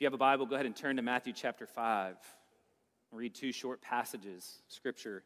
If 0.00 0.04
you 0.04 0.06
have 0.06 0.14
a 0.14 0.16
Bible, 0.16 0.46
go 0.46 0.54
ahead 0.54 0.64
and 0.64 0.74
turn 0.74 0.96
to 0.96 1.02
Matthew 1.02 1.34
chapter 1.34 1.66
5. 1.66 2.16
I'll 3.12 3.18
read 3.18 3.34
two 3.34 3.52
short 3.52 3.82
passages, 3.82 4.62
scripture. 4.66 5.22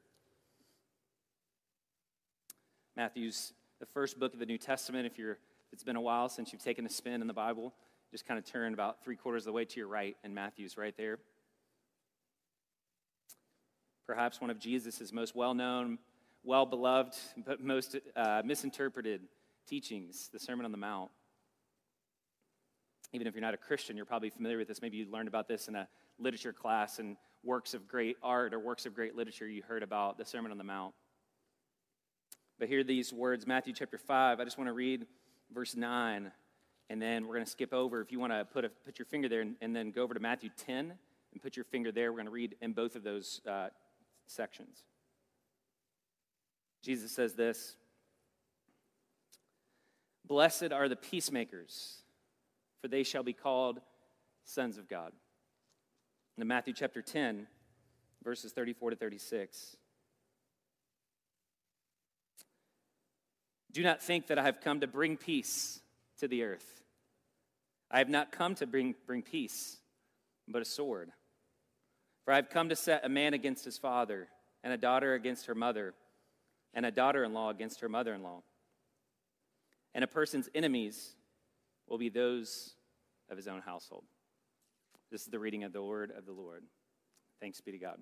Matthew's 2.96 3.52
the 3.78 3.86
first 3.86 4.18
book 4.18 4.32
of 4.32 4.40
the 4.40 4.46
New 4.46 4.58
Testament. 4.58 5.06
If 5.06 5.16
you're 5.16 5.38
it's 5.72 5.84
been 5.84 5.94
a 5.94 6.00
while 6.00 6.28
since 6.28 6.52
you've 6.52 6.64
taken 6.64 6.84
a 6.86 6.88
spin 6.88 7.20
in 7.20 7.28
the 7.28 7.32
Bible, 7.32 7.72
just 8.10 8.26
kind 8.26 8.36
of 8.36 8.44
turn 8.44 8.74
about 8.74 9.04
three 9.04 9.14
quarters 9.14 9.42
of 9.42 9.46
the 9.46 9.52
way 9.52 9.64
to 9.64 9.76
your 9.78 9.86
right, 9.86 10.16
and 10.24 10.34
Matthew's 10.34 10.76
right 10.76 10.96
there. 10.96 11.20
Perhaps 14.08 14.40
one 14.40 14.50
of 14.50 14.58
Jesus' 14.58 15.12
most 15.12 15.36
well 15.36 15.54
known, 15.54 15.98
well 16.42 16.66
beloved, 16.66 17.14
but 17.46 17.62
most 17.62 17.94
uh, 18.16 18.42
misinterpreted 18.44 19.20
teachings, 19.68 20.30
the 20.32 20.40
Sermon 20.40 20.64
on 20.64 20.72
the 20.72 20.78
Mount. 20.78 21.12
Even 23.14 23.28
if 23.28 23.34
you're 23.34 23.40
not 23.42 23.54
a 23.54 23.58
Christian, 23.58 23.96
you're 23.96 24.04
probably 24.04 24.28
familiar 24.28 24.58
with 24.58 24.66
this. 24.66 24.82
Maybe 24.82 24.96
you 24.96 25.06
learned 25.08 25.28
about 25.28 25.46
this 25.46 25.68
in 25.68 25.76
a 25.76 25.86
literature 26.18 26.52
class 26.52 26.98
and 26.98 27.16
works 27.44 27.72
of 27.72 27.86
great 27.86 28.16
art 28.24 28.52
or 28.52 28.58
works 28.58 28.86
of 28.86 28.94
great 28.94 29.14
literature 29.14 29.46
you 29.46 29.62
heard 29.62 29.84
about 29.84 30.18
the 30.18 30.24
Sermon 30.24 30.50
on 30.50 30.58
the 30.58 30.64
Mount. 30.64 30.92
But 32.58 32.66
hear 32.66 32.82
these 32.82 33.12
words, 33.12 33.46
Matthew 33.46 33.72
chapter 33.72 33.98
5. 33.98 34.40
I 34.40 34.44
just 34.44 34.58
want 34.58 34.66
to 34.66 34.72
read 34.72 35.06
verse 35.52 35.76
9, 35.76 36.32
and 36.90 37.00
then 37.00 37.28
we're 37.28 37.34
going 37.34 37.44
to 37.44 37.50
skip 37.50 37.72
over. 37.72 38.00
If 38.00 38.10
you 38.10 38.18
want 38.18 38.32
to 38.32 38.44
put, 38.44 38.64
a, 38.64 38.68
put 38.68 38.98
your 38.98 39.06
finger 39.06 39.28
there 39.28 39.42
and, 39.42 39.54
and, 39.60 39.76
then 39.76 39.92
go 39.92 40.02
over 40.02 40.14
to 40.14 40.20
Matthew 40.20 40.50
10 40.56 40.92
and 41.32 41.42
put 41.42 41.56
your 41.56 41.64
finger 41.64 41.92
there, 41.92 42.10
we're 42.10 42.18
going 42.18 42.26
to 42.26 42.32
read 42.32 42.56
in 42.60 42.72
both 42.72 42.96
of 42.96 43.04
those 43.04 43.40
uh, 43.48 43.68
sections. 44.26 44.82
Jesus 46.82 47.12
says 47.12 47.34
this 47.34 47.76
Blessed 50.26 50.72
are 50.72 50.88
the 50.88 50.96
peacemakers, 50.96 52.03
for 52.84 52.88
they 52.88 53.02
shall 53.02 53.22
be 53.22 53.32
called 53.32 53.80
sons 54.44 54.76
of 54.76 54.90
God. 54.90 55.10
In 56.36 56.46
Matthew 56.46 56.74
chapter 56.74 57.00
10, 57.00 57.46
verses 58.22 58.52
34 58.52 58.90
to 58.90 58.96
36. 58.96 59.78
Do 63.72 63.82
not 63.82 64.02
think 64.02 64.26
that 64.26 64.38
I 64.38 64.42
have 64.42 64.60
come 64.60 64.80
to 64.80 64.86
bring 64.86 65.16
peace 65.16 65.80
to 66.18 66.28
the 66.28 66.42
earth. 66.42 66.82
I 67.90 68.00
have 68.00 68.10
not 68.10 68.30
come 68.30 68.54
to 68.56 68.66
bring, 68.66 68.94
bring 69.06 69.22
peace, 69.22 69.78
but 70.46 70.60
a 70.60 70.66
sword. 70.66 71.10
For 72.26 72.34
I 72.34 72.36
have 72.36 72.50
come 72.50 72.68
to 72.68 72.76
set 72.76 73.02
a 73.02 73.08
man 73.08 73.32
against 73.32 73.64
his 73.64 73.78
father, 73.78 74.28
and 74.62 74.74
a 74.74 74.76
daughter 74.76 75.14
against 75.14 75.46
her 75.46 75.54
mother, 75.54 75.94
and 76.74 76.84
a 76.84 76.90
daughter 76.90 77.24
in 77.24 77.32
law 77.32 77.48
against 77.48 77.80
her 77.80 77.88
mother 77.88 78.12
in 78.12 78.22
law. 78.22 78.42
And 79.94 80.04
a 80.04 80.06
person's 80.06 80.50
enemies 80.54 81.14
will 81.88 81.98
be 81.98 82.08
those 82.08 82.73
of 83.30 83.36
his 83.36 83.48
own 83.48 83.60
household. 83.60 84.04
This 85.10 85.22
is 85.22 85.28
the 85.28 85.38
reading 85.38 85.64
of 85.64 85.72
the 85.72 85.82
word 85.82 86.12
of 86.16 86.26
the 86.26 86.32
Lord. 86.32 86.62
Thanks 87.40 87.60
be 87.60 87.72
to 87.72 87.78
God. 87.78 87.98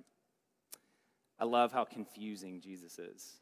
I 1.38 1.44
love 1.44 1.72
how 1.72 1.84
confusing 1.84 2.60
Jesus 2.60 2.98
is. 2.98 3.32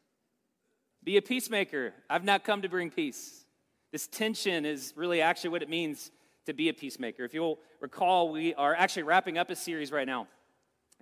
Be 1.03 1.17
a 1.17 1.21
peacemaker. 1.21 1.93
I've 2.09 2.23
not 2.23 2.43
come 2.43 2.61
to 2.61 2.69
bring 2.69 2.89
peace. 2.89 3.45
This 3.91 4.07
tension 4.07 4.65
is 4.65 4.93
really 4.95 5.21
actually 5.21 5.51
what 5.51 5.61
it 5.61 5.69
means 5.69 6.11
to 6.45 6.53
be 6.53 6.69
a 6.69 6.73
peacemaker. 6.73 7.23
If 7.23 7.33
you'll 7.33 7.59
recall, 7.79 8.31
we 8.31 8.53
are 8.55 8.73
actually 8.73 9.03
wrapping 9.03 9.37
up 9.37 9.49
a 9.49 9.55
series 9.55 9.91
right 9.91 10.07
now. 10.07 10.27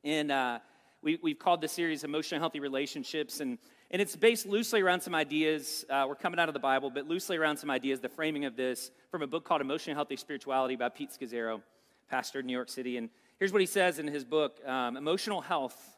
And 0.04 0.32
uh, 0.32 0.60
we, 1.02 1.20
we've 1.22 1.40
called 1.40 1.62
the 1.62 1.68
series 1.68 2.04
Emotionally 2.04 2.40
Healthy 2.40 2.60
Relationships. 2.60 3.40
And, 3.40 3.58
and 3.92 4.02
it's 4.02 4.16
based 4.16 4.46
loosely 4.46 4.82
around 4.82 5.02
some 5.02 5.16
ideas. 5.16 5.84
Uh, 5.90 6.06
we're 6.08 6.16
coming 6.16 6.40
out 6.40 6.48
of 6.48 6.54
the 6.54 6.60
Bible, 6.60 6.92
but 6.92 7.08
loosely 7.08 7.38
around 7.38 7.58
some 7.58 7.72
ideas, 7.72 8.00
the 8.00 8.10
framing 8.10 8.46
of 8.46 8.56
this 8.56 8.92
from 9.10 9.24
a 9.24 9.28
book 9.28 9.46
called 9.46 9.62
Emotionally 9.62 9.96
Healthy 9.96 10.18
Spirituality 10.18 10.76
by 10.76 10.90
Pete 10.90 11.10
Scazzero, 11.10 11.62
pastor 12.10 12.42
in 12.42 12.46
New 12.46 12.54
York 12.54 12.70
City. 12.70 12.98
And 12.98 13.10
here's 13.40 13.52
what 13.52 13.62
he 13.62 13.66
says 13.66 13.98
in 13.98 14.08
his 14.08 14.24
book 14.24 14.60
um, 14.68 14.96
Emotional 14.96 15.42
health 15.42 15.98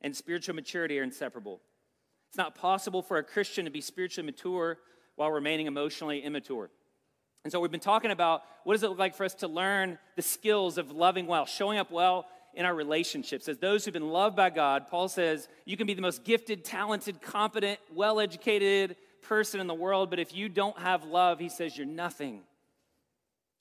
and 0.00 0.16
spiritual 0.16 0.56
maturity 0.56 0.98
are 0.98 1.04
inseparable. 1.04 1.60
It's 2.28 2.38
not 2.38 2.54
possible 2.54 3.02
for 3.02 3.18
a 3.18 3.22
Christian 3.22 3.66
to 3.66 3.70
be 3.70 3.80
spiritually 3.80 4.26
mature 4.26 4.78
while 5.14 5.30
remaining 5.30 5.66
emotionally 5.66 6.20
immature. 6.20 6.70
And 7.44 7.52
so 7.52 7.60
we've 7.60 7.70
been 7.70 7.80
talking 7.80 8.10
about 8.10 8.42
what 8.64 8.74
does 8.74 8.82
it 8.82 8.88
look 8.88 8.98
like 8.98 9.14
for 9.14 9.24
us 9.24 9.34
to 9.36 9.48
learn 9.48 9.98
the 10.16 10.22
skills 10.22 10.78
of 10.78 10.90
loving 10.90 11.26
well, 11.26 11.44
showing 11.44 11.78
up 11.78 11.90
well 11.90 12.26
in 12.54 12.66
our 12.66 12.74
relationships. 12.74 13.48
As 13.48 13.58
those 13.58 13.84
who've 13.84 13.94
been 13.94 14.10
loved 14.10 14.36
by 14.36 14.50
God, 14.50 14.88
Paul 14.88 15.08
says 15.08 15.48
you 15.64 15.76
can 15.76 15.86
be 15.86 15.94
the 15.94 16.02
most 16.02 16.24
gifted, 16.24 16.64
talented, 16.64 17.22
competent, 17.22 17.78
well 17.94 18.20
educated 18.20 18.96
person 19.22 19.60
in 19.60 19.66
the 19.66 19.74
world, 19.74 20.10
but 20.10 20.18
if 20.18 20.34
you 20.34 20.48
don't 20.48 20.78
have 20.78 21.04
love, 21.04 21.38
he 21.38 21.48
says 21.48 21.76
you're 21.76 21.86
nothing. 21.86 22.40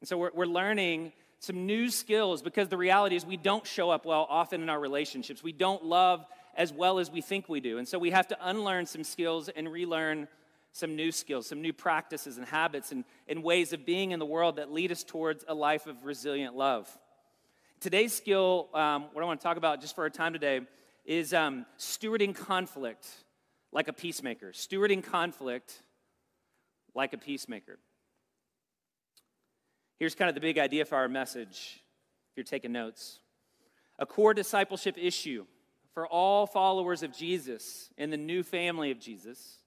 And 0.01 0.07
so 0.07 0.17
we're, 0.17 0.31
we're 0.33 0.45
learning 0.45 1.13
some 1.39 1.65
new 1.65 1.89
skills 1.89 2.41
because 2.41 2.67
the 2.67 2.77
reality 2.77 3.15
is 3.15 3.25
we 3.25 3.37
don't 3.37 3.65
show 3.65 3.89
up 3.89 4.05
well 4.05 4.27
often 4.29 4.61
in 4.61 4.69
our 4.69 4.79
relationships. 4.79 5.43
We 5.43 5.51
don't 5.51 5.83
love 5.85 6.25
as 6.55 6.73
well 6.73 6.99
as 6.99 7.09
we 7.09 7.21
think 7.21 7.47
we 7.47 7.59
do. 7.59 7.77
And 7.77 7.87
so 7.87 7.97
we 7.97 8.11
have 8.11 8.27
to 8.27 8.37
unlearn 8.41 8.85
some 8.85 9.03
skills 9.03 9.49
and 9.49 9.71
relearn 9.71 10.27
some 10.73 10.95
new 10.95 11.11
skills, 11.11 11.47
some 11.47 11.61
new 11.61 11.73
practices 11.73 12.37
and 12.37 12.45
habits 12.45 12.91
and, 12.91 13.03
and 13.27 13.43
ways 13.43 13.73
of 13.73 13.85
being 13.85 14.11
in 14.11 14.19
the 14.19 14.25
world 14.25 14.57
that 14.57 14.71
lead 14.71 14.91
us 14.91 15.03
towards 15.03 15.43
a 15.47 15.53
life 15.53 15.87
of 15.87 16.05
resilient 16.05 16.55
love. 16.55 16.89
Today's 17.81 18.13
skill, 18.13 18.69
um, 18.75 19.07
what 19.11 19.23
I 19.23 19.25
want 19.25 19.39
to 19.39 19.43
talk 19.43 19.57
about 19.57 19.81
just 19.81 19.95
for 19.95 20.03
our 20.03 20.09
time 20.11 20.33
today, 20.33 20.61
is 21.03 21.33
um, 21.33 21.65
stewarding 21.79 22.35
conflict 22.35 23.07
like 23.71 23.87
a 23.87 23.93
peacemaker. 23.93 24.51
Stewarding 24.51 25.03
conflict 25.03 25.81
like 26.93 27.13
a 27.13 27.17
peacemaker. 27.17 27.79
Here's 29.97 30.13
kind 30.13 30.29
of 30.29 30.35
the 30.35 30.41
big 30.41 30.59
idea 30.59 30.85
for 30.85 30.95
our 30.95 31.07
message, 31.07 31.81
if 32.29 32.37
you're 32.37 32.43
taking 32.43 32.71
notes. 32.71 33.17
A 33.97 34.05
core 34.05 34.35
discipleship 34.35 34.95
issue 34.99 35.47
for 35.95 36.05
all 36.05 36.45
followers 36.45 37.01
of 37.01 37.11
Jesus 37.11 37.89
in 37.97 38.11
the 38.11 38.17
new 38.17 38.43
family 38.43 38.91
of 38.91 38.99
Jesus 38.99 39.57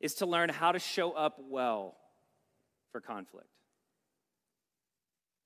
is 0.00 0.14
to 0.14 0.24
learn 0.24 0.48
how 0.48 0.72
to 0.72 0.78
show 0.78 1.12
up 1.12 1.36
well 1.50 1.98
for 2.92 3.02
conflict. 3.02 3.48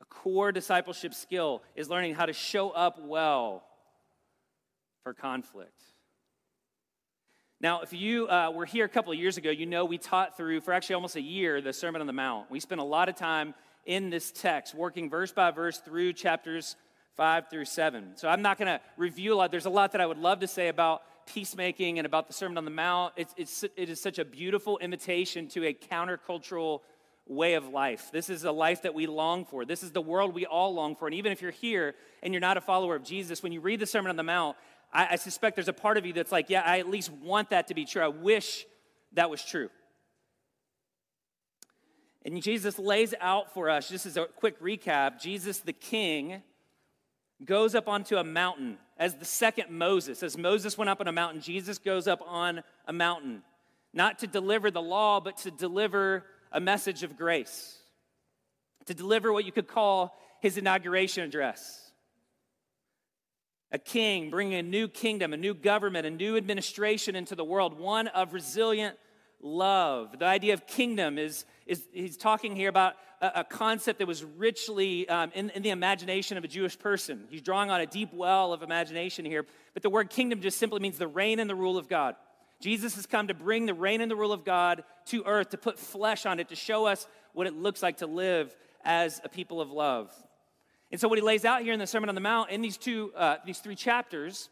A 0.00 0.04
core 0.04 0.52
discipleship 0.52 1.14
skill 1.14 1.62
is 1.74 1.88
learning 1.88 2.14
how 2.14 2.26
to 2.26 2.32
show 2.32 2.70
up 2.70 3.00
well 3.02 3.64
for 5.02 5.14
conflict. 5.14 5.82
Now, 7.60 7.80
if 7.80 7.92
you 7.92 8.28
uh, 8.28 8.50
were 8.50 8.66
here 8.66 8.84
a 8.84 8.88
couple 8.88 9.12
of 9.12 9.18
years 9.18 9.38
ago, 9.38 9.48
you 9.50 9.64
know 9.64 9.86
we 9.86 9.96
taught 9.96 10.36
through, 10.36 10.60
for 10.60 10.74
actually 10.74 10.96
almost 10.96 11.16
a 11.16 11.22
year, 11.22 11.62
the 11.62 11.72
Sermon 11.72 12.02
on 12.02 12.06
the 12.06 12.12
Mount. 12.12 12.50
We 12.50 12.60
spent 12.60 12.82
a 12.82 12.84
lot 12.84 13.08
of 13.08 13.14
time 13.14 13.54
in 13.86 14.10
this 14.10 14.30
text, 14.30 14.74
working 14.74 15.08
verse 15.08 15.32
by 15.32 15.50
verse 15.52 15.78
through 15.78 16.12
chapters 16.12 16.76
5 17.16 17.48
through 17.48 17.64
7. 17.64 18.16
So 18.16 18.28
I'm 18.28 18.42
not 18.42 18.58
going 18.58 18.66
to 18.66 18.80
review 18.96 19.32
a 19.32 19.36
lot. 19.36 19.50
There's 19.50 19.64
a 19.66 19.70
lot 19.70 19.92
that 19.92 20.02
I 20.02 20.06
would 20.06 20.18
love 20.18 20.40
to 20.40 20.46
say 20.46 20.68
about 20.68 21.02
peacemaking 21.26 21.98
and 21.98 22.04
about 22.04 22.26
the 22.26 22.32
Sermon 22.32 22.58
on 22.58 22.64
the 22.64 22.70
Mount. 22.70 23.14
It's, 23.16 23.34
it's, 23.36 23.64
it 23.76 23.88
is 23.88 24.00
such 24.00 24.18
a 24.18 24.24
beautiful 24.24 24.78
invitation 24.78 25.48
to 25.48 25.66
a 25.66 25.72
countercultural 25.72 26.80
way 27.26 27.54
of 27.54 27.68
life. 27.68 28.10
This 28.12 28.30
is 28.30 28.44
a 28.44 28.52
life 28.52 28.82
that 28.82 28.94
we 28.94 29.06
long 29.06 29.44
for. 29.44 29.64
This 29.64 29.82
is 29.82 29.92
the 29.92 30.00
world 30.00 30.34
we 30.34 30.46
all 30.46 30.74
long 30.74 30.94
for. 30.94 31.06
And 31.06 31.14
even 31.14 31.32
if 31.32 31.42
you're 31.42 31.50
here 31.50 31.94
and 32.22 32.32
you're 32.32 32.40
not 32.40 32.56
a 32.56 32.60
follower 32.60 32.94
of 32.94 33.02
Jesus, 33.02 33.42
when 33.42 33.52
you 33.52 33.60
read 33.60 33.80
the 33.80 33.86
Sermon 33.86 34.10
on 34.10 34.16
the 34.16 34.22
Mount, 34.22 34.56
I, 34.92 35.08
I 35.12 35.16
suspect 35.16 35.56
there's 35.56 35.68
a 35.68 35.72
part 35.72 35.96
of 35.96 36.06
you 36.06 36.12
that's 36.12 36.32
like, 36.32 36.50
yeah, 36.50 36.62
I 36.64 36.78
at 36.78 36.88
least 36.88 37.10
want 37.10 37.50
that 37.50 37.68
to 37.68 37.74
be 37.74 37.84
true. 37.84 38.02
I 38.02 38.08
wish 38.08 38.66
that 39.12 39.30
was 39.30 39.44
true. 39.44 39.68
And 42.24 42.42
Jesus 42.42 42.78
lays 42.78 43.14
out 43.20 43.54
for 43.54 43.70
us, 43.70 43.88
just 43.88 44.06
as 44.06 44.16
a 44.16 44.26
quick 44.26 44.60
recap, 44.60 45.20
Jesus 45.20 45.58
the 45.60 45.72
King 45.72 46.42
goes 47.44 47.74
up 47.74 47.86
onto 47.86 48.16
a 48.16 48.24
mountain 48.24 48.78
as 48.98 49.14
the 49.14 49.24
second 49.24 49.70
Moses. 49.70 50.22
As 50.22 50.36
Moses 50.36 50.78
went 50.78 50.88
up 50.88 51.00
on 51.00 51.06
a 51.06 51.12
mountain, 51.12 51.40
Jesus 51.40 51.78
goes 51.78 52.08
up 52.08 52.20
on 52.26 52.62
a 52.86 52.92
mountain, 52.92 53.42
not 53.92 54.18
to 54.20 54.26
deliver 54.26 54.70
the 54.70 54.82
law, 54.82 55.20
but 55.20 55.36
to 55.38 55.50
deliver 55.50 56.24
a 56.56 56.60
message 56.60 57.02
of 57.02 57.18
grace, 57.18 57.78
to 58.86 58.94
deliver 58.94 59.30
what 59.30 59.44
you 59.44 59.52
could 59.52 59.68
call 59.68 60.18
his 60.40 60.56
inauguration 60.56 61.22
address. 61.22 61.92
A 63.72 63.78
king 63.78 64.30
bringing 64.30 64.54
a 64.54 64.62
new 64.62 64.88
kingdom, 64.88 65.34
a 65.34 65.36
new 65.36 65.52
government, 65.52 66.06
a 66.06 66.10
new 66.10 66.34
administration 66.34 67.14
into 67.14 67.34
the 67.34 67.44
world, 67.44 67.78
one 67.78 68.08
of 68.08 68.32
resilient 68.32 68.96
love. 69.42 70.18
The 70.18 70.24
idea 70.24 70.54
of 70.54 70.66
kingdom 70.66 71.18
is, 71.18 71.44
is 71.66 71.86
he's 71.92 72.16
talking 72.16 72.56
here 72.56 72.70
about 72.70 72.94
a, 73.20 73.40
a 73.40 73.44
concept 73.44 73.98
that 73.98 74.08
was 74.08 74.24
richly 74.24 75.06
um, 75.10 75.32
in, 75.34 75.50
in 75.50 75.62
the 75.62 75.70
imagination 75.70 76.38
of 76.38 76.44
a 76.44 76.48
Jewish 76.48 76.78
person. 76.78 77.24
He's 77.28 77.42
drawing 77.42 77.70
on 77.70 77.82
a 77.82 77.86
deep 77.86 78.14
well 78.14 78.54
of 78.54 78.62
imagination 78.62 79.26
here. 79.26 79.44
But 79.74 79.82
the 79.82 79.90
word 79.90 80.08
kingdom 80.08 80.40
just 80.40 80.56
simply 80.56 80.80
means 80.80 80.96
the 80.96 81.06
reign 81.06 81.38
and 81.38 81.50
the 81.50 81.54
rule 81.54 81.76
of 81.76 81.86
God. 81.86 82.14
Jesus 82.60 82.94
has 82.96 83.06
come 83.06 83.28
to 83.28 83.34
bring 83.34 83.66
the 83.66 83.74
reign 83.74 84.00
and 84.00 84.10
the 84.10 84.16
rule 84.16 84.32
of 84.32 84.44
God 84.44 84.84
to 85.06 85.22
earth, 85.26 85.50
to 85.50 85.58
put 85.58 85.78
flesh 85.78 86.26
on 86.26 86.40
it, 86.40 86.48
to 86.48 86.56
show 86.56 86.86
us 86.86 87.06
what 87.32 87.46
it 87.46 87.54
looks 87.54 87.82
like 87.82 87.98
to 87.98 88.06
live 88.06 88.54
as 88.84 89.20
a 89.24 89.28
people 89.28 89.60
of 89.60 89.70
love. 89.70 90.10
And 90.90 91.00
so, 91.00 91.08
what 91.08 91.18
he 91.18 91.24
lays 91.24 91.44
out 91.44 91.62
here 91.62 91.72
in 91.72 91.78
the 91.78 91.86
Sermon 91.86 92.08
on 92.08 92.14
the 92.14 92.20
Mount 92.20 92.50
in 92.50 92.62
these 92.62 92.76
two, 92.76 93.12
uh, 93.16 93.36
these 93.44 93.58
three 93.58 93.74
chapters, 93.74 94.48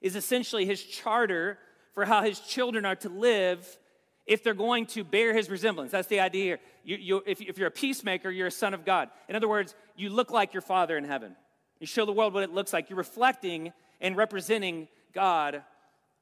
is 0.00 0.16
essentially 0.16 0.66
his 0.66 0.82
charter 0.82 1.58
for 1.92 2.04
how 2.04 2.22
his 2.22 2.40
children 2.40 2.84
are 2.84 2.96
to 2.96 3.08
live 3.08 3.78
if 4.26 4.42
they're 4.42 4.54
going 4.54 4.86
to 4.86 5.04
bear 5.04 5.34
his 5.34 5.50
resemblance. 5.50 5.92
That's 5.92 6.08
the 6.08 6.20
idea 6.20 6.44
here. 6.44 6.58
You, 6.84 6.96
you, 6.96 7.22
if, 7.26 7.40
if 7.40 7.58
you're 7.58 7.68
a 7.68 7.72
peacemaker, 7.72 8.30
you're 8.30 8.46
a 8.48 8.52
son 8.52 8.74
of 8.74 8.84
God. 8.84 9.10
In 9.28 9.36
other 9.36 9.48
words, 9.48 9.74
you 9.96 10.10
look 10.10 10.30
like 10.30 10.54
your 10.54 10.62
Father 10.62 10.96
in 10.96 11.04
heaven. 11.04 11.36
You 11.78 11.86
show 11.86 12.06
the 12.06 12.12
world 12.12 12.32
what 12.32 12.42
it 12.42 12.52
looks 12.52 12.72
like. 12.72 12.90
You're 12.90 12.96
reflecting 12.96 13.72
and 14.00 14.16
representing 14.16 14.88
God 15.12 15.62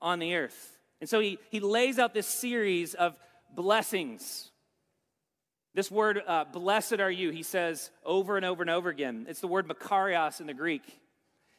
on 0.00 0.18
the 0.18 0.34
earth. 0.34 0.78
And 1.00 1.08
so 1.08 1.20
he, 1.20 1.38
he 1.50 1.60
lays 1.60 1.98
out 1.98 2.14
this 2.14 2.26
series 2.26 2.94
of 2.94 3.16
blessings. 3.54 4.50
This 5.74 5.90
word, 5.90 6.20
uh, 6.26 6.44
blessed 6.44 7.00
are 7.00 7.10
you, 7.10 7.30
he 7.30 7.42
says 7.42 7.90
over 8.04 8.36
and 8.36 8.44
over 8.44 8.62
and 8.62 8.70
over 8.70 8.88
again. 8.88 9.26
It's 9.28 9.40
the 9.40 9.46
word 9.46 9.68
makarios 9.68 10.40
in 10.40 10.46
the 10.46 10.54
Greek. 10.54 10.82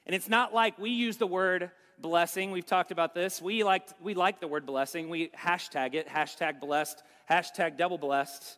And 0.05 0.15
it's 0.15 0.29
not 0.29 0.53
like 0.53 0.77
we 0.77 0.89
use 0.89 1.17
the 1.17 1.27
word 1.27 1.71
blessing. 1.97 2.51
We've 2.51 2.65
talked 2.65 2.91
about 2.91 3.13
this. 3.13 3.41
We 3.41 3.63
like, 3.63 3.87
we 4.01 4.13
like 4.13 4.39
the 4.39 4.47
word 4.47 4.65
blessing. 4.65 5.09
We 5.09 5.29
hashtag 5.29 5.93
it, 5.93 6.07
hashtag 6.09 6.59
blessed, 6.59 7.01
hashtag 7.29 7.77
double 7.77 7.97
blessed. 7.97 8.57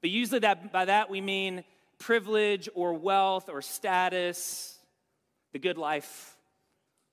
But 0.00 0.10
usually 0.10 0.40
that, 0.40 0.70
by 0.70 0.84
that 0.84 1.10
we 1.10 1.20
mean 1.20 1.64
privilege 1.98 2.68
or 2.74 2.94
wealth 2.94 3.48
or 3.48 3.62
status, 3.62 4.78
the 5.52 5.58
good 5.58 5.78
life, 5.78 6.36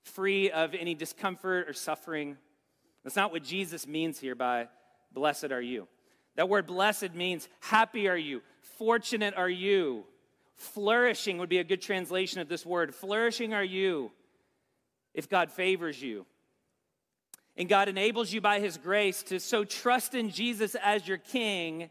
free 0.04 0.50
of 0.50 0.74
any 0.74 0.94
discomfort 0.94 1.68
or 1.68 1.72
suffering. 1.72 2.36
That's 3.04 3.16
not 3.16 3.32
what 3.32 3.42
Jesus 3.42 3.86
means 3.86 4.18
here 4.18 4.34
by 4.34 4.68
blessed 5.12 5.52
are 5.52 5.60
you. 5.60 5.88
That 6.36 6.48
word 6.48 6.66
blessed 6.66 7.14
means 7.14 7.48
happy 7.60 8.08
are 8.08 8.16
you, 8.16 8.42
fortunate 8.78 9.34
are 9.36 9.50
you. 9.50 10.04
Flourishing 10.54 11.38
would 11.38 11.48
be 11.48 11.58
a 11.58 11.64
good 11.64 11.82
translation 11.82 12.40
of 12.40 12.48
this 12.48 12.64
word. 12.64 12.94
Flourishing 12.94 13.52
are 13.52 13.64
you 13.64 14.12
if 15.14 15.28
God 15.28 15.50
favors 15.50 16.00
you. 16.00 16.24
And 17.56 17.68
God 17.68 17.88
enables 17.88 18.32
you 18.32 18.40
by 18.40 18.60
His 18.60 18.76
grace 18.76 19.22
to 19.24 19.40
so 19.40 19.64
trust 19.64 20.14
in 20.14 20.30
Jesus 20.30 20.74
as 20.82 21.06
your 21.06 21.18
King 21.18 21.90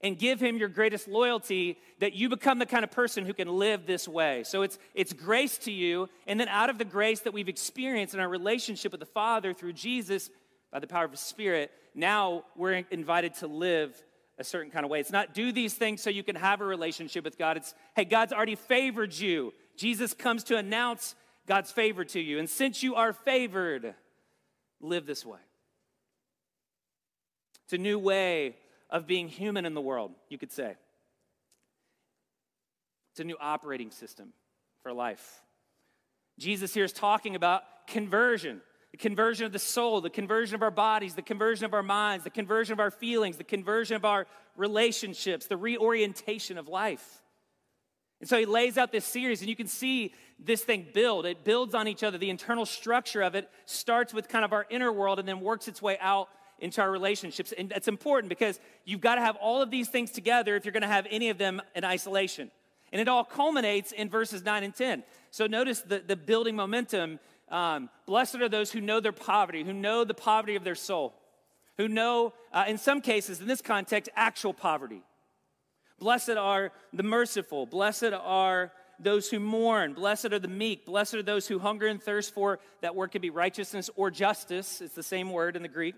and 0.00 0.18
give 0.18 0.40
Him 0.40 0.58
your 0.58 0.68
greatest 0.68 1.08
loyalty 1.08 1.78
that 2.00 2.12
you 2.12 2.28
become 2.28 2.58
the 2.58 2.66
kind 2.66 2.84
of 2.84 2.90
person 2.90 3.24
who 3.24 3.34
can 3.34 3.48
live 3.48 3.86
this 3.86 4.06
way. 4.06 4.42
So 4.44 4.62
it's, 4.62 4.78
it's 4.94 5.12
grace 5.12 5.58
to 5.58 5.72
you, 5.72 6.08
and 6.26 6.38
then 6.38 6.48
out 6.48 6.70
of 6.70 6.78
the 6.78 6.84
grace 6.84 7.20
that 7.20 7.32
we've 7.32 7.48
experienced 7.48 8.14
in 8.14 8.20
our 8.20 8.28
relationship 8.28 8.92
with 8.92 9.00
the 9.00 9.06
Father 9.06 9.54
through 9.54 9.72
Jesus 9.72 10.30
by 10.72 10.80
the 10.80 10.86
power 10.86 11.04
of 11.04 11.10
His 11.10 11.20
Spirit, 11.20 11.70
now 11.94 12.44
we're 12.56 12.84
invited 12.90 13.34
to 13.34 13.46
live 13.46 13.94
a 14.38 14.44
certain 14.44 14.70
kind 14.70 14.84
of 14.84 14.90
way. 14.90 14.98
It's 14.98 15.12
not 15.12 15.34
do 15.34 15.52
these 15.52 15.74
things 15.74 16.02
so 16.02 16.10
you 16.10 16.22
can 16.22 16.36
have 16.36 16.60
a 16.60 16.64
relationship 16.64 17.24
with 17.24 17.38
God. 17.38 17.58
It's, 17.58 17.74
hey, 17.94 18.04
God's 18.04 18.32
already 18.32 18.54
favored 18.54 19.14
you. 19.14 19.52
Jesus 19.76 20.14
comes 20.14 20.44
to 20.44 20.56
announce 20.56 21.14
God's 21.46 21.70
favor 21.70 22.04
to 22.06 22.20
you. 22.20 22.38
And 22.38 22.48
since 22.48 22.82
you 22.82 22.94
are 22.94 23.12
favored, 23.12 23.94
live 24.80 25.06
this 25.06 25.24
way. 25.26 25.38
It's 27.64 27.74
a 27.74 27.78
new 27.78 27.98
way 27.98 28.56
of 28.90 29.06
being 29.06 29.28
human 29.28 29.66
in 29.66 29.74
the 29.74 29.80
world, 29.80 30.12
you 30.28 30.38
could 30.38 30.52
say. 30.52 30.74
It's 33.12 33.20
a 33.20 33.24
new 33.24 33.36
operating 33.38 33.90
system 33.90 34.32
for 34.82 34.92
life. 34.92 35.42
Jesus 36.38 36.72
here 36.72 36.84
is 36.84 36.92
talking 36.92 37.36
about 37.36 37.62
conversion 37.86 38.62
the 38.92 38.98
conversion 38.98 39.46
of 39.46 39.52
the 39.52 39.58
soul, 39.58 40.00
the 40.00 40.10
conversion 40.10 40.54
of 40.54 40.62
our 40.62 40.70
bodies, 40.70 41.14
the 41.14 41.22
conversion 41.22 41.64
of 41.64 41.74
our 41.74 41.82
minds, 41.82 42.24
the 42.24 42.30
conversion 42.30 42.74
of 42.74 42.80
our 42.80 42.90
feelings, 42.90 43.38
the 43.38 43.44
conversion 43.44 43.96
of 43.96 44.04
our 44.04 44.26
relationships, 44.56 45.46
the 45.46 45.56
reorientation 45.56 46.58
of 46.58 46.68
life. 46.68 47.22
And 48.20 48.28
so 48.28 48.38
he 48.38 48.46
lays 48.46 48.78
out 48.78 48.92
this 48.92 49.04
series, 49.04 49.40
and 49.40 49.48
you 49.48 49.56
can 49.56 49.66
see 49.66 50.14
this 50.38 50.62
thing 50.62 50.86
build. 50.94 51.26
It 51.26 51.42
builds 51.42 51.74
on 51.74 51.88
each 51.88 52.04
other. 52.04 52.18
The 52.18 52.30
internal 52.30 52.66
structure 52.66 53.22
of 53.22 53.34
it 53.34 53.50
starts 53.64 54.14
with 54.14 54.28
kind 54.28 54.44
of 54.44 54.52
our 54.52 54.66
inner 54.70 54.92
world 54.92 55.18
and 55.18 55.26
then 55.26 55.40
works 55.40 55.66
its 55.66 55.82
way 55.82 55.96
out 56.00 56.28
into 56.58 56.80
our 56.80 56.90
relationships. 56.90 57.52
And 57.56 57.70
that's 57.70 57.88
important 57.88 58.28
because 58.28 58.60
you've 58.84 59.00
got 59.00 59.16
to 59.16 59.22
have 59.22 59.36
all 59.36 59.60
of 59.62 59.70
these 59.70 59.88
things 59.88 60.12
together 60.12 60.54
if 60.54 60.64
you're 60.64 60.72
going 60.72 60.82
to 60.82 60.88
have 60.88 61.06
any 61.10 61.30
of 61.30 61.38
them 61.38 61.60
in 61.74 61.84
isolation. 61.84 62.50
And 62.92 63.00
it 63.00 63.08
all 63.08 63.24
culminates 63.24 63.90
in 63.90 64.08
verses 64.08 64.44
9 64.44 64.62
and 64.62 64.74
10. 64.74 65.02
So 65.30 65.46
notice 65.46 65.80
the, 65.80 65.98
the 66.06 66.14
building 66.14 66.54
momentum. 66.54 67.18
Um, 67.52 67.90
blessed 68.06 68.36
are 68.36 68.48
those 68.48 68.72
who 68.72 68.80
know 68.80 68.98
their 68.98 69.12
poverty, 69.12 69.62
who 69.62 69.74
know 69.74 70.04
the 70.04 70.14
poverty 70.14 70.56
of 70.56 70.64
their 70.64 70.74
soul, 70.74 71.12
who 71.76 71.86
know, 71.86 72.32
uh, 72.50 72.64
in 72.66 72.78
some 72.78 73.02
cases, 73.02 73.40
in 73.40 73.46
this 73.46 73.60
context, 73.60 74.10
actual 74.16 74.54
poverty. 74.54 75.02
Blessed 75.98 76.30
are 76.30 76.72
the 76.94 77.02
merciful. 77.02 77.66
Blessed 77.66 78.14
are 78.14 78.72
those 78.98 79.28
who 79.28 79.38
mourn. 79.38 79.92
Blessed 79.92 80.32
are 80.32 80.38
the 80.38 80.48
meek. 80.48 80.86
Blessed 80.86 81.14
are 81.14 81.22
those 81.22 81.46
who 81.46 81.58
hunger 81.58 81.86
and 81.86 82.02
thirst 82.02 82.32
for 82.32 82.58
that 82.80 82.96
word 82.96 83.12
could 83.12 83.22
be 83.22 83.30
righteousness 83.30 83.90
or 83.96 84.10
justice. 84.10 84.80
It's 84.80 84.94
the 84.94 85.02
same 85.02 85.30
word 85.30 85.54
in 85.54 85.62
the 85.62 85.68
Greek. 85.68 85.94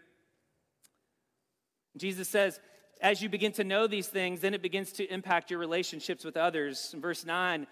Jesus 1.96 2.28
says, 2.28 2.58
as 3.00 3.22
you 3.22 3.28
begin 3.28 3.52
to 3.52 3.64
know 3.64 3.86
these 3.86 4.08
things, 4.08 4.40
then 4.40 4.54
it 4.54 4.62
begins 4.62 4.92
to 4.92 5.04
impact 5.12 5.50
your 5.50 5.60
relationships 5.60 6.24
with 6.24 6.36
others. 6.36 6.90
In 6.92 7.00
verse 7.00 7.24
9, 7.24 7.66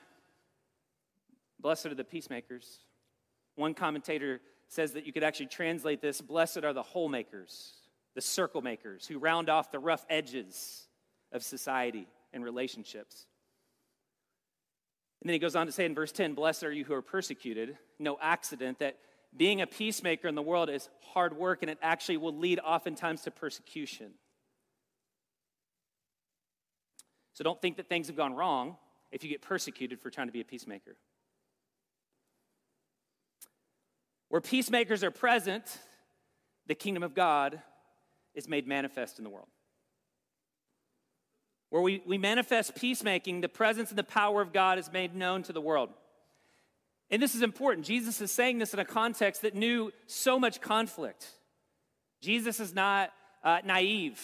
blessed 1.59 1.87
are 1.87 1.95
the 1.95 2.05
peacemakers. 2.05 2.79
One 3.57 3.75
commentator 3.75 4.41
says 4.69 4.93
that 4.93 5.07
you 5.07 5.13
could 5.13 5.23
actually 5.23 5.47
translate 5.47 6.01
this 6.01 6.21
blessed 6.21 6.65
are 6.65 6.73
the 6.73 6.83
whole 6.83 7.09
makers, 7.09 7.73
the 8.15 8.21
circle 8.21 8.63
makers 8.63 9.07
who 9.07 9.19
round 9.19 9.51
off 9.51 9.71
the 9.71 9.79
rough 9.79 10.07
edges 10.09 10.87
of 11.33 11.43
society 11.43 12.07
and 12.33 12.43
relationships. 12.43 13.27
And 15.21 15.29
then 15.29 15.35
he 15.35 15.39
goes 15.39 15.55
on 15.55 15.67
to 15.67 15.73
say 15.73 15.85
in 15.85 15.95
verse 15.95 16.11
10 16.11 16.35
Blessed 16.35 16.65
are 16.65 16.73
you 16.73 16.85
who 16.85 16.95
are 16.95 17.03
persecuted. 17.03 17.77
No 17.99 18.19
accident 18.21 18.79
that 18.81 18.99
being 19.37 19.61
a 19.61 19.67
peacemaker 19.67 20.29
in 20.29 20.35
the 20.35 20.43
world 20.43 20.69
is 20.69 20.89
hard 21.01 21.37
work 21.37 21.63
and 21.63 21.71
it 21.71 21.79
actually 21.81 22.17
will 22.17 22.37
lead 22.37 22.59
oftentimes 22.59 23.23
to 23.23 23.31
persecution. 23.31 24.13
So 27.35 27.45
don't 27.45 27.61
think 27.61 27.77
that 27.77 27.89
things 27.89 28.09
have 28.09 28.17
gone 28.17 28.35
wrong 28.35 28.77
if 29.11 29.23
you 29.23 29.31
get 29.31 29.43
persecuted 29.43 30.01
for 30.01 30.11
trying 30.11 30.27
to 30.27 30.33
be 30.33 30.41
a 30.41 30.45
peacemaker. 30.45 30.97
Where 34.33 34.41
peacemakers 34.41 35.05
are 35.05 35.11
present, 35.11 35.79
the 36.67 36.75
kingdom 36.75 37.03
of 37.03 37.15
God 37.15 37.61
is 38.35 38.49
made 38.49 38.67
manifest 38.67 39.19
in 39.19 39.25
the 39.25 39.31
world 39.31 39.49
where 41.73 41.81
we, 41.81 42.03
we 42.05 42.19
manifest 42.19 42.75
peacemaking, 42.75 43.41
the 43.41 43.49
presence 43.49 43.89
and 43.89 43.99
the 43.99 44.05
power 44.05 44.43
of 44.43 44.53
God 44.53 44.79
is 44.79 44.93
made 44.93 45.15
known 45.15 45.43
to 45.45 45.55
the 45.55 45.61
world. 45.61 45.89
And 47.11 47.23
this 47.23 47.35
is 47.35 47.41
important. 47.41 47.87
Jesus 47.87 48.21
is 48.21 48.31
saying 48.31 48.59
this 48.59 48.75
in 48.75 48.79
a 48.79 48.85
context 48.85 49.41
that 49.41 49.55
knew 49.55 49.91
so 50.07 50.39
much 50.39 50.61
conflict. 50.61 51.27
Jesus 52.21 52.61
is 52.61 52.75
not 52.75 53.11
uh, 53.43 53.61
naive 53.65 54.21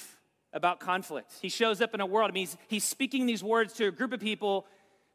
about 0.53 0.79
conflict. 0.79 1.33
He 1.41 1.49
shows 1.49 1.81
up 1.81 1.95
in 1.95 2.03
a 2.03 2.07
world, 2.07 2.31
I 2.31 2.35
mean, 2.35 2.43
he's, 2.43 2.57
he's 2.69 2.85
speaking 2.85 3.25
these 3.25 3.43
words 3.43 3.73
to 3.75 3.87
a 3.87 3.91
group 3.91 4.13
of 4.13 4.21
people 4.21 4.67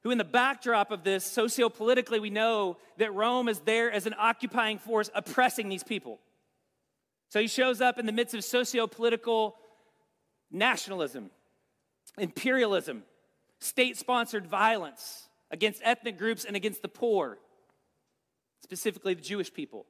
who, 0.03 0.11
in 0.11 0.17
the 0.17 0.23
backdrop 0.23 0.91
of 0.91 1.03
this, 1.03 1.25
sociopolitically, 1.25 2.21
we 2.21 2.29
know 2.29 2.77
that 2.97 3.13
Rome 3.13 3.47
is 3.47 3.59
there 3.61 3.91
as 3.91 4.05
an 4.05 4.13
occupying 4.17 4.77
force 4.77 5.09
oppressing 5.15 5.69
these 5.69 5.83
people. 5.83 6.19
So 7.29 7.39
he 7.39 7.47
shows 7.47 7.81
up 7.81 7.97
in 7.97 8.05
the 8.05 8.11
midst 8.11 8.35
of 8.35 8.41
sociopolitical 8.41 9.53
nationalism, 10.51 11.31
imperialism, 12.17 13.03
state 13.59 13.97
sponsored 13.97 14.45
violence 14.45 15.29
against 15.49 15.81
ethnic 15.83 16.17
groups 16.17 16.45
and 16.45 16.55
against 16.55 16.81
the 16.81 16.89
poor, 16.89 17.39
specifically 18.61 19.13
the 19.13 19.21
Jewish 19.21 19.53
people, 19.53 19.85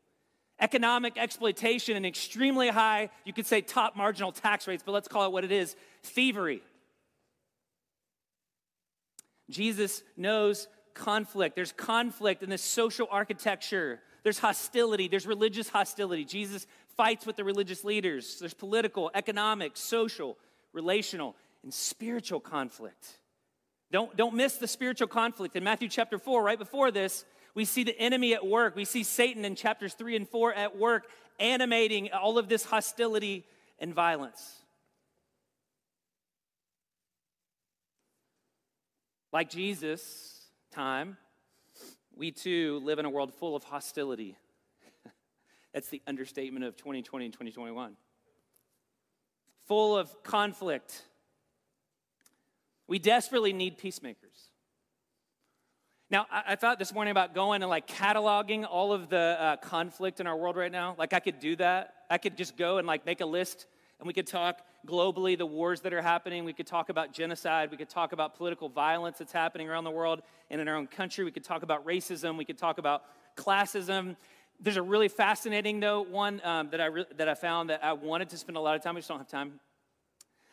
economic 0.59 1.17
exploitation 1.17 1.97
and 1.97 2.05
extremely 2.05 2.69
high, 2.69 3.09
you 3.25 3.33
could 3.33 3.47
say 3.47 3.61
top 3.61 3.95
marginal 3.95 4.31
tax 4.31 4.67
rates, 4.67 4.83
but 4.85 4.91
let's 4.91 5.07
call 5.07 5.25
it 5.25 5.31
what 5.31 5.43
it 5.43 5.51
is 5.51 5.75
thievery. 6.03 6.61
Jesus 9.49 10.03
knows 10.15 10.67
conflict. 10.93 11.55
There's 11.55 11.71
conflict 11.71 12.43
in 12.43 12.49
this 12.49 12.61
social 12.61 13.07
architecture. 13.11 13.99
There's 14.23 14.39
hostility. 14.39 15.07
There's 15.07 15.27
religious 15.27 15.69
hostility. 15.69 16.25
Jesus 16.25 16.65
fights 16.95 17.25
with 17.25 17.35
the 17.35 17.43
religious 17.43 17.83
leaders. 17.83 18.37
There's 18.39 18.53
political, 18.53 19.11
economic, 19.13 19.75
social, 19.75 20.37
relational 20.71 21.35
and 21.63 21.73
spiritual 21.73 22.39
conflict. 22.39 23.19
Don't, 23.91 24.15
don't 24.17 24.35
miss 24.35 24.57
the 24.57 24.67
spiritual 24.67 25.07
conflict. 25.07 25.55
In 25.55 25.63
Matthew 25.63 25.87
chapter 25.87 26.17
4, 26.17 26.43
right 26.43 26.57
before 26.59 26.91
this, 26.91 27.25
we 27.55 27.65
see 27.65 27.83
the 27.83 27.97
enemy 27.99 28.33
at 28.33 28.45
work. 28.45 28.75
We 28.75 28.85
see 28.85 29.03
Satan 29.03 29.45
in 29.45 29.55
chapters 29.55 29.93
3 29.93 30.15
and 30.15 30.27
4 30.27 30.53
at 30.53 30.77
work, 30.77 31.07
animating 31.39 32.11
all 32.11 32.37
of 32.37 32.49
this 32.49 32.65
hostility 32.65 33.45
and 33.79 33.93
violence. 33.93 34.62
Like 39.33 39.49
Jesus' 39.49 40.45
time, 40.71 41.17
we 42.15 42.29
too 42.29 42.79
live 42.83 42.99
in 42.99 43.05
a 43.05 43.09
world 43.09 43.33
full 43.33 43.55
of 43.55 43.63
hostility. 43.63 44.37
That's 45.73 45.89
the 45.89 46.03
understatement 46.05 46.63
of 46.65 46.77
2020 46.77 47.25
and 47.25 47.33
2021. 47.33 47.95
Full 49.67 49.97
of 49.97 50.21
conflict, 50.21 51.01
we 52.87 52.99
desperately 52.99 53.53
need 53.53 53.79
peacemakers. 53.79 54.49
Now, 56.11 56.27
I, 56.31 56.43
I, 56.49 56.55
thought 56.55 56.77
this 56.77 56.93
morning 56.93 57.09
about 57.09 57.33
going 57.33 57.63
and 57.63 57.69
like 57.71 57.87
cataloging 57.87 58.67
all 58.69 58.93
of 58.93 59.09
the 59.09 59.35
uh, 59.39 59.55
conflict 59.57 60.19
in 60.19 60.27
our 60.27 60.37
world 60.37 60.57
right 60.57 60.71
now. 60.71 60.93
Like, 60.99 61.11
I 61.13 61.19
could 61.19 61.39
do 61.39 61.55
that. 61.55 61.95
I 62.07 62.19
could 62.19 62.37
just 62.37 62.55
go 62.55 62.77
and 62.77 62.85
like 62.85 63.03
make 63.07 63.19
a 63.19 63.25
list 63.25 63.65
And 64.03 64.07
we 64.09 64.13
could 64.13 64.27
talk 64.27 64.59
globally 64.85 65.37
the 65.37 65.45
wars 65.45 65.79
that 65.79 65.93
are 65.93 66.01
happening. 66.01 66.43
We 66.43 66.51
could 66.51 66.67
talk 66.67 66.89
about 66.89 67.13
genocide. 67.13 67.71
We 67.71 67.77
could 67.77 67.87
talk 67.87 68.11
about 68.11 68.35
political 68.35 68.67
violence 68.67 69.19
that's 69.19 69.31
happening 69.31 69.69
around 69.69 69.85
the 69.85 69.91
world 69.91 70.23
and 70.49 70.59
in 70.59 70.67
our 70.67 70.75
own 70.75 70.87
country. 70.87 71.23
We 71.23 71.31
could 71.31 71.45
talk 71.45 71.63
about 71.63 71.85
racism. 71.85 72.37
We 72.37 72.43
could 72.43 72.57
talk 72.57 72.79
about 72.79 73.03
classism. 73.37 74.17
There's 74.59 74.75
a 74.75 74.81
really 74.81 75.07
fascinating, 75.07 75.79
though, 75.79 76.01
one 76.01 76.41
um, 76.43 76.69
that, 76.71 76.81
I 76.81 76.87
re- 76.87 77.05
that 77.15 77.29
I 77.29 77.33
found 77.33 77.69
that 77.69 77.81
I 77.81 77.93
wanted 77.93 78.27
to 78.31 78.37
spend 78.37 78.57
a 78.57 78.59
lot 78.59 78.75
of 78.75 78.83
time, 78.83 78.97
I 78.97 78.99
just 78.99 79.07
don't 79.07 79.19
have 79.19 79.29
time, 79.29 79.61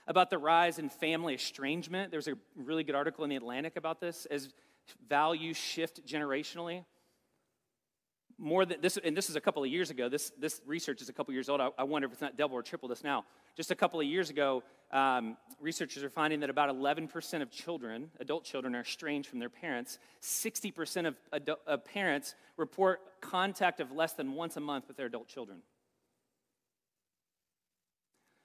about 0.07 0.30
the 0.30 0.38
rise 0.38 0.78
in 0.78 0.88
family 0.88 1.35
estrangement. 1.35 2.12
There's 2.12 2.28
a 2.28 2.35
really 2.54 2.85
good 2.85 2.95
article 2.95 3.25
in 3.25 3.30
The 3.30 3.37
Atlantic 3.37 3.75
about 3.75 4.00
this 4.00 4.26
as 4.26 4.50
values 5.09 5.57
shift 5.57 6.07
generationally 6.07 6.85
more 8.40 8.64
than 8.64 8.80
this, 8.80 8.97
and 9.04 9.14
this 9.14 9.28
is 9.28 9.37
a 9.37 9.40
couple 9.40 9.62
of 9.62 9.68
years 9.68 9.90
ago. 9.90 10.09
This, 10.09 10.32
this 10.38 10.62
research 10.66 11.02
is 11.02 11.11
a 11.11 11.12
couple 11.12 11.30
of 11.30 11.35
years 11.35 11.50
old. 11.50 11.61
I, 11.61 11.68
I 11.78 11.85
wonder 11.85 12.06
if 12.06 12.12
it's 12.12 12.23
not 12.23 12.38
double 12.38 12.56
or 12.56 12.62
triple 12.62 12.88
this 12.88 13.04
now. 13.04 13.25
Just 13.54 13.70
a 13.70 13.75
couple 13.75 14.00
of 14.00 14.06
years 14.06 14.30
ago, 14.30 14.62
um, 14.92 15.37
researchers 15.61 16.02
are 16.02 16.09
finding 16.09 16.40
that 16.40 16.49
about 16.49 16.75
11% 16.75 17.42
of 17.42 17.50
children, 17.50 18.11
adult 18.18 18.44
children, 18.44 18.75
are 18.75 18.80
estranged 18.80 19.28
from 19.28 19.40
their 19.40 19.50
parents. 19.50 19.99
60% 20.23 21.06
of, 21.06 21.16
of 21.66 21.85
parents 21.85 22.35
report 22.56 23.00
contact 23.20 23.78
of 23.78 23.92
less 23.92 24.14
than 24.14 24.32
once 24.32 24.56
a 24.56 24.61
month 24.61 24.88
with 24.88 24.97
their 24.97 25.06
adult 25.06 25.28
children. 25.28 25.59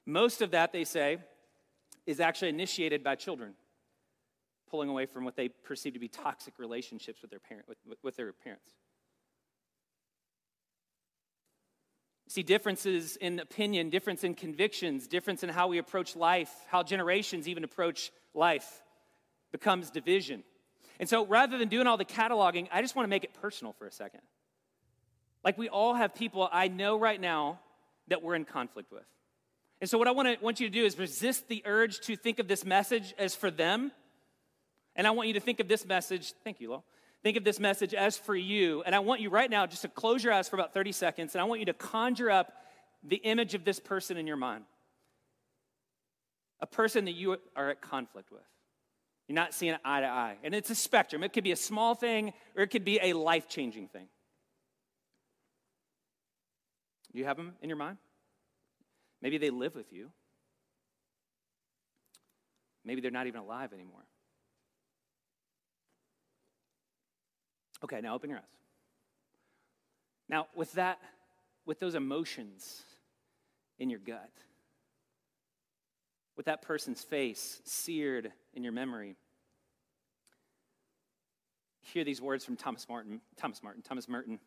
Most 0.06 0.42
of 0.42 0.52
that, 0.52 0.74
they 0.74 0.84
say, 0.84 1.20
is 2.06 2.20
actually 2.20 2.50
initiated 2.50 3.04
by 3.04 3.16
children 3.16 3.54
pulling 4.70 4.90
away 4.90 5.06
from 5.06 5.24
what 5.24 5.36
they 5.38 5.48
perceive 5.48 5.94
to 5.94 6.00
be 6.00 6.08
toxic 6.10 6.56
relationships 6.58 7.22
with 7.22 7.32
their, 7.32 7.40
parent, 7.40 7.66
with, 7.68 7.78
with 8.04 8.16
their 8.18 8.34
parents. 8.34 8.74
See 12.28 12.44
differences 12.44 13.18
in 13.18 13.40
opinion, 13.40 13.90
difference 13.90 14.24
in 14.24 14.34
convictions, 14.34 15.08
difference 15.08 15.44
in 15.44 15.50
how 15.50 15.68
we 15.68 15.78
approach 15.78 16.16
life, 16.16 16.52
how 16.68 16.82
generations 16.82 17.48
even 17.48 17.64
approach 17.64 18.12
life 18.34 18.82
becomes 19.52 19.92
division. 19.92 20.44
And 21.00 21.08
so 21.08 21.26
rather 21.26 21.58
than 21.58 21.68
doing 21.68 21.88
all 21.88 21.98
the 21.98 22.06
cataloging, 22.06 22.68
I 22.72 22.82
just 22.82 22.96
want 22.96 23.06
to 23.06 23.10
make 23.10 23.24
it 23.24 23.34
personal 23.34 23.74
for 23.74 23.86
a 23.86 23.92
second. 23.92 24.22
Like 25.44 25.58
we 25.58 25.70
all 25.70 25.94
have 25.94 26.16
people 26.16 26.50
I 26.52 26.68
know 26.68 26.98
right 26.98 27.22
now 27.22 27.60
that 28.08 28.24
we're 28.24 28.36
in 28.36 28.46
conflict 28.46 28.92
with. 28.92 29.06
And 29.82 29.90
so 29.90 29.98
what 29.98 30.08
I 30.08 30.12
want, 30.12 30.28
to, 30.28 30.44
want 30.44 30.60
you 30.60 30.68
to 30.68 30.74
do 30.74 30.86
is 30.86 30.98
resist 30.98 31.48
the 31.48 31.62
urge 31.66 32.00
to 32.02 32.16
think 32.16 32.40
of 32.40 32.48
this 32.48 32.66
message 32.66 33.14
as 33.20 33.36
for 33.36 33.52
them. 33.52 33.92
And 34.96 35.06
I 35.06 35.12
want 35.12 35.28
you 35.28 35.34
to 35.36 35.40
think 35.40 35.60
of 35.60 35.68
this 35.68 35.86
message, 35.86 36.34
thank 36.44 36.60
you, 36.60 36.72
Lo. 36.72 36.84
Think 37.26 37.38
of 37.38 37.44
this 37.44 37.60
message 37.60 37.96
as 37.96 38.20
for 38.20 38.36
you. 38.36 38.84
And 38.84 38.94
I 38.94 39.00
want 39.00 39.20
you 39.20 39.32
right 39.32 39.50
now 39.50 39.66
just 39.66 39.82
to 39.82 39.88
close 39.88 40.24
your 40.24 40.32
eyes 40.32 40.48
for 40.48 40.58
about 40.58 40.76
30 40.76 40.92
seconds, 40.92 41.34
and 41.34 41.42
I 41.42 41.46
want 41.46 41.60
you 41.60 41.66
to 41.66 41.74
conjure 41.74 42.30
up 42.30 42.54
the 43.02 43.16
image 43.16 43.56
of 43.56 43.66
this 43.66 43.80
person 43.80 44.16
in 44.16 44.28
your 44.28 44.38
mind. 44.38 44.64
A 46.60 46.68
person 46.68 47.06
that 47.06 47.14
you 47.14 47.36
are 47.56 47.72
at 47.72 47.82
conflict 47.82 48.32
with. 48.32 48.44
You're 49.28 49.34
not 49.34 49.56
seeing 49.56 49.76
eye 49.84 50.02
to 50.02 50.06
eye. 50.06 50.38
And 50.44 50.54
it's 50.54 50.70
a 50.70 50.76
spectrum. 50.76 51.24
It 51.24 51.34
could 51.34 51.44
be 51.44 51.52
a 51.52 51.56
small 51.56 51.96
thing 51.96 52.32
or 52.56 52.62
it 52.62 52.68
could 52.68 52.86
be 52.86 53.00
a 53.02 53.14
life 53.14 53.50
changing 53.50 53.88
thing. 53.88 54.08
Do 57.12 57.18
you 57.18 57.26
have 57.26 57.38
them 57.38 57.54
in 57.60 57.70
your 57.70 57.78
mind? 57.80 57.98
Maybe 59.24 59.40
they 59.40 59.50
live 59.50 59.74
with 59.74 59.92
you. 59.92 60.12
Maybe 62.84 63.02
they're 63.02 63.10
not 63.10 63.26
even 63.26 63.42
alive 63.42 63.74
anymore. 63.74 64.06
Okay, 67.86 68.02
now 68.02 68.16
open 68.16 68.32
your 68.32 68.40
eyes. 68.40 68.46
Now, 70.28 70.48
with 70.56 70.74
that, 70.74 70.98
with 71.68 71.80
those 71.80 71.94
emotions 71.94 72.82
in 73.78 73.92
your 73.92 74.00
gut, 74.00 74.32
with 76.36 76.48
that 76.48 76.64
person's 76.64 77.04
face 77.04 77.62
seared 77.64 78.32
in 78.56 78.64
your 78.64 78.74
memory, 78.74 79.18
hear 81.80 82.04
these 82.04 82.20
words 82.20 82.44
from 82.44 82.56
Thomas 82.56 82.90
Martin, 82.90 83.22
Thomas 83.38 83.62
Martin, 83.62 83.84
Thomas 83.84 84.10
Merton, 84.10 84.40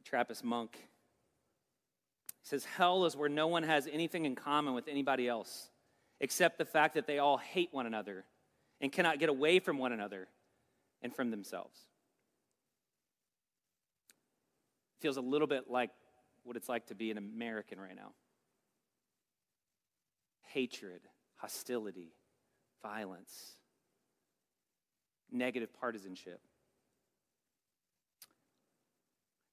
a 0.00 0.02
Trappist 0.02 0.42
monk. 0.42 0.70
He 0.72 2.48
says, 2.48 2.64
Hell 2.64 3.04
is 3.04 3.14
where 3.14 3.28
no 3.28 3.46
one 3.46 3.62
has 3.62 3.86
anything 3.92 4.24
in 4.24 4.34
common 4.34 4.72
with 4.72 4.88
anybody 4.88 5.28
else 5.28 5.68
except 6.18 6.56
the 6.56 6.64
fact 6.64 6.94
that 6.94 7.06
they 7.06 7.18
all 7.18 7.36
hate 7.36 7.68
one 7.72 7.84
another 7.84 8.24
and 8.80 8.90
cannot 8.90 9.18
get 9.18 9.28
away 9.28 9.58
from 9.58 9.76
one 9.76 9.92
another 9.92 10.28
and 11.02 11.14
from 11.14 11.30
themselves. 11.30 11.78
Feels 15.00 15.16
a 15.16 15.20
little 15.20 15.46
bit 15.46 15.64
like 15.68 15.90
what 16.44 16.56
it's 16.56 16.68
like 16.68 16.86
to 16.86 16.94
be 16.94 17.10
an 17.10 17.18
American 17.18 17.80
right 17.80 17.96
now 17.96 18.12
hatred, 20.52 21.02
hostility, 21.36 22.14
violence, 22.82 23.52
negative 25.30 25.68
partisanship. 25.78 26.40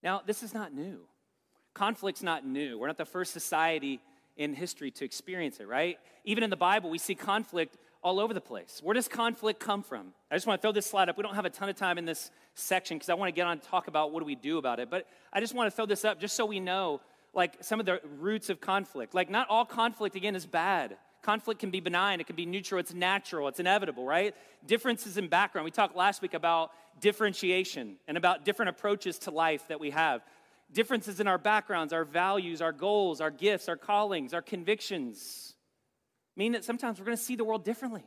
Now, 0.02 0.22
this 0.26 0.42
is 0.42 0.54
not 0.54 0.74
new. 0.74 1.02
Conflict's 1.74 2.24
not 2.24 2.46
new. 2.46 2.80
We're 2.80 2.88
not 2.88 2.98
the 2.98 3.06
first 3.06 3.34
society 3.34 4.00
in 4.38 4.54
history 4.54 4.92
to 4.92 5.06
experience 5.06 5.60
it, 5.60 5.68
right? 5.68 5.98
Even 6.24 6.44
in 6.44 6.50
the 6.50 6.56
Bible, 6.56 6.90
we 6.90 6.98
see 6.98 7.16
conflict 7.16 7.78
all 8.06 8.20
over 8.20 8.36
the 8.36 8.40
place. 8.42 8.82
Where 8.84 8.94
does 8.94 9.08
conflict 9.08 9.60
come 9.60 9.82
from? 9.82 10.14
I 10.30 10.36
just 10.36 10.46
want 10.46 10.62
to 10.62 10.66
throw 10.66 10.72
this 10.72 10.86
slide 10.86 11.10
up. 11.10 11.18
We 11.18 11.24
don't 11.24 11.34
have 11.34 11.46
a 11.46 11.50
ton 11.50 11.70
of 11.70 11.76
time 11.76 11.98
in 11.98 12.06
this 12.06 12.30
section 12.54 12.98
because 12.98 13.10
I 13.10 13.16
want 13.16 13.30
to 13.30 13.36
get 13.36 13.48
on 13.48 13.54
and 13.54 13.62
talk 13.64 13.88
about 13.88 14.14
what 14.14 14.20
do 14.20 14.28
we 14.28 14.36
do 14.36 14.60
about 14.60 14.80
it. 14.80 14.92
But 14.92 15.08
I 15.34 15.40
just 15.40 15.56
want 15.56 15.72
to 15.72 15.76
throw 15.76 15.88
this 15.88 16.06
up 16.06 16.20
just 16.20 16.36
so 16.36 16.46
we 16.46 16.60
know 16.60 17.02
like 17.34 17.58
some 17.62 17.80
of 17.80 17.88
the 17.88 18.00
roots 18.20 18.52
of 18.52 18.62
conflict. 18.62 19.16
Like 19.16 19.32
not 19.32 19.50
all 19.50 19.66
conflict 19.66 20.16
again 20.16 20.36
is 20.36 20.46
bad. 20.46 20.98
Conflict 21.24 21.60
can 21.60 21.72
be 21.72 21.80
benign, 21.80 22.22
it 22.22 22.28
can 22.28 22.36
be 22.36 22.46
neutral, 22.46 22.80
it's 22.80 22.94
natural, 22.94 23.48
it's 23.48 23.60
inevitable, 23.60 24.06
right? 24.06 24.36
Differences 24.68 25.18
in 25.18 25.28
background. 25.28 25.66
We 25.66 25.72
talked 25.72 25.96
last 25.96 26.22
week 26.22 26.36
about 26.36 26.70
differentiation 27.02 27.96
and 28.08 28.18
about 28.18 28.46
different 28.46 28.70
approaches 28.70 29.18
to 29.20 29.32
life 29.32 29.68
that 29.70 29.80
we 29.80 29.90
have. 29.90 30.22
Differences 30.72 31.20
in 31.20 31.26
our 31.28 31.40
backgrounds, 31.40 31.92
our 31.92 32.06
values, 32.06 32.62
our 32.62 32.72
goals, 32.72 33.20
our 33.20 33.32
gifts, 33.32 33.68
our 33.68 33.78
callings, 33.78 34.32
our 34.32 34.44
convictions 34.44 35.55
mean 36.36 36.52
that 36.54 36.64
sometimes 36.64 37.00
we're 37.00 37.06
going 37.06 37.18
to 37.18 37.24
see 37.24 37.36
the 37.36 37.44
world 37.44 37.64
differently. 37.64 38.04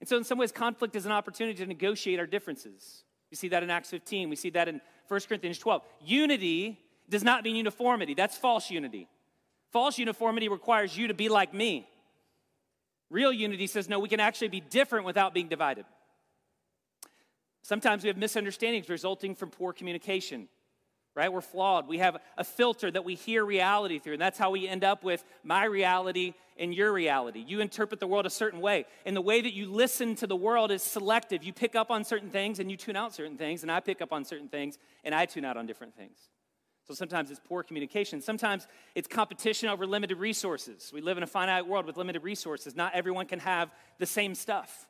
And 0.00 0.08
so, 0.08 0.16
in 0.16 0.24
some 0.24 0.38
ways, 0.38 0.52
conflict 0.52 0.96
is 0.96 1.06
an 1.06 1.12
opportunity 1.12 1.56
to 1.58 1.66
negotiate 1.66 2.18
our 2.18 2.26
differences. 2.26 3.04
You 3.30 3.36
see 3.36 3.48
that 3.48 3.62
in 3.62 3.70
Acts 3.70 3.90
15, 3.90 4.28
we 4.28 4.36
see 4.36 4.50
that 4.50 4.68
in 4.68 4.80
1 5.08 5.20
Corinthians 5.28 5.58
12. 5.58 5.82
Unity 6.04 6.78
does 7.08 7.22
not 7.22 7.44
mean 7.44 7.56
uniformity, 7.56 8.14
that's 8.14 8.36
false 8.36 8.70
unity. 8.70 9.08
False 9.70 9.98
uniformity 9.98 10.48
requires 10.48 10.96
you 10.96 11.08
to 11.08 11.14
be 11.14 11.28
like 11.28 11.54
me. 11.54 11.88
Real 13.10 13.32
unity 13.32 13.66
says, 13.66 13.88
no, 13.88 13.98
we 13.98 14.08
can 14.08 14.20
actually 14.20 14.48
be 14.48 14.60
different 14.60 15.06
without 15.06 15.34
being 15.34 15.48
divided. 15.48 15.84
Sometimes 17.62 18.02
we 18.02 18.08
have 18.08 18.16
misunderstandings 18.16 18.88
resulting 18.88 19.34
from 19.34 19.50
poor 19.50 19.72
communication 19.72 20.48
right? 21.14 21.32
We're 21.32 21.40
flawed. 21.40 21.86
We 21.88 21.98
have 21.98 22.16
a 22.38 22.44
filter 22.44 22.90
that 22.90 23.04
we 23.04 23.14
hear 23.14 23.44
reality 23.44 23.98
through, 23.98 24.14
and 24.14 24.22
that's 24.22 24.38
how 24.38 24.50
we 24.50 24.66
end 24.66 24.84
up 24.84 25.04
with 25.04 25.24
my 25.42 25.64
reality 25.64 26.34
and 26.58 26.74
your 26.74 26.92
reality. 26.92 27.44
You 27.46 27.60
interpret 27.60 28.00
the 28.00 28.06
world 28.06 28.26
a 28.26 28.30
certain 28.30 28.60
way, 28.60 28.86
and 29.04 29.16
the 29.16 29.20
way 29.20 29.40
that 29.40 29.52
you 29.52 29.70
listen 29.70 30.14
to 30.16 30.26
the 30.26 30.36
world 30.36 30.70
is 30.70 30.82
selective. 30.82 31.44
You 31.44 31.52
pick 31.52 31.74
up 31.74 31.90
on 31.90 32.04
certain 32.04 32.30
things 32.30 32.58
and 32.58 32.70
you 32.70 32.76
tune 32.76 32.96
out 32.96 33.14
certain 33.14 33.36
things, 33.36 33.62
and 33.62 33.70
I 33.70 33.80
pick 33.80 34.00
up 34.00 34.12
on 34.12 34.24
certain 34.24 34.48
things 34.48 34.78
and 35.04 35.14
I 35.14 35.26
tune 35.26 35.44
out 35.44 35.56
on 35.56 35.66
different 35.66 35.94
things. 35.96 36.16
So 36.86 36.94
sometimes 36.94 37.30
it's 37.30 37.40
poor 37.44 37.62
communication. 37.62 38.20
Sometimes 38.20 38.66
it's 38.94 39.06
competition 39.06 39.68
over 39.68 39.86
limited 39.86 40.18
resources. 40.18 40.90
We 40.92 41.00
live 41.00 41.16
in 41.16 41.22
a 41.22 41.28
finite 41.28 41.66
world 41.66 41.86
with 41.86 41.96
limited 41.96 42.24
resources. 42.24 42.74
Not 42.74 42.94
everyone 42.94 43.26
can 43.26 43.38
have 43.38 43.70
the 43.98 44.06
same 44.06 44.34
stuff. 44.34 44.88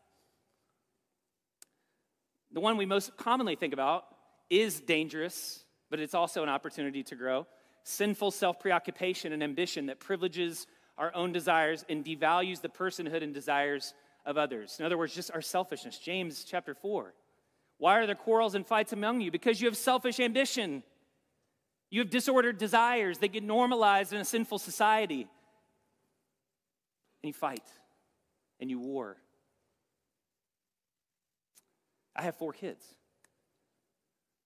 The 2.50 2.61
one 2.61 2.76
we 2.76 2.87
most 2.87 3.17
commonly 3.17 3.57
think 3.57 3.73
about 3.73 4.07
is 4.49 4.81
dangerous 4.81 5.64
but 5.93 6.01
it's 6.01 6.15
also 6.15 6.43
an 6.43 6.49
opportunity 6.49 7.03
to 7.03 7.15
grow. 7.15 7.47
Sinful 7.85 8.31
self 8.31 8.59
preoccupation 8.59 9.35
and 9.35 9.43
ambition 9.43 9.87
that 9.87 10.01
privileges 10.01 10.67
our 10.97 11.15
own 11.15 11.33
desires 11.33 11.85
and 11.87 12.03
devalues 12.03 12.63
the 12.63 12.71
personhood 12.71 13.23
and 13.23 13.35
desires 13.35 13.93
of 14.25 14.39
others. 14.39 14.77
In 14.81 14.87
other 14.87 14.97
words, 14.97 15.15
just 15.15 15.31
our 15.33 15.43
selfishness. 15.43 15.99
James 15.99 16.45
chapter 16.45 16.75
4. 16.75 17.13
Why 17.77 17.99
are 17.99 18.07
there 18.07 18.15
quarrels 18.15 18.55
and 18.55 18.67
fights 18.67 18.95
among 18.95 19.21
you? 19.21 19.31
Because 19.31 19.61
you 19.61 19.69
have 19.69 19.77
selfish 19.77 20.19
ambition. 20.19 20.83
You 21.91 22.01
have 22.01 22.09
disordered 22.09 22.57
desires 22.57 23.19
that 23.19 23.29
get 23.29 23.43
normalized 23.43 24.15
in 24.15 24.21
a 24.21 24.25
sinful 24.25 24.61
society. 24.61 25.29
And 27.23 27.29
you 27.29 27.35
fight 27.35 27.69
and 28.61 28.71
you 28.71 28.79
war. 28.79 29.19
I 32.17 32.23
have 32.23 32.37
four 32.37 32.55
kids. 32.55 32.83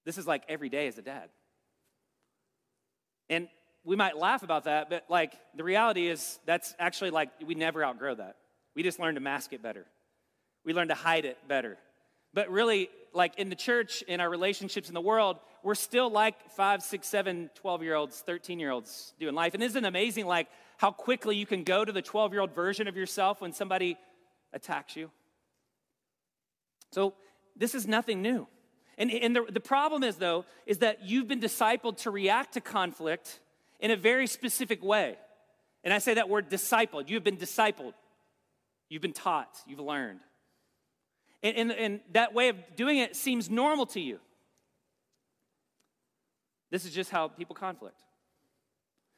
This 0.07 0.19
is 0.19 0.26
like 0.26 0.45
every 0.49 0.69
day 0.69 0.87
as 0.87 0.97
a 0.97 1.03
dad. 1.03 1.29
And 3.28 3.49
we 3.85 3.97
might 3.97 4.16
laugh 4.16 4.42
about 4.42 4.64
that, 4.64 4.90
but 4.90 5.04
like 5.09 5.33
the 5.54 5.64
reality 5.64 6.09
is 6.09 6.38
that's 6.45 6.75
actually 6.78 7.11
like 7.11 7.30
we 7.45 7.54
never 7.54 7.85
outgrow 7.85 8.14
that. 8.16 8.37
We 8.75 8.83
just 8.83 8.99
learn 8.99 9.14
to 9.14 9.21
mask 9.21 9.52
it 9.52 9.62
better. 9.62 9.87
We 10.64 10.75
learn 10.75 10.88
to 10.88 10.95
hide 10.95 11.25
it 11.25 11.38
better. 11.49 11.78
But 12.35 12.50
really, 12.50 12.90
like 13.14 13.38
in 13.38 13.49
the 13.49 13.56
church, 13.56 14.02
in 14.02 14.21
our 14.21 14.28
relationships 14.28 14.88
in 14.88 14.95
the 14.95 15.00
world, 15.00 15.38
we're 15.62 15.75
still 15.75 16.11
like 16.11 16.50
five, 16.50 16.83
six, 16.83 17.09
seven, 17.09 17.49
12 17.54 17.83
year 17.83 17.95
olds, 17.95 18.21
13 18.21 18.61
year 18.61 18.71
olds 18.71 19.14
doing 19.18 19.35
life. 19.35 19.54
And 19.54 19.62
isn't 19.62 19.85
it 19.85 19.88
amazing? 19.88 20.26
Like, 20.26 20.49
how 20.76 20.90
quickly 20.90 21.37
you 21.37 21.47
can 21.47 21.64
go 21.64 21.85
to 21.85 21.92
the 21.92 22.02
12 22.02 22.33
year 22.33 22.40
old 22.42 22.54
version 22.54 22.88
of 22.88 22.97
yourself 22.97 23.40
when 23.40 23.52
somebody 23.52 23.97
attacks 24.52 24.97
you? 24.97 25.11
So, 26.92 27.14
this 27.56 27.75
is 27.75 27.87
nothing 27.87 28.21
new. 28.21 28.47
And, 28.99 29.11
and 29.11 29.37
the, 29.37 29.45
the 29.50 29.61
problem 29.61 30.03
is, 30.03 30.17
though, 30.17 30.45
is 30.65 30.79
that 30.79 31.05
you've 31.05 31.29
been 31.29 31.41
discipled 31.41 31.99
to 31.99 32.11
react 32.11 32.55
to 32.55 32.61
conflict 32.61 33.41
in 33.81 33.91
a 33.91 33.97
very 33.97 34.26
specific 34.26 34.83
way. 34.83 35.17
And 35.85 35.93
I 35.93 35.99
say 35.99 36.15
that 36.15 36.29
word 36.29 36.49
discipled. 36.49 37.09
You've 37.09 37.25
been 37.25 37.37
discipled, 37.37 37.95
you've 38.88 39.03
been 39.03 39.12
taught, 39.12 39.59
you've 39.67 39.81
learned. 39.81 40.21
And, 41.43 41.57
and, 41.57 41.73
and 41.73 42.00
that 42.12 42.35
way 42.35 42.49
of 42.49 42.57
doing 42.75 42.99
it 42.99 43.15
seems 43.15 43.50
normal 43.50 43.87
to 43.87 44.00
you. 44.00 44.19
This 46.71 46.85
is 46.85 46.93
just 46.93 47.11
how 47.11 47.29
people 47.29 47.55
conflict. 47.55 48.03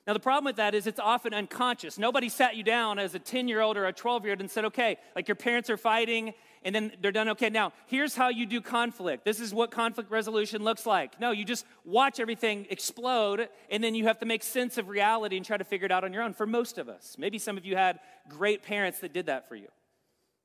Now, 0.08 0.14
the 0.14 0.20
problem 0.20 0.46
with 0.46 0.56
that 0.56 0.74
is 0.74 0.86
it's 0.86 0.98
often 0.98 1.34
unconscious. 1.34 1.98
Nobody 1.98 2.30
sat 2.30 2.56
you 2.56 2.62
down 2.62 2.98
as 2.98 3.14
a 3.14 3.18
10 3.18 3.46
year 3.46 3.60
old 3.60 3.76
or 3.76 3.84
a 3.84 3.92
12 3.92 4.24
year 4.24 4.32
old 4.32 4.40
and 4.40 4.50
said, 4.50 4.64
okay, 4.64 4.96
like 5.14 5.28
your 5.28 5.34
parents 5.34 5.68
are 5.68 5.76
fighting 5.76 6.32
and 6.64 6.74
then 6.74 6.92
they're 7.02 7.12
done, 7.12 7.28
okay, 7.28 7.50
now 7.50 7.74
here's 7.88 8.14
how 8.14 8.30
you 8.30 8.46
do 8.46 8.62
conflict. 8.62 9.26
This 9.26 9.38
is 9.38 9.52
what 9.52 9.70
conflict 9.70 10.10
resolution 10.10 10.64
looks 10.64 10.86
like. 10.86 11.20
No, 11.20 11.30
you 11.30 11.44
just 11.44 11.66
watch 11.84 12.20
everything 12.20 12.66
explode 12.70 13.50
and 13.70 13.84
then 13.84 13.94
you 13.94 14.04
have 14.04 14.18
to 14.20 14.24
make 14.24 14.42
sense 14.42 14.78
of 14.78 14.88
reality 14.88 15.36
and 15.36 15.44
try 15.44 15.58
to 15.58 15.64
figure 15.64 15.84
it 15.84 15.92
out 15.92 16.04
on 16.04 16.14
your 16.14 16.22
own 16.22 16.32
for 16.32 16.46
most 16.46 16.78
of 16.78 16.88
us. 16.88 17.16
Maybe 17.18 17.38
some 17.38 17.58
of 17.58 17.66
you 17.66 17.76
had 17.76 18.00
great 18.30 18.62
parents 18.62 19.00
that 19.00 19.12
did 19.12 19.26
that 19.26 19.46
for 19.46 19.56
you. 19.56 19.68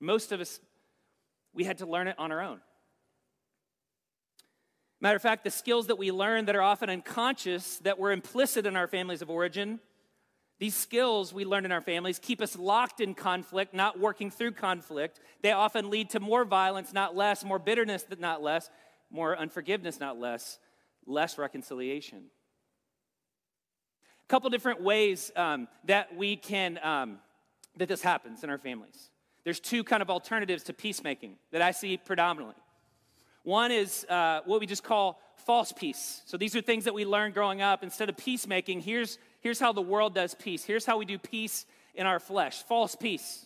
Most 0.01 0.33
of 0.33 0.41
us, 0.41 0.59
we 1.53 1.63
had 1.63 1.77
to 1.77 1.85
learn 1.85 2.09
it 2.09 2.19
on 2.19 2.33
our 2.33 2.41
own. 2.41 2.59
Matter 5.03 5.17
of 5.17 5.21
fact, 5.21 5.43
the 5.43 5.51
skills 5.51 5.87
that 5.87 5.97
we 5.97 6.13
learn 6.13 6.45
that 6.45 6.55
are 6.55 6.61
often 6.61 6.89
unconscious, 6.89 7.75
that 7.79 7.99
were 7.99 8.13
implicit 8.13 8.65
in 8.65 8.77
our 8.77 8.87
families 8.87 9.21
of 9.21 9.29
origin, 9.29 9.81
these 10.59 10.75
skills 10.75 11.33
we 11.33 11.43
learn 11.43 11.65
in 11.65 11.73
our 11.73 11.81
families 11.81 12.19
keep 12.19 12.39
us 12.39 12.57
locked 12.57 13.01
in 13.01 13.13
conflict, 13.13 13.73
not 13.73 13.99
working 13.99 14.31
through 14.31 14.53
conflict. 14.53 15.19
They 15.41 15.51
often 15.51 15.89
lead 15.89 16.11
to 16.11 16.21
more 16.21 16.45
violence, 16.45 16.93
not 16.93 17.17
less, 17.17 17.43
more 17.43 17.59
bitterness, 17.59 18.05
not 18.17 18.41
less, 18.41 18.69
more 19.11 19.37
unforgiveness, 19.37 19.99
not 19.99 20.17
less, 20.21 20.57
less 21.05 21.37
reconciliation. 21.37 22.23
A 24.23 24.27
couple 24.29 24.49
different 24.51 24.81
ways 24.81 25.33
um, 25.35 25.67
that 25.83 26.15
we 26.15 26.37
can, 26.37 26.79
um, 26.81 27.19
that 27.75 27.89
this 27.89 28.01
happens 28.01 28.45
in 28.45 28.49
our 28.49 28.57
families. 28.57 29.09
There's 29.43 29.59
two 29.59 29.83
kind 29.83 30.01
of 30.01 30.09
alternatives 30.09 30.63
to 30.63 30.73
peacemaking 30.73 31.35
that 31.51 31.61
I 31.61 31.71
see 31.71 31.97
predominantly. 31.97 32.55
One 33.43 33.71
is 33.71 34.05
uh, 34.05 34.41
what 34.45 34.59
we 34.59 34.65
just 34.65 34.83
call 34.83 35.19
false 35.45 35.71
peace. 35.71 36.21
So 36.25 36.37
these 36.37 36.55
are 36.55 36.61
things 36.61 36.85
that 36.85 36.93
we 36.93 37.05
learned 37.05 37.33
growing 37.33 37.61
up. 37.61 37.83
Instead 37.83 38.09
of 38.09 38.17
peacemaking, 38.17 38.81
here's, 38.81 39.17
here's 39.41 39.59
how 39.59 39.73
the 39.73 39.81
world 39.81 40.15
does 40.15 40.33
peace. 40.33 40.63
Here's 40.63 40.85
how 40.85 40.97
we 40.97 41.05
do 41.05 41.17
peace 41.17 41.65
in 41.93 42.05
our 42.05 42.19
flesh 42.19 42.63
false 42.63 42.95
peace. 42.95 43.45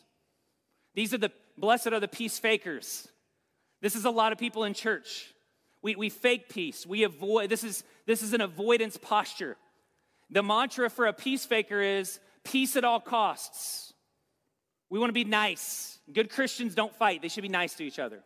These 0.93 1.13
are 1.13 1.17
the 1.17 1.31
blessed 1.57 1.87
are 1.87 1.99
the 1.99 2.07
peace 2.07 2.39
fakers. 2.39 3.07
This 3.81 3.95
is 3.95 4.05
a 4.05 4.09
lot 4.09 4.31
of 4.31 4.37
people 4.37 4.63
in 4.63 4.73
church. 4.73 5.33
We, 5.81 5.95
we 5.95 6.09
fake 6.09 6.49
peace. 6.49 6.85
We 6.85 7.03
avoid, 7.03 7.49
this 7.49 7.63
is, 7.63 7.83
this 8.05 8.21
is 8.21 8.33
an 8.33 8.41
avoidance 8.41 8.97
posture. 8.97 9.57
The 10.29 10.43
mantra 10.43 10.89
for 10.89 11.05
a 11.05 11.13
peace 11.13 11.45
faker 11.45 11.81
is 11.81 12.19
peace 12.43 12.75
at 12.75 12.83
all 12.83 12.99
costs. 12.99 13.93
We 14.89 14.99
want 14.99 15.09
to 15.09 15.13
be 15.13 15.23
nice. 15.23 15.99
Good 16.11 16.29
Christians 16.29 16.75
don't 16.75 16.95
fight, 16.95 17.21
they 17.21 17.27
should 17.27 17.43
be 17.43 17.49
nice 17.49 17.75
to 17.75 17.83
each 17.83 17.99
other. 17.99 18.23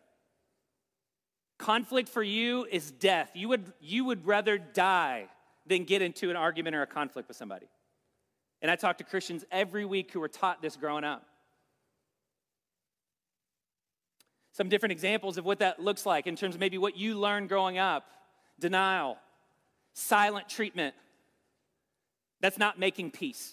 Conflict 1.62 2.08
for 2.08 2.24
you 2.24 2.66
is 2.68 2.90
death. 2.90 3.30
You 3.34 3.48
would, 3.50 3.72
you 3.80 4.04
would 4.04 4.26
rather 4.26 4.58
die 4.58 5.28
than 5.64 5.84
get 5.84 6.02
into 6.02 6.28
an 6.28 6.34
argument 6.34 6.74
or 6.74 6.82
a 6.82 6.88
conflict 6.88 7.28
with 7.28 7.36
somebody. 7.36 7.68
And 8.60 8.68
I 8.68 8.74
talk 8.74 8.98
to 8.98 9.04
Christians 9.04 9.44
every 9.48 9.84
week 9.84 10.10
who 10.10 10.18
were 10.18 10.26
taught 10.26 10.60
this 10.60 10.74
growing 10.74 11.04
up. 11.04 11.24
Some 14.50 14.68
different 14.68 14.90
examples 14.90 15.38
of 15.38 15.44
what 15.44 15.60
that 15.60 15.78
looks 15.78 16.04
like 16.04 16.26
in 16.26 16.34
terms 16.34 16.56
of 16.56 16.60
maybe 16.60 16.78
what 16.78 16.96
you 16.96 17.16
learned 17.16 17.48
growing 17.48 17.78
up 17.78 18.06
denial, 18.58 19.16
silent 19.92 20.48
treatment. 20.48 20.96
That's 22.40 22.58
not 22.58 22.76
making 22.76 23.12
peace, 23.12 23.52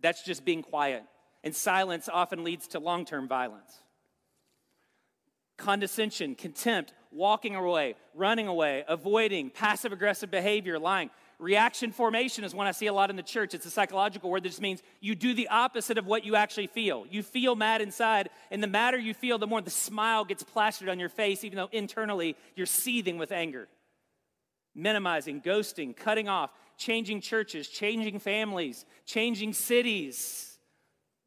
that's 0.00 0.24
just 0.24 0.44
being 0.44 0.64
quiet. 0.64 1.04
And 1.44 1.54
silence 1.54 2.08
often 2.12 2.42
leads 2.42 2.66
to 2.68 2.80
long 2.80 3.04
term 3.04 3.28
violence 3.28 3.81
condescension, 5.56 6.34
contempt, 6.34 6.92
walking 7.10 7.54
away, 7.54 7.94
running 8.14 8.48
away, 8.48 8.84
avoiding, 8.88 9.50
passive 9.50 9.92
aggressive 9.92 10.30
behavior, 10.30 10.78
lying. 10.78 11.10
Reaction 11.38 11.90
formation 11.90 12.44
is 12.44 12.54
one 12.54 12.66
I 12.66 12.70
see 12.70 12.86
a 12.86 12.92
lot 12.92 13.10
in 13.10 13.16
the 13.16 13.22
church. 13.22 13.52
It's 13.52 13.66
a 13.66 13.70
psychological 13.70 14.30
word 14.30 14.44
that 14.44 14.50
just 14.50 14.60
means 14.60 14.82
you 15.00 15.14
do 15.14 15.34
the 15.34 15.48
opposite 15.48 15.98
of 15.98 16.06
what 16.06 16.24
you 16.24 16.36
actually 16.36 16.68
feel. 16.68 17.04
You 17.10 17.22
feel 17.22 17.56
mad 17.56 17.80
inside, 17.80 18.30
and 18.50 18.62
the 18.62 18.68
madder 18.68 18.98
you 18.98 19.12
feel, 19.12 19.38
the 19.38 19.46
more 19.46 19.60
the 19.60 19.70
smile 19.70 20.24
gets 20.24 20.44
plastered 20.44 20.88
on 20.88 21.00
your 21.00 21.08
face, 21.08 21.42
even 21.42 21.56
though 21.56 21.68
internally 21.72 22.36
you're 22.54 22.66
seething 22.66 23.18
with 23.18 23.32
anger. 23.32 23.68
Minimizing, 24.74 25.40
ghosting, 25.42 25.96
cutting 25.96 26.28
off, 26.28 26.50
changing 26.78 27.20
churches, 27.20 27.68
changing 27.68 28.20
families, 28.20 28.84
changing 29.04 29.52
cities 29.52 30.51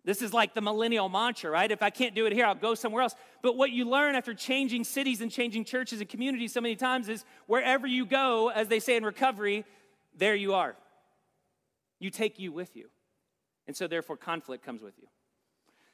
this 0.06 0.22
is 0.22 0.34
like 0.34 0.54
the 0.54 0.62
millennial 0.62 1.10
mantra, 1.10 1.50
right? 1.50 1.70
If 1.70 1.82
I 1.82 1.90
can't 1.90 2.14
do 2.14 2.28
it 2.28 2.34
here, 2.34 2.46
I'll 2.46 2.54
go 2.54 2.76
somewhere 2.76 3.02
else. 3.02 3.16
But 3.42 3.58
what 3.58 3.72
you 3.72 3.90
learn 3.90 4.14
after 4.14 4.36
changing 4.36 4.84
cities 4.84 5.20
and 5.20 5.32
changing 5.32 5.66
churches 5.66 6.00
and 6.00 6.08
communities 6.08 6.54
so 6.54 6.62
many 6.62 6.76
times 6.76 7.10
is 7.10 7.26
wherever 7.48 7.88
you 7.88 8.06
go, 8.06 8.50
as 8.50 8.68
they 8.68 8.80
say 8.80 8.96
in 8.96 9.04
recovery, 9.04 9.66
there 10.16 10.36
you 10.36 10.54
are. 10.54 10.76
You 12.00 12.12
take 12.12 12.38
you 12.38 12.52
with 12.52 12.76
you. 12.76 12.90
And 13.66 13.76
so, 13.76 13.88
therefore, 13.88 14.16
conflict 14.16 14.64
comes 14.64 14.84
with 14.84 14.94
you. 15.02 15.08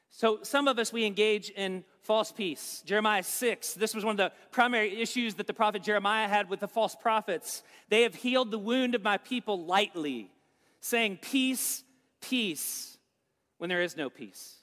So, 0.09 0.39
some 0.43 0.67
of 0.67 0.77
us, 0.77 0.91
we 0.91 1.05
engage 1.05 1.49
in 1.49 1.85
false 2.01 2.33
peace. 2.33 2.83
Jeremiah 2.85 3.23
6, 3.23 3.75
this 3.75 3.95
was 3.95 4.03
one 4.03 4.11
of 4.11 4.17
the 4.17 4.33
primary 4.51 5.01
issues 5.01 5.35
that 5.35 5.47
the 5.47 5.53
prophet 5.53 5.83
Jeremiah 5.83 6.27
had 6.27 6.49
with 6.49 6.59
the 6.59 6.67
false 6.67 6.95
prophets. 6.95 7.63
They 7.87 8.01
have 8.01 8.15
healed 8.15 8.51
the 8.51 8.59
wound 8.59 8.93
of 8.93 9.03
my 9.03 9.17
people 9.17 9.65
lightly, 9.65 10.29
saying, 10.81 11.19
Peace, 11.21 11.85
peace 12.19 12.90
when 13.61 13.69
there 13.69 13.83
is 13.83 13.95
no 13.95 14.09
peace. 14.09 14.55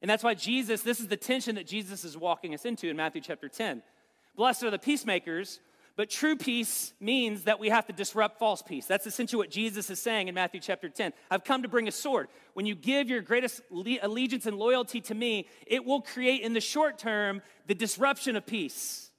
And 0.00 0.10
that's 0.10 0.24
why 0.24 0.32
Jesus, 0.32 0.80
this 0.80 0.98
is 0.98 1.08
the 1.08 1.16
tension 1.18 1.56
that 1.56 1.66
Jesus 1.66 2.06
is 2.06 2.16
walking 2.16 2.54
us 2.54 2.64
into 2.64 2.88
in 2.88 2.96
Matthew 2.96 3.20
chapter 3.20 3.50
10. 3.50 3.82
Blessed 4.34 4.62
are 4.62 4.70
the 4.70 4.78
peacemakers, 4.78 5.60
but 5.94 6.08
true 6.08 6.36
peace 6.36 6.94
means 7.00 7.44
that 7.44 7.60
we 7.60 7.68
have 7.68 7.86
to 7.88 7.92
disrupt 7.92 8.38
false 8.38 8.62
peace. 8.62 8.86
That's 8.86 9.06
essentially 9.06 9.36
what 9.36 9.50
Jesus 9.50 9.90
is 9.90 10.00
saying 10.00 10.28
in 10.28 10.34
Matthew 10.34 10.58
chapter 10.58 10.88
10. 10.88 11.12
I've 11.30 11.44
come 11.44 11.60
to 11.60 11.68
bring 11.68 11.86
a 11.86 11.92
sword. 11.92 12.28
When 12.54 12.64
you 12.64 12.74
give 12.74 13.10
your 13.10 13.20
greatest 13.20 13.60
allegiance 13.70 14.46
and 14.46 14.56
loyalty 14.56 15.02
to 15.02 15.14
me, 15.14 15.46
it 15.66 15.84
will 15.84 16.00
create 16.00 16.40
in 16.40 16.54
the 16.54 16.62
short 16.62 16.96
term 16.96 17.42
the 17.66 17.74
disruption 17.74 18.36
of 18.36 18.46
peace. 18.46 19.10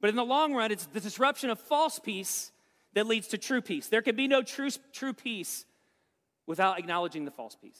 But 0.00 0.08
in 0.08 0.16
the 0.16 0.24
long 0.24 0.54
run, 0.54 0.72
it's 0.72 0.86
the 0.86 1.00
disruption 1.00 1.50
of 1.50 1.60
false 1.60 1.98
peace 1.98 2.52
that 2.94 3.06
leads 3.06 3.28
to 3.28 3.36
true 3.36 3.60
peace. 3.60 3.88
There 3.88 4.00
can 4.00 4.16
be 4.16 4.28
no 4.28 4.40
true, 4.40 4.70
true 4.94 5.12
peace 5.12 5.66
without 6.50 6.80
acknowledging 6.80 7.24
the 7.24 7.30
false 7.30 7.54
peace. 7.54 7.78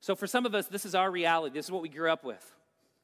So, 0.00 0.16
for 0.16 0.26
some 0.26 0.44
of 0.44 0.56
us, 0.56 0.66
this 0.66 0.84
is 0.84 0.96
our 0.96 1.08
reality. 1.08 1.54
This 1.54 1.66
is 1.66 1.70
what 1.70 1.82
we 1.82 1.88
grew 1.88 2.10
up 2.10 2.24
with. 2.24 2.44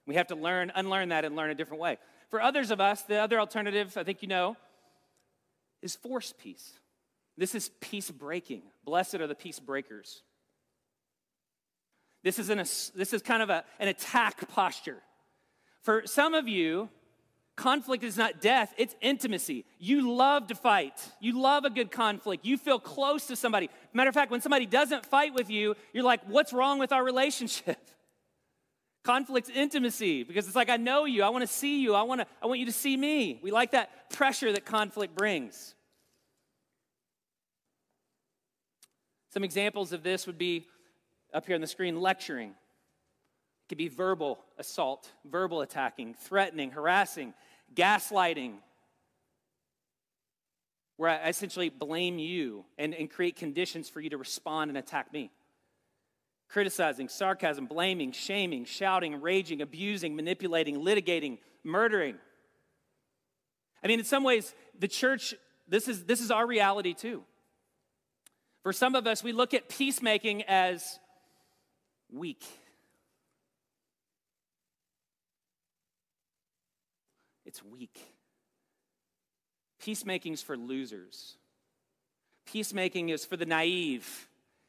We 0.09 0.16
have 0.16 0.26
to 0.26 0.35
learn, 0.35 0.72
unlearn 0.74 1.11
that, 1.11 1.24
and 1.24 1.37
learn 1.37 1.50
a 1.50 1.54
different 1.54 1.80
way. 1.80 1.96
For 2.30 2.42
others 2.42 2.72
of 2.72 2.80
us, 2.80 3.02
the 3.02 3.18
other 3.18 3.38
alternative, 3.38 3.96
I 3.96 4.02
think 4.02 4.22
you 4.22 4.28
know, 4.28 4.56
is 5.83 5.94
forced 5.94 6.37
peace. 6.37 6.80
This 7.38 7.54
is 7.54 7.70
peace 7.80 8.11
breaking. 8.11 8.62
Blessed 8.85 9.14
are 9.14 9.28
the 9.28 9.37
peace 9.37 9.61
breakers. 9.61 10.24
This 12.24 12.40
is, 12.40 12.50
an, 12.50 12.59
this 12.59 13.12
is 13.12 13.22
kind 13.22 13.40
of 13.40 13.50
a, 13.50 13.62
an 13.78 13.87
attack 13.87 14.48
posture. 14.48 14.98
For 15.83 16.02
some 16.06 16.35
of 16.35 16.48
you, 16.48 16.88
Conflict 17.56 18.04
is 18.04 18.16
not 18.16 18.40
death, 18.40 18.72
it's 18.78 18.94
intimacy. 19.00 19.64
You 19.78 20.12
love 20.12 20.46
to 20.46 20.54
fight. 20.54 20.94
You 21.20 21.40
love 21.40 21.64
a 21.64 21.70
good 21.70 21.90
conflict. 21.90 22.44
You 22.44 22.56
feel 22.56 22.78
close 22.78 23.26
to 23.26 23.36
somebody. 23.36 23.68
Matter 23.92 24.08
of 24.08 24.14
fact, 24.14 24.30
when 24.30 24.40
somebody 24.40 24.66
doesn't 24.66 25.04
fight 25.04 25.34
with 25.34 25.50
you, 25.50 25.74
you're 25.92 26.04
like, 26.04 26.20
what's 26.26 26.52
wrong 26.52 26.78
with 26.78 26.92
our 26.92 27.04
relationship? 27.04 27.78
Conflict's 29.04 29.50
intimacy 29.50 30.22
because 30.22 30.46
it's 30.46 30.56
like, 30.56 30.70
I 30.70 30.76
know 30.76 31.04
you. 31.04 31.22
I 31.22 31.30
want 31.30 31.42
to 31.42 31.52
see 31.52 31.80
you. 31.80 31.94
I, 31.94 32.02
want 32.02 32.20
to, 32.20 32.26
I 32.42 32.46
want 32.46 32.60
you 32.60 32.66
to 32.66 32.72
see 32.72 32.96
me. 32.96 33.40
We 33.42 33.50
like 33.50 33.72
that 33.72 34.10
pressure 34.10 34.52
that 34.52 34.64
conflict 34.64 35.16
brings. 35.16 35.74
Some 39.32 39.44
examples 39.44 39.92
of 39.92 40.02
this 40.02 40.26
would 40.26 40.38
be 40.38 40.66
up 41.32 41.46
here 41.46 41.54
on 41.54 41.60
the 41.60 41.66
screen 41.66 42.00
lecturing. 42.00 42.50
It 42.50 43.68
could 43.68 43.78
be 43.78 43.88
verbal 43.88 44.38
assault, 44.60 45.10
verbal 45.24 45.62
attacking, 45.62 46.14
threatening, 46.14 46.70
harassing, 46.70 47.34
gaslighting, 47.74 48.58
where 50.96 51.10
I 51.10 51.28
essentially 51.28 51.70
blame 51.70 52.18
you 52.18 52.66
and, 52.78 52.94
and 52.94 53.10
create 53.10 53.34
conditions 53.34 53.88
for 53.88 54.00
you 54.00 54.10
to 54.10 54.18
respond 54.18 54.70
and 54.70 54.76
attack 54.76 55.12
me. 55.12 55.30
Criticizing, 56.48 57.08
sarcasm, 57.08 57.66
blaming, 57.66 58.12
shaming, 58.12 58.66
shouting, 58.66 59.20
raging, 59.20 59.62
abusing, 59.62 60.14
manipulating, 60.14 60.76
litigating, 60.80 61.38
murdering. 61.64 62.16
I 63.82 63.86
mean, 63.86 63.98
in 63.98 64.04
some 64.04 64.24
ways, 64.24 64.54
the 64.78 64.88
church, 64.88 65.34
this 65.66 65.88
is, 65.88 66.04
this 66.04 66.20
is 66.20 66.30
our 66.30 66.46
reality 66.46 66.92
too. 66.92 67.22
For 68.62 68.72
some 68.74 68.94
of 68.94 69.06
us, 69.06 69.24
we 69.24 69.32
look 69.32 69.54
at 69.54 69.70
peacemaking 69.70 70.42
as 70.42 70.98
weak. 72.12 72.44
It's 77.50 77.64
weak. 77.64 77.98
Peacemaking 79.82 80.34
is 80.34 80.40
for 80.40 80.56
losers. 80.56 81.34
Peacemaking 82.46 83.08
is 83.08 83.24
for 83.24 83.36
the 83.36 83.44
naive. 83.44 84.28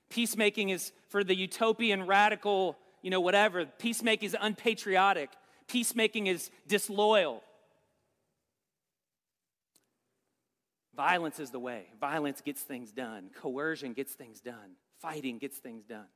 Peacemaking 0.10 0.70
is 0.70 0.92
for 1.10 1.24
the 1.24 1.36
utopian, 1.36 2.08
radical, 2.08 2.76
you 3.04 3.12
know, 3.12 3.20
whatever. 3.20 3.68
Peacemaking 3.68 4.26
is 4.26 4.36
unpatriotic. 4.42 5.30
Peacemaking 5.68 6.26
is 6.26 6.50
disloyal. 6.68 7.44
Violence 10.96 11.40
is 11.40 11.52
the 11.52 11.60
way. 11.60 11.86
Violence 12.00 12.42
gets 12.42 12.64
things 12.64 12.92
done. 12.92 13.30
Coercion 13.36 13.94
gets 13.94 14.14
things 14.14 14.42
done. 14.42 14.72
Fighting 15.00 15.38
gets 15.38 15.60
things 15.60 15.86
done. 15.86 16.08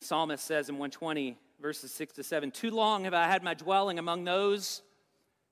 Psalmist 0.00 0.44
says 0.44 0.68
in 0.68 0.74
120, 0.74 1.38
verses 1.60 1.92
6 1.92 2.14
to 2.14 2.22
7 2.22 2.50
Too 2.50 2.70
long 2.70 3.04
have 3.04 3.14
I 3.14 3.26
had 3.26 3.42
my 3.42 3.54
dwelling 3.54 3.98
among 3.98 4.24
those 4.24 4.82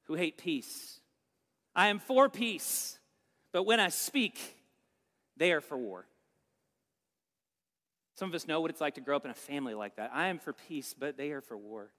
who 0.04 0.14
hate 0.14 0.38
peace. 0.38 1.00
I 1.74 1.88
am 1.88 1.98
for 1.98 2.28
peace, 2.28 2.98
but 3.52 3.64
when 3.64 3.78
I 3.78 3.88
speak, 3.88 4.38
they 5.36 5.52
are 5.52 5.60
for 5.60 5.76
war. 5.76 6.06
Some 8.16 8.28
of 8.28 8.34
us 8.34 8.48
know 8.48 8.60
what 8.60 8.70
it's 8.70 8.80
like 8.80 8.96
to 8.96 9.00
grow 9.00 9.14
up 9.14 9.24
in 9.24 9.30
a 9.30 9.34
family 9.34 9.74
like 9.74 9.96
that. 9.96 10.10
I 10.12 10.26
am 10.26 10.40
for 10.40 10.52
peace, 10.52 10.92
but 10.98 11.16
they 11.16 11.30
are 11.30 11.40
for 11.40 11.56
war. 11.56 11.92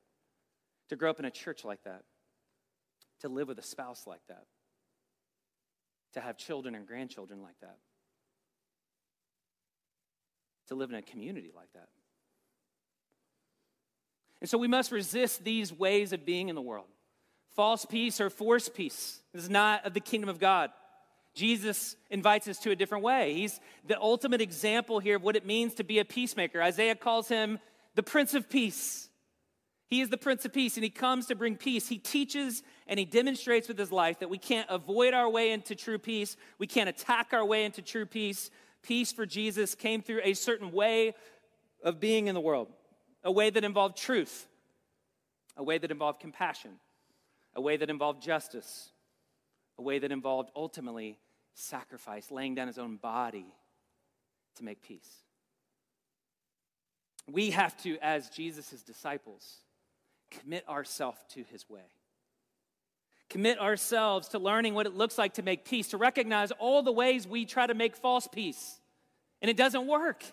To 0.89 0.95
grow 0.95 1.09
up 1.09 1.19
in 1.19 1.25
a 1.25 1.31
church 1.31 1.63
like 1.63 1.83
that, 1.83 2.03
to 3.21 3.29
live 3.29 3.47
with 3.47 3.59
a 3.59 3.63
spouse 3.63 4.07
like 4.07 4.25
that, 4.27 4.45
to 6.13 6.19
have 6.19 6.35
children 6.35 6.73
and 6.73 6.85
grandchildren 6.85 7.41
like 7.41 7.59
that, 7.61 7.77
to 10.67 10.75
live 10.75 10.89
in 10.89 10.95
a 10.95 11.01
community 11.01 11.51
like 11.55 11.71
that. 11.73 11.89
And 14.41 14.49
so 14.49 14.57
we 14.57 14.67
must 14.67 14.91
resist 14.91 15.43
these 15.43 15.73
ways 15.73 16.13
of 16.13 16.25
being 16.25 16.49
in 16.49 16.55
the 16.55 16.61
world. 16.61 16.87
False 17.55 17.85
peace 17.85 18.21
or 18.21 18.29
forced 18.29 18.73
peace 18.73 19.21
is 19.33 19.49
not 19.49 19.85
of 19.85 19.93
the 19.93 19.99
kingdom 19.99 20.29
of 20.29 20.39
God. 20.39 20.71
Jesus 21.35 21.95
invites 22.09 22.47
us 22.47 22.57
to 22.59 22.71
a 22.71 22.75
different 22.75 23.03
way. 23.03 23.33
He's 23.33 23.59
the 23.85 23.99
ultimate 23.99 24.41
example 24.41 24.99
here 24.99 25.17
of 25.17 25.23
what 25.23 25.35
it 25.35 25.45
means 25.45 25.73
to 25.75 25.83
be 25.83 25.99
a 25.99 26.05
peacemaker. 26.05 26.61
Isaiah 26.61 26.95
calls 26.95 27.27
him 27.27 27.59
the 27.95 28.03
Prince 28.03 28.33
of 28.33 28.49
Peace. 28.49 29.09
He 29.87 30.01
is 30.01 30.09
the 30.09 30.17
Prince 30.17 30.45
of 30.45 30.53
Peace, 30.53 30.77
and 30.77 30.83
he 30.83 30.89
comes 30.89 31.25
to 31.27 31.35
bring 31.35 31.55
peace. 31.55 31.87
He 31.87 31.97
teaches 31.97 32.63
and 32.87 32.99
he 32.99 33.05
demonstrates 33.05 33.67
with 33.67 33.77
his 33.77 33.91
life 33.91 34.19
that 34.19 34.29
we 34.29 34.37
can't 34.37 34.69
avoid 34.69 35.13
our 35.13 35.29
way 35.29 35.51
into 35.51 35.75
true 35.75 35.97
peace, 35.97 36.37
we 36.57 36.67
can't 36.67 36.89
attack 36.89 37.29
our 37.33 37.45
way 37.45 37.65
into 37.65 37.81
true 37.81 38.05
peace. 38.05 38.51
Peace 38.81 39.11
for 39.11 39.25
Jesus 39.25 39.75
came 39.75 40.01
through 40.01 40.21
a 40.23 40.33
certain 40.33 40.71
way 40.71 41.13
of 41.83 41.99
being 41.99 42.27
in 42.27 42.35
the 42.35 42.41
world 42.41 42.69
a 43.23 43.31
way 43.31 43.49
that 43.49 43.63
involved 43.63 43.97
truth, 43.97 44.47
a 45.57 45.63
way 45.63 45.77
that 45.77 45.91
involved 45.91 46.19
compassion, 46.19 46.71
a 47.55 47.61
way 47.61 47.77
that 47.77 47.89
involved 47.89 48.21
justice, 48.21 48.91
a 49.77 49.81
way 49.81 49.99
that 49.99 50.11
involved 50.11 50.49
ultimately 50.55 51.19
sacrifice, 51.53 52.31
laying 52.31 52.55
down 52.55 52.67
his 52.67 52.77
own 52.77 52.97
body 52.97 53.45
to 54.55 54.63
make 54.63 54.81
peace. 54.81 55.09
We 57.27 57.51
have 57.51 57.81
to, 57.83 57.97
as 58.01 58.29
Jesus' 58.29 58.81
disciples, 58.81 59.57
commit 60.31 60.67
ourselves 60.67 61.19
to 61.33 61.43
his 61.43 61.69
way. 61.69 61.85
Commit 63.29 63.59
ourselves 63.59 64.29
to 64.29 64.39
learning 64.39 64.73
what 64.73 64.87
it 64.87 64.95
looks 64.95 65.17
like 65.17 65.35
to 65.35 65.43
make 65.43 65.63
peace, 65.63 65.89
to 65.89 65.97
recognize 65.97 66.51
all 66.51 66.81
the 66.81 66.91
ways 66.91 67.27
we 67.27 67.45
try 67.45 67.67
to 67.67 67.75
make 67.75 67.95
false 67.95 68.27
peace, 68.27 68.79
and 69.41 69.49
it 69.49 69.57
doesn't 69.57 69.85
work. 69.85 70.23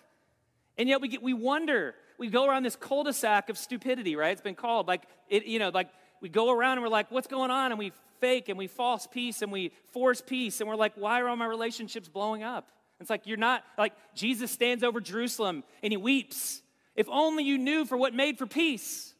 And 0.77 0.89
yet 0.89 1.01
we, 1.01 1.07
get, 1.07 1.21
we 1.21 1.33
wonder 1.33 1.93
we 2.17 2.29
go 2.29 2.47
around 2.47 2.63
this 2.63 2.75
cul-de-sac 2.75 3.49
of 3.49 3.57
stupidity, 3.57 4.15
right? 4.15 4.31
It's 4.31 4.41
been 4.41 4.55
called 4.55 4.87
like 4.87 5.03
it, 5.29 5.45
you 5.45 5.59
know, 5.59 5.69
like 5.69 5.89
we 6.21 6.29
go 6.29 6.51
around 6.51 6.73
and 6.73 6.81
we're 6.81 6.89
like, 6.89 7.11
what's 7.11 7.27
going 7.27 7.51
on? 7.51 7.71
And 7.71 7.79
we 7.79 7.91
fake 8.19 8.49
and 8.49 8.57
we 8.57 8.67
false 8.67 9.07
peace 9.07 9.41
and 9.41 9.51
we 9.51 9.71
force 9.91 10.21
peace 10.21 10.59
and 10.59 10.69
we're 10.69 10.75
like, 10.75 10.93
why 10.95 11.21
are 11.21 11.29
all 11.29 11.35
my 11.35 11.45
relationships 11.45 12.09
blowing 12.09 12.43
up? 12.43 12.67
It's 12.99 13.09
like 13.09 13.27
you're 13.27 13.37
not 13.37 13.63
like 13.77 13.93
Jesus 14.15 14.51
stands 14.51 14.83
over 14.83 14.99
Jerusalem 14.99 15.63
and 15.83 15.93
he 15.93 15.97
weeps. 15.97 16.61
If 16.95 17.07
only 17.09 17.43
you 17.43 17.57
knew 17.57 17.85
for 17.85 17.97
what 17.97 18.13
made 18.13 18.37
for 18.37 18.47
peace. 18.47 19.13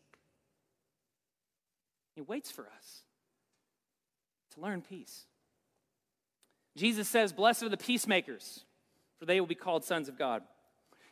He 2.15 2.21
waits 2.21 2.49
for 2.49 2.63
us 2.63 3.03
to 4.55 4.61
learn 4.61 4.81
peace. 4.81 5.25
Jesus 6.75 7.07
says, 7.07 7.31
Blessed 7.31 7.63
are 7.63 7.69
the 7.69 7.77
peacemakers, 7.77 8.63
for 9.19 9.25
they 9.25 9.39
will 9.39 9.47
be 9.47 9.53
called 9.53 9.83
sons 9.83 10.09
of 10.09 10.17
God. 10.17 10.41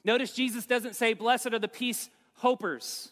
Notice 0.06 0.34
Jesus 0.34 0.68
doesn't 0.68 0.96
say, 0.96 1.13
Blessed 1.13 1.48
are 1.48 1.60
the 1.60 1.68
peace 1.68 2.10
hopers, 2.36 3.12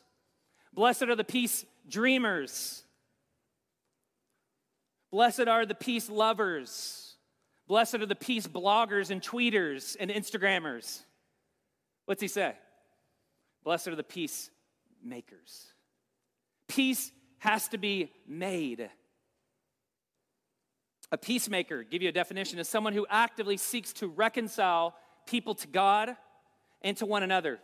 blessed 0.74 1.04
are 1.04 1.16
the 1.16 1.24
peace 1.24 1.66
dreamers, 1.90 2.84
blessed 5.12 5.48
are 5.48 5.66
the 5.66 5.76
peace 5.76 6.08
lovers, 6.08 7.16
blessed 7.68 7.96
are 7.96 8.06
the 8.06 8.16
peace 8.16 8.48
bloggers 8.48 9.10
and 9.10 9.22
tweeters 9.22 9.98
and 10.00 10.12
Instagrammers. 10.12 11.02
What's 12.06 12.22
he 12.22 12.28
say? 12.28 12.54
Blessed 13.64 13.88
are 13.88 13.96
the 13.96 14.04
peace 14.04 14.52
makers. 15.04 15.74
Peace 16.68 17.12
has 17.40 17.68
to 17.70 17.80
be 17.80 18.12
made. 18.28 18.90
A 21.12 21.18
peacemaker, 21.18 21.84
give 21.84 22.02
you 22.02 22.10
a 22.10 22.14
definition, 22.14 22.60
is 22.60 22.68
someone 22.68 22.94
who 22.94 23.08
actively 23.10 23.58
seeks 23.58 23.94
to 23.94 24.08
reconcile 24.08 24.94
people 25.26 25.56
to 25.56 25.68
God 25.68 26.16
and 26.84 26.98
to 26.98 27.06
one 27.06 27.24
another. 27.24 27.60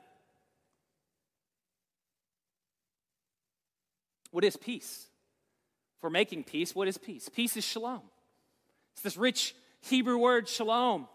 What 4.32 4.44
is 4.44 4.56
peace? 4.56 5.08
For 6.00 6.10
making 6.10 6.46
peace, 6.46 6.74
what 6.74 6.88
is 6.88 6.98
peace? 6.98 7.28
Peace 7.30 7.58
is 7.58 7.66
shalom. 7.66 8.02
It's 8.94 9.02
this 9.02 9.18
rich 9.18 9.54
Hebrew 9.82 10.18
word, 10.18 10.48
shalom. 10.48 11.08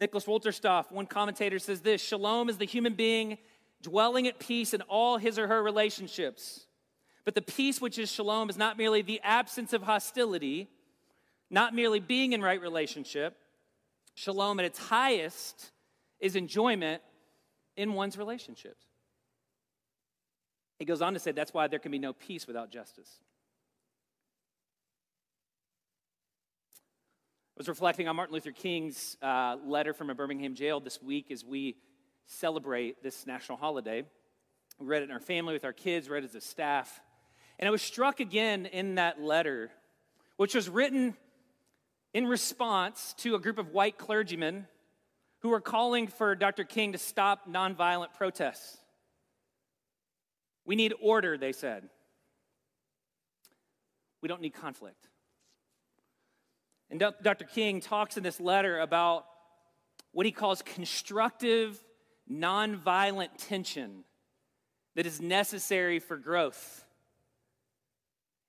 Nicholas 0.00 0.24
Wolterstorff, 0.24 0.90
one 0.90 1.06
commentator, 1.06 1.58
says 1.58 1.80
this 1.80 2.02
Shalom 2.02 2.48
is 2.48 2.56
the 2.56 2.64
human 2.64 2.94
being 2.94 3.38
dwelling 3.82 4.26
at 4.26 4.38
peace 4.38 4.74
in 4.74 4.82
all 4.82 5.18
his 5.18 5.38
or 5.38 5.46
her 5.46 5.62
relationships. 5.62 6.66
But 7.24 7.34
the 7.34 7.42
peace 7.42 7.80
which 7.80 7.98
is 7.98 8.10
shalom 8.10 8.48
is 8.50 8.56
not 8.56 8.78
merely 8.78 9.02
the 9.02 9.20
absence 9.22 9.72
of 9.72 9.82
hostility, 9.82 10.68
not 11.50 11.74
merely 11.74 12.00
being 12.00 12.32
in 12.32 12.40
right 12.42 12.60
relationship. 12.60 13.36
Shalom 14.14 14.58
at 14.58 14.66
its 14.66 14.78
highest 14.78 15.70
is 16.20 16.36
enjoyment 16.36 17.02
in 17.76 17.94
one's 17.94 18.18
relationships. 18.18 18.84
He 20.78 20.84
goes 20.84 21.02
on 21.02 21.14
to 21.14 21.18
say 21.18 21.32
that's 21.32 21.52
why 21.52 21.66
there 21.66 21.78
can 21.78 21.92
be 21.92 21.98
no 21.98 22.12
peace 22.12 22.46
without 22.46 22.70
justice. 22.70 23.20
I 27.56 27.60
was 27.60 27.68
reflecting 27.68 28.08
on 28.08 28.16
Martin 28.16 28.34
Luther 28.34 28.52
King's 28.52 29.18
uh, 29.20 29.56
letter 29.66 29.92
from 29.92 30.08
a 30.08 30.14
Birmingham 30.14 30.54
jail 30.54 30.80
this 30.80 31.02
week 31.02 31.30
as 31.30 31.44
we 31.44 31.76
celebrate 32.26 33.02
this 33.02 33.26
national 33.26 33.58
holiday. 33.58 34.04
We 34.78 34.86
read 34.86 35.02
it 35.02 35.06
in 35.06 35.10
our 35.10 35.20
family 35.20 35.52
with 35.52 35.66
our 35.66 35.74
kids, 35.74 36.08
read 36.08 36.24
it 36.24 36.30
as 36.30 36.34
a 36.34 36.40
staff. 36.40 37.02
And 37.58 37.68
I 37.68 37.70
was 37.70 37.82
struck 37.82 38.20
again 38.20 38.64
in 38.64 38.94
that 38.94 39.20
letter, 39.20 39.70
which 40.38 40.54
was 40.54 40.70
written 40.70 41.14
in 42.14 42.26
response 42.26 43.14
to 43.18 43.34
a 43.34 43.38
group 43.38 43.58
of 43.58 43.72
white 43.72 43.98
clergymen 43.98 44.66
who 45.40 45.52
are 45.52 45.60
calling 45.60 46.06
for 46.06 46.34
Dr. 46.34 46.64
King 46.64 46.92
to 46.92 46.98
stop 46.98 47.48
nonviolent 47.48 48.14
protests. 48.16 48.76
We 50.64 50.76
need 50.76 50.92
order, 51.00 51.38
they 51.38 51.52
said. 51.52 51.88
We 54.22 54.28
don't 54.28 54.42
need 54.42 54.54
conflict. 54.54 55.08
And 56.90 57.00
Dr. 57.00 57.44
King 57.44 57.80
talks 57.80 58.16
in 58.16 58.22
this 58.22 58.40
letter 58.40 58.80
about 58.80 59.24
what 60.12 60.26
he 60.26 60.32
calls 60.32 60.60
constructive, 60.62 61.82
nonviolent 62.30 63.30
tension 63.38 64.04
that 64.96 65.06
is 65.06 65.20
necessary 65.20 66.00
for 66.00 66.16
growth. 66.16 66.84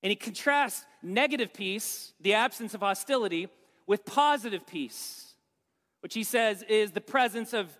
And 0.04 0.10
he 0.10 0.16
contrasts 0.16 0.84
negative 1.04 1.54
peace, 1.54 2.14
the 2.20 2.34
absence 2.34 2.74
of 2.74 2.82
hostility, 2.82 3.48
with 3.86 4.04
positive 4.04 4.66
peace 4.66 5.31
which 6.02 6.14
he 6.14 6.24
says 6.24 6.64
is 6.64 6.92
the 6.92 7.02
presence 7.02 7.54
of, 7.54 7.76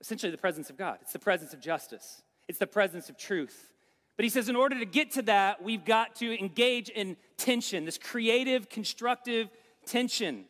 essentially, 0.00 0.32
the 0.32 0.38
presence 0.38 0.70
of 0.70 0.76
God. 0.76 0.98
It's 1.02 1.12
the 1.12 1.18
presence 1.18 1.52
of 1.52 1.60
justice, 1.60 2.22
it's 2.48 2.58
the 2.58 2.66
presence 2.66 3.08
of 3.08 3.16
truth. 3.16 3.70
But 4.16 4.24
he 4.24 4.30
says, 4.30 4.48
in 4.48 4.54
order 4.54 4.78
to 4.78 4.84
get 4.84 5.10
to 5.12 5.22
that, 5.22 5.62
we've 5.62 5.84
got 5.84 6.14
to 6.16 6.38
engage 6.38 6.88
in 6.88 7.16
tension, 7.36 7.84
this 7.84 7.98
creative, 7.98 8.68
constructive 8.68 9.50
tension. 9.86 10.44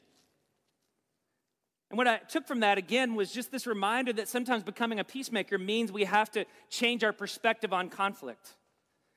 And 1.90 1.96
what 1.96 2.06
I 2.06 2.18
took 2.18 2.46
from 2.46 2.60
that 2.60 2.76
again 2.76 3.14
was 3.14 3.32
just 3.32 3.52
this 3.52 3.66
reminder 3.66 4.12
that 4.14 4.28
sometimes 4.28 4.64
becoming 4.64 5.00
a 5.00 5.04
peacemaker 5.04 5.58
means 5.58 5.92
we 5.92 6.04
have 6.04 6.30
to 6.32 6.44
change 6.68 7.04
our 7.04 7.12
perspective 7.12 7.72
on 7.72 7.88
conflict. 7.88 8.54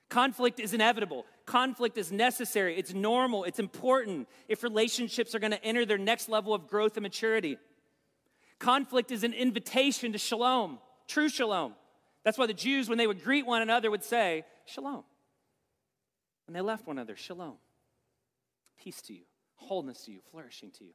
Conflict 0.10 0.60
is 0.60 0.74
inevitable. 0.74 1.26
Conflict 1.46 1.98
is 1.98 2.12
necessary. 2.12 2.78
It's 2.78 2.93
normal. 2.93 3.43
It's 3.43 3.60
important 3.60 4.30
if 4.48 4.63
relationships 4.63 5.36
are 5.36 5.39
going 5.39 5.52
to 5.52 5.63
enter 5.63 5.86
their 5.86 5.98
next 5.98 6.30
level 6.30 6.54
of 6.54 6.67
growth 6.67 6.96
and 6.96 7.04
maturity. 7.04 7.58
Conflict 8.60 9.12
is 9.12 9.24
an 9.24 9.34
invitation 9.34 10.12
to 10.13 10.17
shalom, 10.17 10.80
true 11.08 11.30
shalom. 11.30 11.74
That's 12.24 12.38
why 12.38 12.48
the 12.48 12.54
Jews, 12.54 12.89
when 12.89 12.98
they 12.98 13.08
would 13.08 13.24
greet 13.24 13.46
one 13.46 13.62
another, 13.62 13.89
would 13.89 14.04
say, 14.04 14.43
Shalom. 14.65 15.04
When 16.46 16.54
they 16.54 16.62
left 16.62 16.86
one 16.86 16.98
another, 16.98 17.15
Shalom. 17.15 17.56
Peace 18.78 19.02
to 19.04 19.13
you, 19.13 19.24
wholeness 19.56 20.06
to 20.06 20.12
you, 20.12 20.20
flourishing 20.32 20.72
to 20.72 20.84
you. 20.84 20.91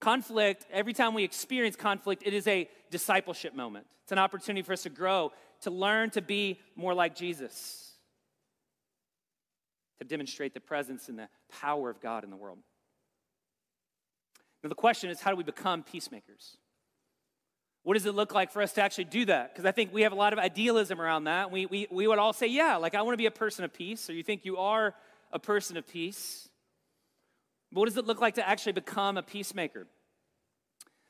Conflict, 0.00 0.66
every 0.72 0.92
time 0.92 1.14
we 1.14 1.24
experience 1.24 1.76
conflict, 1.76 2.22
it 2.26 2.32
is 2.32 2.46
a 2.46 2.68
discipleship 2.90 3.54
moment. 3.54 3.86
It's 4.02 4.12
an 4.12 4.18
opportunity 4.18 4.62
for 4.62 4.72
us 4.72 4.82
to 4.82 4.90
grow, 4.90 5.32
to 5.62 5.70
learn 5.70 6.10
to 6.10 6.22
be 6.22 6.58
more 6.74 6.94
like 6.94 7.14
Jesus, 7.14 7.92
to 9.98 10.04
demonstrate 10.04 10.54
the 10.54 10.60
presence 10.60 11.08
and 11.08 11.18
the 11.18 11.28
power 11.60 11.90
of 11.90 12.00
God 12.00 12.24
in 12.24 12.30
the 12.30 12.36
world. 12.36 12.58
Now, 14.62 14.68
the 14.68 14.74
question 14.74 15.10
is 15.10 15.20
how 15.20 15.30
do 15.30 15.36
we 15.36 15.44
become 15.44 15.82
peacemakers? 15.82 16.56
What 17.82 17.94
does 17.94 18.04
it 18.04 18.14
look 18.14 18.34
like 18.34 18.52
for 18.52 18.60
us 18.60 18.72
to 18.74 18.82
actually 18.82 19.04
do 19.04 19.24
that? 19.26 19.52
Because 19.52 19.64
I 19.64 19.72
think 19.72 19.92
we 19.92 20.02
have 20.02 20.12
a 20.12 20.16
lot 20.16 20.34
of 20.34 20.38
idealism 20.38 21.00
around 21.00 21.24
that. 21.24 21.50
We, 21.50 21.64
we, 21.64 21.86
we 21.90 22.06
would 22.06 22.18
all 22.18 22.34
say, 22.34 22.46
yeah, 22.46 22.76
like 22.76 22.94
I 22.94 23.02
want 23.02 23.14
to 23.14 23.18
be 23.18 23.26
a 23.26 23.30
person 23.30 23.64
of 23.64 23.72
peace, 23.72 24.10
or 24.10 24.12
you 24.12 24.22
think 24.22 24.44
you 24.44 24.58
are 24.58 24.94
a 25.32 25.38
person 25.38 25.78
of 25.78 25.86
peace. 25.86 26.48
But 27.72 27.80
what 27.80 27.86
does 27.86 27.96
it 27.96 28.06
look 28.06 28.20
like 28.20 28.34
to 28.34 28.46
actually 28.46 28.72
become 28.72 29.16
a 29.16 29.22
peacemaker? 29.22 29.86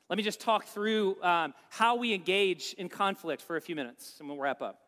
Let 0.09 0.17
me 0.17 0.23
just 0.23 0.41
talk 0.41 0.67
through 0.67 1.21
um, 1.23 1.55
how 1.71 1.97
we 1.97 2.15
engage 2.15 2.75
in 2.79 2.89
conflict 2.89 3.43
for 3.43 3.57
a 3.57 3.61
few 3.61 3.75
minutes, 3.75 4.17
and 4.21 4.29
we'll 4.29 4.39
wrap 4.39 4.63
up. 4.63 4.79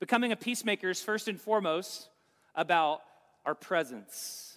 Becoming 0.00 0.30
a 0.30 0.36
peacemaker 0.36 0.90
is 0.90 1.02
first 1.02 1.26
and 1.26 1.40
foremost 1.40 2.08
about 2.54 3.00
our 3.44 3.54
presence 3.54 4.47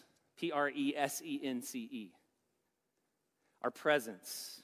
P 0.42 0.52
R 0.52 0.70
E 0.70 0.96
S 0.98 1.22
E 1.24 1.40
N 1.44 1.62
C 1.62 1.88
E. 1.92 2.12
Our 3.62 3.70
presence. 3.70 4.60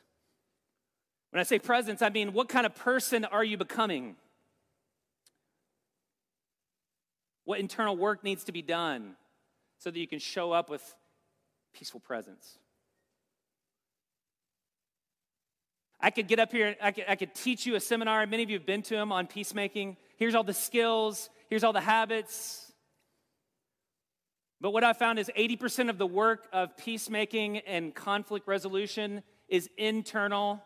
When 1.29 1.39
I 1.39 1.43
say 1.43 1.59
presence, 1.59 2.01
I 2.01 2.09
mean 2.09 2.33
what 2.33 2.49
kind 2.49 2.65
of 2.65 2.73
person 2.73 3.25
are 3.25 3.43
you 3.43 3.57
becoming? 3.57 4.15
What 7.45 7.59
internal 7.59 7.95
work 7.95 8.23
needs 8.23 8.45
to 8.45 8.51
be 8.51 8.63
done 8.63 9.15
so 9.77 9.91
that 9.91 9.99
you 9.99 10.07
can 10.07 10.17
show 10.17 10.51
up 10.51 10.67
with 10.67 10.95
peaceful 11.75 11.99
presence? 11.99 12.57
I 15.99 16.09
could 16.09 16.27
get 16.27 16.39
up 16.39 16.51
here 16.51 16.75
I 16.81 16.91
could, 16.91 17.05
I 17.07 17.15
could 17.15 17.35
teach 17.35 17.67
you 17.67 17.75
a 17.75 17.79
seminar. 17.79 18.25
Many 18.25 18.41
of 18.41 18.49
you 18.49 18.57
have 18.57 18.65
been 18.65 18.81
to 18.81 18.95
them 18.95 19.11
on 19.11 19.27
peacemaking. 19.27 19.97
Here's 20.17 20.33
all 20.33 20.43
the 20.43 20.53
skills, 20.53 21.29
here's 21.49 21.63
all 21.63 21.73
the 21.73 21.81
habits. 21.81 22.66
But 24.59 24.71
what 24.71 24.83
I 24.83 24.93
found 24.93 25.19
is 25.19 25.29
80% 25.37 25.89
of 25.89 25.97
the 25.97 26.07
work 26.07 26.47
of 26.51 26.75
peacemaking 26.77 27.59
and 27.59 27.93
conflict 27.93 28.47
resolution 28.47 29.21
is 29.47 29.69
internal 29.77 30.63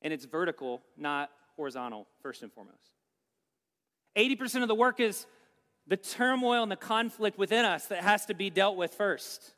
and 0.00 0.12
it's 0.12 0.24
vertical, 0.24 0.82
not 0.96 1.30
horizontal, 1.56 2.06
first 2.22 2.42
and 2.42 2.52
foremost. 2.52 2.92
80% 4.16 4.62
of 4.62 4.68
the 4.68 4.74
work 4.74 5.00
is 5.00 5.26
the 5.86 5.96
turmoil 5.96 6.62
and 6.62 6.70
the 6.70 6.76
conflict 6.76 7.38
within 7.38 7.64
us 7.64 7.86
that 7.86 8.02
has 8.02 8.26
to 8.26 8.34
be 8.34 8.50
dealt 8.50 8.76
with 8.76 8.94
first. 8.94 9.54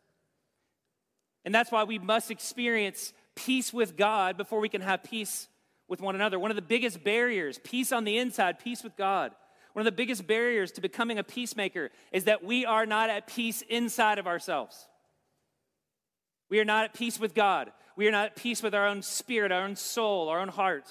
And 1.45 1.55
that's 1.55 1.71
why 1.71 1.85
we 1.85 1.99
must 1.99 2.31
experience 2.31 3.13
peace 3.35 3.73
with 3.73 3.97
God 3.97 4.37
before 4.37 4.61
we 4.61 4.69
can 4.69 4.81
have 4.81 5.03
peace 5.03 5.49
with 5.89 6.01
one 6.01 6.15
another. 6.15 6.39
One 6.39 6.51
of 6.51 6.57
the 6.57 6.63
biggest 6.63 7.03
barriers, 7.03 7.59
peace 7.63 7.93
on 7.93 8.05
the 8.05 8.19
inside, 8.19 8.59
peace 8.59 8.83
with 8.83 8.97
God. 8.97 9.33
One 9.73 9.81
of 9.81 9.85
the 9.85 9.97
biggest 9.97 10.27
barriers 10.27 10.73
to 10.73 10.81
becoming 10.81 11.19
a 11.19 11.25
peacemaker 11.25 11.91
is 12.13 12.25
that 12.25 12.45
we 12.45 12.65
are 12.65 12.87
not 12.87 13.11
at 13.11 13.27
peace 13.27 13.63
inside 13.69 14.19
of 14.19 14.27
ourselves. 14.27 14.89
We 16.49 16.59
are 16.61 16.65
not 16.65 16.85
at 16.85 16.95
peace 16.95 17.21
with 17.21 17.35
God. 17.35 17.71
We 17.97 18.09
are 18.09 18.11
not 18.11 18.27
at 18.27 18.37
peace 18.37 18.63
with 18.63 18.75
our 18.75 18.87
own 18.87 19.03
spirit, 19.03 19.53
our 19.53 19.63
own 19.63 19.77
soul, 19.77 20.29
our 20.29 20.41
own 20.41 20.49
heart. 20.49 20.91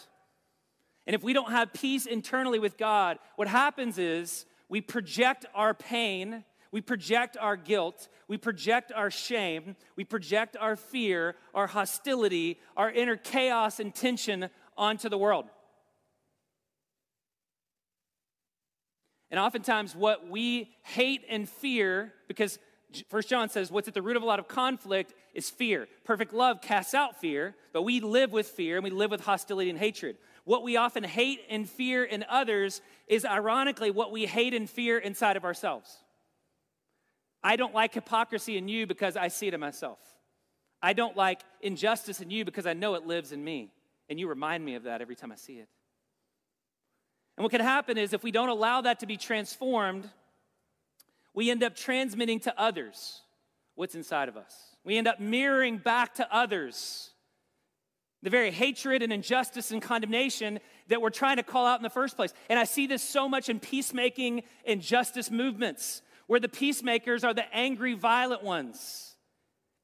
And 1.06 1.16
if 1.16 1.24
we 1.24 1.34
don't 1.34 1.52
have 1.52 1.74
peace 1.74 2.06
internally 2.06 2.60
with 2.60 2.78
God, 2.78 3.18
what 3.36 3.48
happens 3.48 3.98
is 3.98 4.46
we 4.70 4.80
project 4.80 5.46
our 5.54 5.74
pain 5.74 6.44
we 6.72 6.82
project 6.82 7.36
our 7.40 7.56
guilt, 7.56 8.10
we 8.28 8.38
project 8.38 8.92
our 8.96 9.10
shame, 9.10 9.76
we 9.96 10.04
project 10.04 10.56
our 10.60 10.76
fear, 10.76 11.36
our 11.54 11.68
hostility, 11.68 12.60
our 12.78 12.92
inner 12.92 13.18
chaos 13.18 13.80
and 13.80 13.94
tension 13.94 14.50
onto 14.78 15.10
the 15.10 15.18
world. 15.18 15.46
And 19.32 19.40
oftentimes, 19.40 19.96
what 19.96 20.28
we 20.28 20.72
hate 20.84 21.24
and 21.30 21.48
fear, 21.48 22.14
because 22.28 22.58
First 23.10 23.30
John 23.30 23.50
says, 23.50 23.72
what's 23.72 23.88
at 23.88 23.94
the 23.94 24.02
root 24.02 24.18
of 24.18 24.24
a 24.24 24.26
lot 24.26 24.40
of 24.40 24.48
conflict 24.48 25.14
is 25.36 25.50
fear. 25.50 25.88
Perfect 26.04 26.34
love 26.34 26.62
casts 26.62 26.96
out 26.96 27.20
fear, 27.20 27.56
but 27.72 27.84
we 27.84 28.00
live 28.00 28.32
with 28.32 28.48
fear 28.48 28.78
and 28.78 28.84
we 28.84 28.90
live 28.90 29.12
with 29.12 29.22
hostility 29.22 29.70
and 29.70 29.78
hatred. 29.78 30.18
What 30.46 30.64
we 30.64 30.78
often 30.78 31.04
hate 31.04 31.42
and 31.50 31.70
fear 31.70 32.04
in 32.04 32.26
others 32.28 32.82
is 33.08 33.26
ironically 33.26 33.92
what 33.92 34.12
we 34.12 34.26
hate 34.26 34.56
and 34.56 34.68
fear 34.68 34.98
inside 34.98 35.38
of 35.38 35.46
ourselves. 35.46 35.96
I 37.44 37.56
don't 37.56 37.76
like 37.76 37.94
hypocrisy 37.94 38.58
in 38.58 38.68
you 38.68 38.88
because 38.88 39.16
I 39.16 39.28
see 39.28 39.48
it 39.48 39.54
in 39.54 39.60
myself. 39.60 40.00
I 40.82 40.94
don't 40.94 41.16
like 41.16 41.42
injustice 41.62 42.22
in 42.22 42.32
you 42.32 42.46
because 42.46 42.66
I 42.66 42.74
know 42.74 42.96
it 42.96 43.06
lives 43.06 43.32
in 43.32 43.44
me. 43.44 43.72
And 44.10 44.20
you 44.20 44.28
remind 44.28 44.66
me 44.66 44.74
of 44.76 44.84
that 44.84 45.02
every 45.02 45.16
time 45.16 45.32
I 45.32 45.36
see 45.36 45.60
it. 45.60 45.70
And 47.40 47.46
what 47.46 47.52
can 47.52 47.62
happen 47.62 47.98
is 47.98 48.12
if 48.12 48.22
we 48.22 48.32
don't 48.32 48.50
allow 48.50 48.82
that 48.82 49.00
to 49.00 49.06
be 49.06 49.16
transformed, 49.16 50.10
we 51.34 51.50
end 51.50 51.64
up 51.64 51.74
transmitting 51.74 52.42
to 52.42 52.60
others 52.60 53.22
what's 53.76 53.96
inside 53.96 54.28
of 54.28 54.36
us. 54.36 54.54
We 54.84 54.98
end 54.98 55.08
up 55.08 55.22
mirroring 55.22 55.78
back 55.78 56.16
to 56.16 56.28
others 56.36 57.12
the 58.22 58.30
very 58.30 58.52
hatred 58.52 59.02
and 59.02 59.14
injustice 59.14 59.72
and 59.72 59.82
condemnation 59.82 60.60
that 60.90 61.02
we're 61.02 61.12
trying 61.12 61.38
to 61.38 61.44
call 61.44 61.66
out 61.66 61.80
in 61.80 61.84
the 61.84 61.90
first 61.90 62.18
place. 62.18 62.34
And 62.50 62.60
I 62.60 62.66
see 62.66 62.88
this 62.88 63.02
so 63.02 63.30
much 63.30 63.48
in 63.48 63.62
peacemaking 63.62 64.44
and 64.66 64.82
justice 64.82 65.32
movements 65.32 66.02
where 66.28 66.42
the 66.42 66.50
peacemakers 66.50 67.24
are 67.24 67.34
the 67.34 67.46
angry, 67.56 67.94
violent 67.94 68.44
ones. 68.44 69.16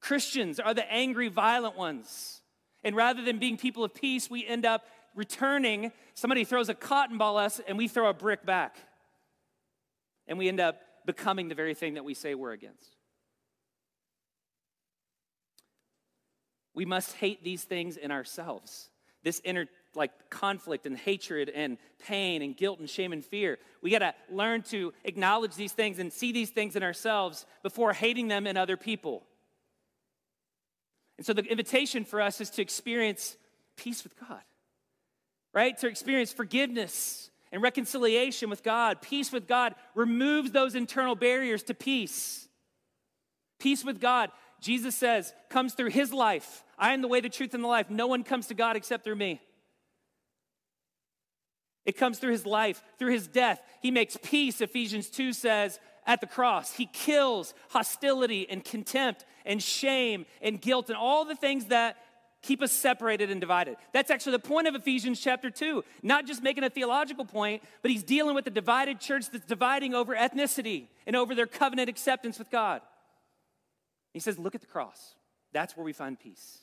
Christians 0.00 0.60
are 0.60 0.74
the 0.74 0.86
angry, 0.92 1.28
violent 1.28 1.78
ones. 1.78 2.42
And 2.84 2.94
rather 2.94 3.24
than 3.24 3.38
being 3.38 3.56
people 3.56 3.82
of 3.82 3.94
peace, 3.94 4.28
we 4.28 4.46
end 4.46 4.66
up 4.66 4.84
returning. 5.16 5.90
Somebody 6.14 6.44
throws 6.44 6.68
a 6.68 6.74
cotton 6.74 7.18
ball 7.18 7.38
at 7.38 7.46
us, 7.46 7.60
and 7.66 7.76
we 7.76 7.88
throw 7.88 8.08
a 8.08 8.14
brick 8.14 8.46
back. 8.46 8.76
And 10.28 10.38
we 10.38 10.48
end 10.48 10.60
up 10.60 10.80
becoming 11.04 11.48
the 11.48 11.54
very 11.54 11.74
thing 11.74 11.94
that 11.94 12.04
we 12.04 12.14
say 12.14 12.34
we're 12.34 12.52
against. 12.52 12.96
We 16.74 16.84
must 16.84 17.14
hate 17.14 17.42
these 17.42 17.64
things 17.64 17.96
in 17.96 18.10
ourselves. 18.10 18.90
This 19.22 19.40
inner 19.44 19.66
like 19.94 20.30
conflict 20.30 20.86
and 20.86 20.96
hatred 20.96 21.48
and 21.48 21.78
pain 21.98 22.42
and 22.42 22.56
guilt 22.56 22.78
and 22.78 22.88
shame 22.88 23.12
and 23.12 23.24
fear. 23.24 23.58
We 23.80 23.90
got 23.90 24.00
to 24.00 24.14
learn 24.30 24.62
to 24.64 24.92
acknowledge 25.04 25.54
these 25.54 25.72
things 25.72 25.98
and 25.98 26.12
see 26.12 26.32
these 26.32 26.50
things 26.50 26.76
in 26.76 26.82
ourselves 26.82 27.46
before 27.62 27.94
hating 27.94 28.28
them 28.28 28.46
in 28.46 28.56
other 28.58 28.76
people. 28.76 29.24
And 31.16 31.24
so 31.24 31.32
the 31.32 31.42
invitation 31.44 32.04
for 32.04 32.20
us 32.20 32.42
is 32.42 32.50
to 32.50 32.62
experience 32.62 33.36
peace 33.76 34.04
with 34.04 34.18
God, 34.20 34.42
right? 35.56 35.78
To 35.78 35.86
experience 35.86 36.34
forgiveness 36.34 37.30
and 37.50 37.62
reconciliation 37.62 38.50
with 38.50 38.62
God. 38.62 39.00
Peace 39.00 39.32
with 39.32 39.48
God 39.48 39.74
removes 39.94 40.50
those 40.50 40.74
internal 40.74 41.14
barriers 41.14 41.62
to 41.64 41.74
peace. 41.74 42.46
Peace 43.58 43.82
with 43.82 43.98
God, 43.98 44.30
Jesus 44.60 44.94
says, 44.94 45.32
comes 45.48 45.72
through 45.72 45.88
his 45.88 46.12
life. 46.12 46.62
I 46.78 46.92
am 46.92 47.00
the 47.00 47.08
way, 47.08 47.22
the 47.22 47.30
truth, 47.30 47.54
and 47.54 47.64
the 47.64 47.68
life. 47.68 47.88
No 47.88 48.06
one 48.06 48.22
comes 48.22 48.48
to 48.48 48.54
God 48.54 48.76
except 48.76 49.02
through 49.02 49.16
me. 49.16 49.40
It 51.86 51.96
comes 51.96 52.18
through 52.18 52.32
his 52.32 52.44
life, 52.44 52.82
through 52.98 53.12
his 53.12 53.26
death. 53.26 53.62
He 53.80 53.90
makes 53.90 54.18
peace, 54.22 54.60
Ephesians 54.60 55.08
2 55.08 55.32
says, 55.32 55.80
at 56.06 56.20
the 56.20 56.26
cross. 56.26 56.74
He 56.74 56.84
kills 56.84 57.54
hostility 57.70 58.46
and 58.50 58.62
contempt 58.62 59.24
and 59.46 59.62
shame 59.62 60.26
and 60.42 60.60
guilt 60.60 60.90
and 60.90 60.98
all 60.98 61.24
the 61.24 61.34
things 61.34 61.66
that 61.66 61.96
keep 62.46 62.62
us 62.62 62.72
separated 62.72 63.30
and 63.30 63.40
divided. 63.40 63.76
That's 63.92 64.10
actually 64.10 64.32
the 64.32 64.38
point 64.40 64.68
of 64.68 64.74
Ephesians 64.74 65.20
chapter 65.20 65.50
2. 65.50 65.84
Not 66.02 66.26
just 66.26 66.42
making 66.42 66.64
a 66.64 66.70
theological 66.70 67.24
point, 67.24 67.62
but 67.82 67.90
he's 67.90 68.02
dealing 68.02 68.34
with 68.34 68.44
the 68.44 68.50
divided 68.50 69.00
church 69.00 69.30
that's 69.30 69.46
dividing 69.46 69.94
over 69.94 70.14
ethnicity 70.14 70.86
and 71.06 71.16
over 71.16 71.34
their 71.34 71.46
covenant 71.46 71.88
acceptance 71.88 72.38
with 72.38 72.50
God. 72.50 72.80
He 74.12 74.20
says, 74.20 74.38
Look 74.38 74.54
at 74.54 74.60
the 74.60 74.66
cross. 74.66 75.14
That's 75.52 75.76
where 75.76 75.84
we 75.84 75.92
find 75.92 76.18
peace. 76.18 76.58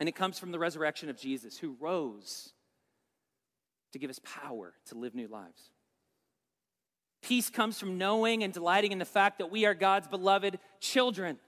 And 0.00 0.08
it 0.08 0.16
comes 0.16 0.38
from 0.38 0.50
the 0.50 0.58
resurrection 0.58 1.08
of 1.08 1.16
Jesus, 1.16 1.56
who 1.56 1.76
rose 1.78 2.52
to 3.92 3.98
give 3.98 4.10
us 4.10 4.20
power 4.24 4.72
to 4.86 4.96
live 4.96 5.14
new 5.14 5.28
lives. 5.28 5.70
Peace 7.22 7.50
comes 7.50 7.78
from 7.78 7.98
knowing 7.98 8.42
and 8.42 8.52
delighting 8.52 8.90
in 8.90 8.98
the 8.98 9.04
fact 9.04 9.38
that 9.38 9.50
we 9.50 9.64
are 9.64 9.74
God's 9.74 10.08
beloved 10.08 10.58
children. 10.80 11.38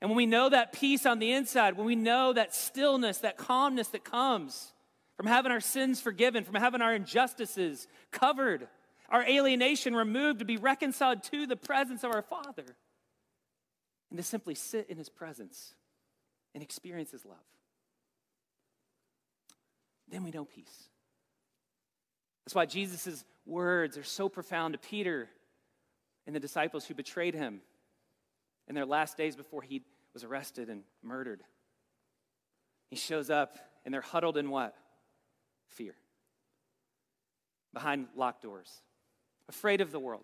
And 0.00 0.08
when 0.08 0.16
we 0.16 0.26
know 0.26 0.48
that 0.48 0.72
peace 0.72 1.04
on 1.04 1.18
the 1.18 1.32
inside, 1.32 1.76
when 1.76 1.86
we 1.86 1.96
know 1.96 2.32
that 2.32 2.54
stillness, 2.54 3.18
that 3.18 3.36
calmness 3.36 3.88
that 3.88 4.04
comes 4.04 4.72
from 5.16 5.26
having 5.26 5.52
our 5.52 5.60
sins 5.60 6.00
forgiven, 6.00 6.44
from 6.44 6.54
having 6.54 6.80
our 6.80 6.94
injustices 6.94 7.86
covered, 8.10 8.66
our 9.10 9.22
alienation 9.22 9.94
removed 9.94 10.38
to 10.38 10.44
be 10.46 10.56
reconciled 10.56 11.22
to 11.24 11.46
the 11.46 11.56
presence 11.56 12.02
of 12.02 12.12
our 12.12 12.22
Father, 12.22 12.64
and 14.10 14.16
to 14.16 14.22
simply 14.22 14.54
sit 14.54 14.88
in 14.88 14.96
His 14.96 15.10
presence 15.10 15.74
and 16.54 16.62
experience 16.62 17.10
His 17.10 17.26
love. 17.26 17.36
Then 20.08 20.24
we 20.24 20.30
know 20.30 20.44
peace. 20.44 20.88
That's 22.44 22.54
why 22.54 22.66
Jesus' 22.66 23.24
words 23.46 23.98
are 23.98 24.04
so 24.04 24.28
profound 24.28 24.72
to 24.72 24.78
Peter 24.78 25.28
and 26.26 26.34
the 26.34 26.40
disciples 26.40 26.86
who 26.86 26.94
betrayed 26.94 27.34
him 27.34 27.60
in 28.70 28.76
their 28.76 28.86
last 28.86 29.16
days 29.16 29.34
before 29.34 29.62
he 29.62 29.82
was 30.14 30.22
arrested 30.22 30.70
and 30.70 30.84
murdered. 31.02 31.42
He 32.88 32.96
shows 32.96 33.28
up 33.28 33.58
and 33.84 33.92
they're 33.92 34.00
huddled 34.00 34.36
in 34.36 34.48
what? 34.48 34.76
Fear. 35.66 35.96
Behind 37.74 38.06
locked 38.14 38.42
doors, 38.42 38.70
afraid 39.48 39.80
of 39.80 39.90
the 39.90 39.98
world. 39.98 40.22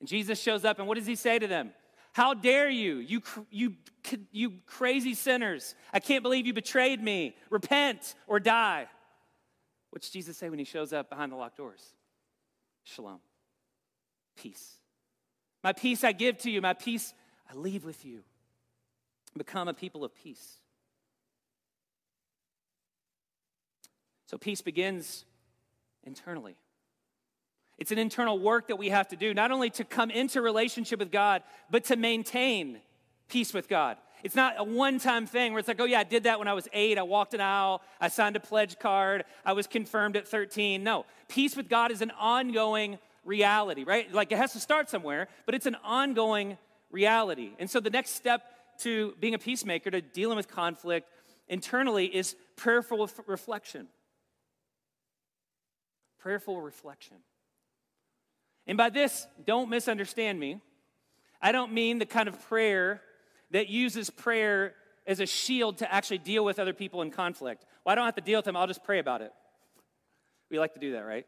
And 0.00 0.08
Jesus 0.08 0.40
shows 0.40 0.64
up, 0.64 0.78
and 0.78 0.88
what 0.88 0.96
does 0.96 1.06
he 1.06 1.16
say 1.16 1.38
to 1.38 1.46
them? 1.46 1.70
How 2.14 2.32
dare 2.32 2.70
you, 2.70 2.96
you, 2.96 3.22
you, 3.50 3.74
you 4.32 4.52
crazy 4.64 5.12
sinners? 5.12 5.74
I 5.92 6.00
can't 6.00 6.22
believe 6.22 6.46
you 6.46 6.54
betrayed 6.54 7.02
me. 7.02 7.36
Repent 7.50 8.14
or 8.26 8.40
die. 8.40 8.86
What's 9.90 10.08
Jesus 10.08 10.38
say 10.38 10.48
when 10.48 10.58
he 10.58 10.64
shows 10.64 10.94
up 10.94 11.10
behind 11.10 11.30
the 11.30 11.36
locked 11.36 11.58
doors? 11.58 11.82
Shalom. 12.84 13.20
Peace. 14.34 14.78
My 15.62 15.74
peace 15.74 16.04
I 16.04 16.12
give 16.12 16.38
to 16.38 16.50
you, 16.50 16.62
my 16.62 16.72
peace 16.72 17.12
I 17.50 17.54
leave 17.54 17.84
with 17.84 18.04
you. 18.04 18.20
Become 19.36 19.68
a 19.68 19.74
people 19.74 20.04
of 20.04 20.14
peace. 20.14 20.58
So 24.26 24.38
peace 24.38 24.60
begins 24.60 25.24
internally. 26.04 26.56
It's 27.78 27.92
an 27.92 27.98
internal 27.98 28.38
work 28.38 28.68
that 28.68 28.76
we 28.76 28.88
have 28.88 29.08
to 29.08 29.16
do, 29.16 29.34
not 29.34 29.50
only 29.50 29.70
to 29.70 29.84
come 29.84 30.10
into 30.10 30.40
relationship 30.40 30.98
with 30.98 31.12
God, 31.12 31.42
but 31.70 31.84
to 31.84 31.96
maintain 31.96 32.80
peace 33.28 33.52
with 33.52 33.68
God. 33.68 33.98
It's 34.22 34.34
not 34.34 34.54
a 34.56 34.64
one 34.64 34.98
time 34.98 35.26
thing 35.26 35.52
where 35.52 35.58
it's 35.58 35.68
like, 35.68 35.80
oh, 35.80 35.84
yeah, 35.84 36.00
I 36.00 36.04
did 36.04 36.24
that 36.24 36.38
when 36.38 36.48
I 36.48 36.54
was 36.54 36.66
eight. 36.72 36.98
I 36.98 37.02
walked 37.02 37.34
an 37.34 37.40
aisle. 37.40 37.82
I 38.00 38.08
signed 38.08 38.34
a 38.34 38.40
pledge 38.40 38.78
card. 38.78 39.24
I 39.44 39.52
was 39.52 39.66
confirmed 39.66 40.16
at 40.16 40.26
13. 40.26 40.82
No, 40.82 41.04
peace 41.28 41.54
with 41.54 41.68
God 41.68 41.92
is 41.92 42.00
an 42.00 42.10
ongoing 42.18 42.98
reality, 43.24 43.84
right? 43.84 44.12
Like 44.12 44.32
it 44.32 44.38
has 44.38 44.52
to 44.54 44.60
start 44.60 44.88
somewhere, 44.88 45.28
but 45.44 45.54
it's 45.54 45.66
an 45.66 45.76
ongoing 45.84 46.56
reality. 46.90 47.52
And 47.58 47.70
so 47.70 47.80
the 47.80 47.90
next 47.90 48.10
step 48.10 48.42
to 48.80 49.14
being 49.20 49.34
a 49.34 49.38
peacemaker, 49.38 49.90
to 49.90 50.00
dealing 50.00 50.36
with 50.36 50.48
conflict 50.48 51.08
internally, 51.48 52.06
is 52.06 52.36
prayerful 52.56 53.08
reflection. 53.26 53.88
Prayerful 56.18 56.60
reflection. 56.60 57.16
And 58.66 58.76
by 58.76 58.90
this, 58.90 59.26
don't 59.44 59.70
misunderstand 59.70 60.40
me. 60.40 60.60
I 61.40 61.52
don't 61.52 61.72
mean 61.72 61.98
the 61.98 62.06
kind 62.06 62.28
of 62.28 62.40
prayer 62.48 63.00
that 63.52 63.68
uses 63.68 64.10
prayer 64.10 64.74
as 65.06 65.20
a 65.20 65.26
shield 65.26 65.78
to 65.78 65.92
actually 65.92 66.18
deal 66.18 66.44
with 66.44 66.58
other 66.58 66.72
people 66.72 67.02
in 67.02 67.10
conflict. 67.10 67.64
Well, 67.84 67.92
I 67.92 67.94
don't 67.94 68.04
have 68.04 68.16
to 68.16 68.20
deal 68.20 68.38
with 68.38 68.44
them, 68.44 68.56
I'll 68.56 68.66
just 68.66 68.82
pray 68.82 68.98
about 68.98 69.22
it. 69.22 69.32
We 70.50 70.58
like 70.58 70.74
to 70.74 70.80
do 70.80 70.92
that, 70.92 71.00
right? 71.00 71.26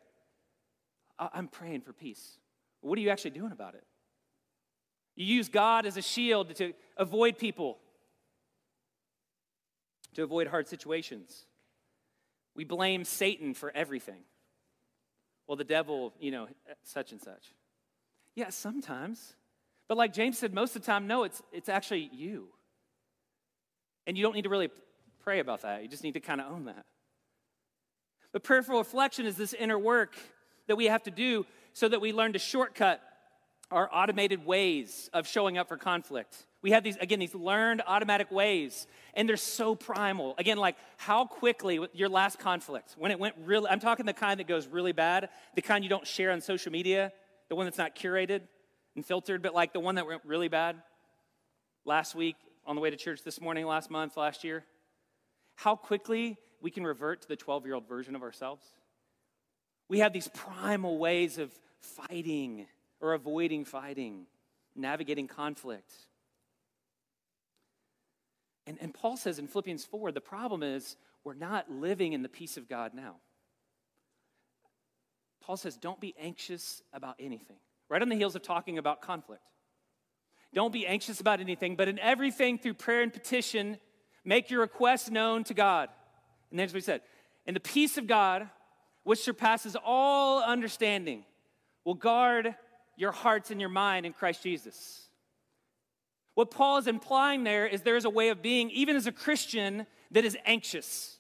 I'm 1.19 1.49
praying 1.49 1.83
for 1.83 1.93
peace. 1.93 2.39
What 2.81 2.99
are 2.99 3.01
you 3.01 3.11
actually 3.11 3.33
doing 3.33 3.53
about 3.53 3.75
it? 3.75 3.85
You 5.19 5.27
use 5.27 5.49
God 5.49 5.85
as 5.85 5.97
a 5.97 6.03
shield 6.03 6.55
to 6.55 6.75
avoid 6.97 7.39
people, 7.39 7.79
to 10.15 10.23
avoid 10.23 10.47
hard 10.47 10.69
situations. 10.69 11.45
We 12.55 12.63
blame 12.63 13.05
Satan 13.05 13.53
for 13.53 13.73
everything. 13.75 14.21
Well, 15.49 15.57
the 15.57 15.65
devil, 15.65 16.13
you 16.21 16.31
know, 16.31 16.47
such 16.85 17.11
and 17.11 17.21
such. 17.21 17.53
Yeah, 18.37 18.51
sometimes. 18.51 19.35
But 19.89 19.99
like 19.99 20.13
James 20.13 20.39
said, 20.39 20.55
most 20.55 20.77
of 20.77 20.83
the 20.83 20.87
time, 20.87 21.09
no, 21.09 21.25
it's, 21.25 21.43
it's 21.53 21.69
actually 21.69 22.11
you. 22.13 22.51
And 24.07 24.17
you 24.17 24.23
don't 24.23 24.37
need 24.37 24.43
to 24.43 24.51
really 24.51 24.71
pray 25.25 25.41
about 25.41 25.63
that. 25.63 25.83
You 25.83 25.89
just 25.89 26.05
need 26.05 26.15
to 26.15 26.21
kind 26.21 26.41
of 26.41 26.53
own 26.53 26.67
that. 26.67 26.85
But 28.33 28.45
prayerful 28.45 28.79
reflection 28.79 29.27
is 29.27 29.37
this 29.37 29.53
inner 29.53 29.81
work 29.81 30.15
that 30.69 30.77
we 30.77 30.85
have 30.85 31.03
to 31.03 31.11
do 31.11 31.45
so 31.73 31.89
that 31.89 32.01
we 32.01 32.13
learn 32.13 32.35
to 32.35 32.39
shortcut 32.39 33.03
our 33.71 33.89
automated 33.93 34.47
ways 34.47 35.11
of 35.13 35.27
showing 35.27 35.59
up 35.59 35.69
for 35.69 35.77
conflict. 35.77 36.47
We 36.63 36.73
have 36.73 36.83
these, 36.83 36.97
again, 36.97 37.19
these 37.19 37.35
learned 37.35 37.83
automatic 37.87 38.31
ways, 38.31 38.87
and 39.15 39.29
they're 39.29 39.37
so 39.37 39.75
primal. 39.75 40.35
Again, 40.39 40.59
like 40.59 40.77
how 40.97 41.27
quickly 41.27 41.87
your 41.93 42.09
last 42.09 42.39
conflict, 42.39 42.95
when 42.99 43.11
it 43.11 43.19
went 43.19 43.37
really, 43.45 43.69
I'm 43.69 43.81
talking 43.81 44.07
the 44.07 44.13
kind 44.13 44.41
that 44.41 44.49
goes 44.49 44.67
really 44.67 44.93
bad, 44.93 45.29
the 45.55 45.63
kind 45.63 45.85
you 45.85 45.91
don't 45.91 46.07
share 46.07 46.33
on 46.33 46.41
social 46.41 46.73
media, 46.73 47.13
the 47.49 47.55
one 47.55 47.67
that's 47.67 47.79
not 47.79 47.95
curated 47.95 48.43
and 48.97 49.05
filtered, 49.05 49.43
but 49.43 49.55
like 49.55 49.73
the 49.73 49.81
one 49.81 49.95
that 49.97 50.07
went 50.07 50.23
really 50.25 50.49
bad 50.49 50.77
last 51.85 52.15
week 52.15 52.37
on 52.67 52.75
the 52.75 52.81
way 52.81 52.91
to 52.91 52.97
church 52.97 53.23
this 53.23 53.41
morning, 53.41 53.67
last 53.67 53.91
month, 53.91 54.17
last 54.17 54.43
year. 54.43 54.65
How 55.57 55.77
quickly 55.77 56.37
we 56.61 56.71
can 56.71 56.85
revert 56.85 57.23
to 57.23 57.29
the 57.29 57.37
12 57.37 57.67
year 57.67 57.75
old 57.75 57.89
version 57.89 58.17
of 58.17 58.23
ourselves. 58.23 58.65
We 59.89 60.01
have 60.01 60.13
these 60.13 60.29
primal 60.29 60.99
ways 60.99 61.39
of 61.39 61.51
fighting 61.81 62.67
or 63.01 63.15
avoiding 63.15 63.65
fighting, 63.65 64.27
navigating 64.75 65.29
conflict. 65.29 65.93
And, 68.67 68.79
and 68.81 68.93
Paul 68.93 69.17
says 69.17 69.39
in 69.39 69.47
Philippians 69.47 69.85
4 69.85 70.13
the 70.13 70.21
problem 70.21 70.63
is 70.63 70.97
we're 71.25 71.35
not 71.35 71.71
living 71.71 72.13
in 72.13 72.23
the 72.23 72.29
peace 72.29 72.57
of 72.57 72.69
God 72.69 72.93
now. 72.95 73.17
Paul 75.43 75.57
says, 75.57 75.77
don't 75.79 76.01
be 76.01 76.15
anxious 76.21 76.83
about 76.93 77.15
anything. 77.19 77.57
Right 77.89 78.03
on 78.03 78.11
the 78.11 78.17
heels 78.17 78.37
of 78.37 78.43
talking 78.43 78.77
about 78.77 79.01
conflict. 79.01 79.43
Don't 80.53 80.73
be 80.73 80.87
anxious 80.87 81.21
about 81.21 81.41
anything, 81.41 81.77
but 81.77 81.89
in 81.89 81.99
everything 81.99 82.59
through 82.59 82.75
prayer 82.75 83.03
and 83.03 83.13
petition, 83.13 83.79
make 84.25 84.51
your 84.51 84.61
requests 84.61 85.11
known 85.11 85.45
to 85.45 85.55
God. 85.55 85.89
And 86.51 86.61
that's 86.61 86.73
what 86.73 86.79
he 86.79 86.85
said. 86.85 87.01
And 87.47 87.57
the 87.57 87.61
peace 87.61 87.97
of 87.97 88.07
God, 88.07 88.49
which 89.05 89.21
surpasses 89.21 89.77
all 89.83 90.43
understanding, 90.43 91.25
will 91.85 91.95
guard 91.95 92.55
your 92.99 93.13
hearts 93.13 93.51
and 93.51 93.61
your 93.61 93.71
mind 93.71 94.05
in 94.05 94.13
Christ 94.13 94.43
Jesus. 94.43 95.09
What 96.35 96.51
Paul 96.51 96.79
is 96.79 96.87
implying 96.87 97.45
there 97.45 97.67
is 97.67 97.83
there 97.83 97.97
is 97.97 98.05
a 98.05 98.11
way 98.11 98.29
of 98.29 98.43
being, 98.43 98.71
even 98.71 98.97
as 98.97 99.07
a 99.07 99.13
Christian, 99.13 99.87
that 100.11 100.25
is 100.25 100.37
anxious. 100.45 101.19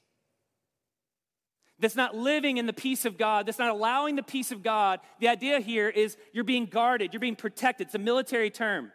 That's 1.78 1.96
not 1.96 2.16
living 2.16 2.56
in 2.56 2.66
the 2.66 2.72
peace 2.72 3.04
of 3.04 3.16
God, 3.16 3.46
that's 3.46 3.58
not 3.58 3.70
allowing 3.70 4.16
the 4.16 4.22
peace 4.22 4.50
of 4.50 4.62
God. 4.62 5.00
The 5.20 5.28
idea 5.28 5.60
here 5.60 5.88
is 5.88 6.16
you're 6.32 6.44
being 6.44 6.66
guarded, 6.66 7.12
you're 7.12 7.20
being 7.20 7.36
protected. 7.36 7.86
It's 7.86 7.94
a 7.94 7.98
military 7.98 8.50
term. 8.50 8.90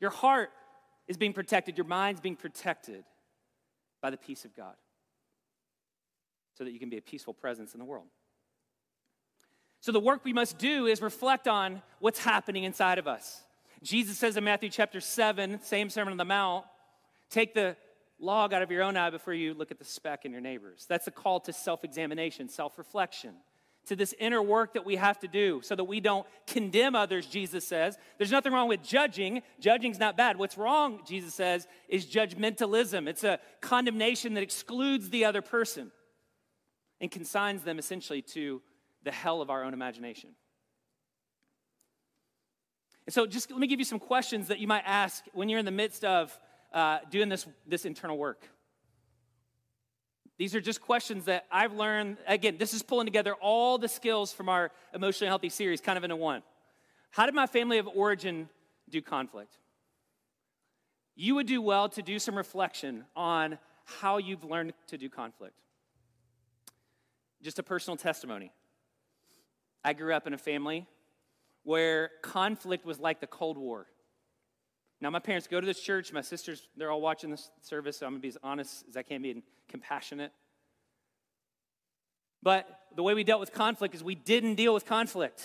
Your 0.00 0.10
heart 0.10 0.50
is 1.08 1.16
being 1.16 1.32
protected, 1.32 1.78
your 1.78 1.86
mind's 1.86 2.20
being 2.20 2.36
protected 2.36 3.04
by 4.02 4.10
the 4.10 4.18
peace 4.18 4.44
of 4.44 4.54
God 4.54 4.74
so 6.54 6.64
that 6.64 6.72
you 6.72 6.78
can 6.78 6.90
be 6.90 6.98
a 6.98 7.02
peaceful 7.02 7.32
presence 7.32 7.72
in 7.72 7.78
the 7.78 7.86
world. 7.86 8.06
So, 9.80 9.92
the 9.92 10.00
work 10.00 10.24
we 10.24 10.32
must 10.32 10.58
do 10.58 10.86
is 10.86 11.00
reflect 11.00 11.48
on 11.48 11.82
what's 12.00 12.18
happening 12.18 12.64
inside 12.64 12.98
of 12.98 13.08
us. 13.08 13.42
Jesus 13.82 14.18
says 14.18 14.36
in 14.36 14.44
Matthew 14.44 14.68
chapter 14.68 15.00
7, 15.00 15.60
same 15.62 15.88
Sermon 15.88 16.12
on 16.12 16.18
the 16.18 16.24
Mount, 16.24 16.66
take 17.30 17.54
the 17.54 17.76
log 18.18 18.52
out 18.52 18.60
of 18.60 18.70
your 18.70 18.82
own 18.82 18.96
eye 18.96 19.08
before 19.08 19.32
you 19.32 19.54
look 19.54 19.70
at 19.70 19.78
the 19.78 19.84
speck 19.84 20.26
in 20.26 20.32
your 20.32 20.42
neighbor's. 20.42 20.84
That's 20.86 21.06
a 21.06 21.10
call 21.10 21.40
to 21.40 21.52
self 21.52 21.82
examination, 21.82 22.48
self 22.48 22.76
reflection, 22.76 23.34
to 23.86 23.96
this 23.96 24.14
inner 24.18 24.42
work 24.42 24.74
that 24.74 24.84
we 24.84 24.96
have 24.96 25.18
to 25.20 25.28
do 25.28 25.60
so 25.62 25.74
that 25.74 25.84
we 25.84 26.00
don't 26.00 26.26
condemn 26.46 26.94
others, 26.94 27.26
Jesus 27.26 27.66
says. 27.66 27.96
There's 28.18 28.30
nothing 28.30 28.52
wrong 28.52 28.68
with 28.68 28.82
judging. 28.82 29.42
Judging's 29.60 29.98
not 29.98 30.16
bad. 30.16 30.36
What's 30.36 30.58
wrong, 30.58 31.00
Jesus 31.06 31.34
says, 31.34 31.66
is 31.88 32.04
judgmentalism. 32.04 33.08
It's 33.08 33.24
a 33.24 33.40
condemnation 33.62 34.34
that 34.34 34.42
excludes 34.42 35.08
the 35.08 35.24
other 35.24 35.40
person 35.40 35.90
and 37.00 37.10
consigns 37.10 37.62
them 37.62 37.78
essentially 37.78 38.20
to 38.20 38.60
the 39.02 39.10
hell 39.10 39.40
of 39.40 39.50
our 39.50 39.64
own 39.64 39.74
imagination. 39.74 40.30
And 43.06 43.14
so, 43.14 43.26
just 43.26 43.50
let 43.50 43.58
me 43.58 43.66
give 43.66 43.78
you 43.78 43.84
some 43.84 43.98
questions 43.98 44.48
that 44.48 44.58
you 44.58 44.68
might 44.68 44.84
ask 44.86 45.24
when 45.32 45.48
you're 45.48 45.58
in 45.58 45.64
the 45.64 45.70
midst 45.70 46.04
of 46.04 46.38
uh, 46.72 46.98
doing 47.10 47.28
this, 47.28 47.46
this 47.66 47.84
internal 47.84 48.16
work. 48.16 48.46
These 50.38 50.54
are 50.54 50.60
just 50.60 50.80
questions 50.80 51.26
that 51.26 51.44
I've 51.50 51.74
learned. 51.74 52.16
Again, 52.26 52.56
this 52.58 52.72
is 52.72 52.82
pulling 52.82 53.06
together 53.06 53.34
all 53.34 53.76
the 53.76 53.88
skills 53.88 54.32
from 54.32 54.48
our 54.48 54.70
emotionally 54.94 55.28
healthy 55.28 55.50
series 55.50 55.80
kind 55.80 55.98
of 55.98 56.04
into 56.04 56.16
one. 56.16 56.42
How 57.10 57.26
did 57.26 57.34
my 57.34 57.46
family 57.46 57.78
of 57.78 57.88
origin 57.88 58.48
do 58.88 59.02
conflict? 59.02 59.58
You 61.14 61.34
would 61.34 61.46
do 61.46 61.60
well 61.60 61.88
to 61.90 62.00
do 62.00 62.18
some 62.18 62.36
reflection 62.36 63.04
on 63.14 63.58
how 63.84 64.18
you've 64.18 64.44
learned 64.44 64.72
to 64.86 64.96
do 64.96 65.10
conflict. 65.10 65.56
Just 67.42 67.58
a 67.58 67.62
personal 67.62 67.96
testimony. 67.96 68.52
I 69.84 69.92
grew 69.92 70.14
up 70.14 70.26
in 70.26 70.34
a 70.34 70.38
family 70.38 70.86
where 71.62 72.10
conflict 72.22 72.84
was 72.84 72.98
like 72.98 73.20
the 73.20 73.26
Cold 73.26 73.58
War. 73.58 73.86
Now, 75.00 75.10
my 75.10 75.18
parents 75.18 75.46
go 75.46 75.60
to 75.60 75.66
this 75.66 75.80
church. 75.80 76.12
My 76.12 76.20
sisters, 76.20 76.68
they're 76.76 76.90
all 76.90 77.00
watching 77.00 77.30
this 77.30 77.50
service, 77.62 77.98
so 77.98 78.06
I'm 78.06 78.12
going 78.12 78.20
to 78.20 78.22
be 78.22 78.28
as 78.28 78.38
honest 78.42 78.84
as 78.88 78.96
I 78.96 79.02
can 79.02 79.22
be 79.22 79.30
and 79.30 79.42
compassionate. 79.68 80.32
But 82.42 82.68
the 82.96 83.02
way 83.02 83.14
we 83.14 83.24
dealt 83.24 83.40
with 83.40 83.52
conflict 83.52 83.94
is 83.94 84.04
we 84.04 84.14
didn't 84.14 84.54
deal 84.56 84.74
with 84.74 84.84
conflict. 84.84 85.42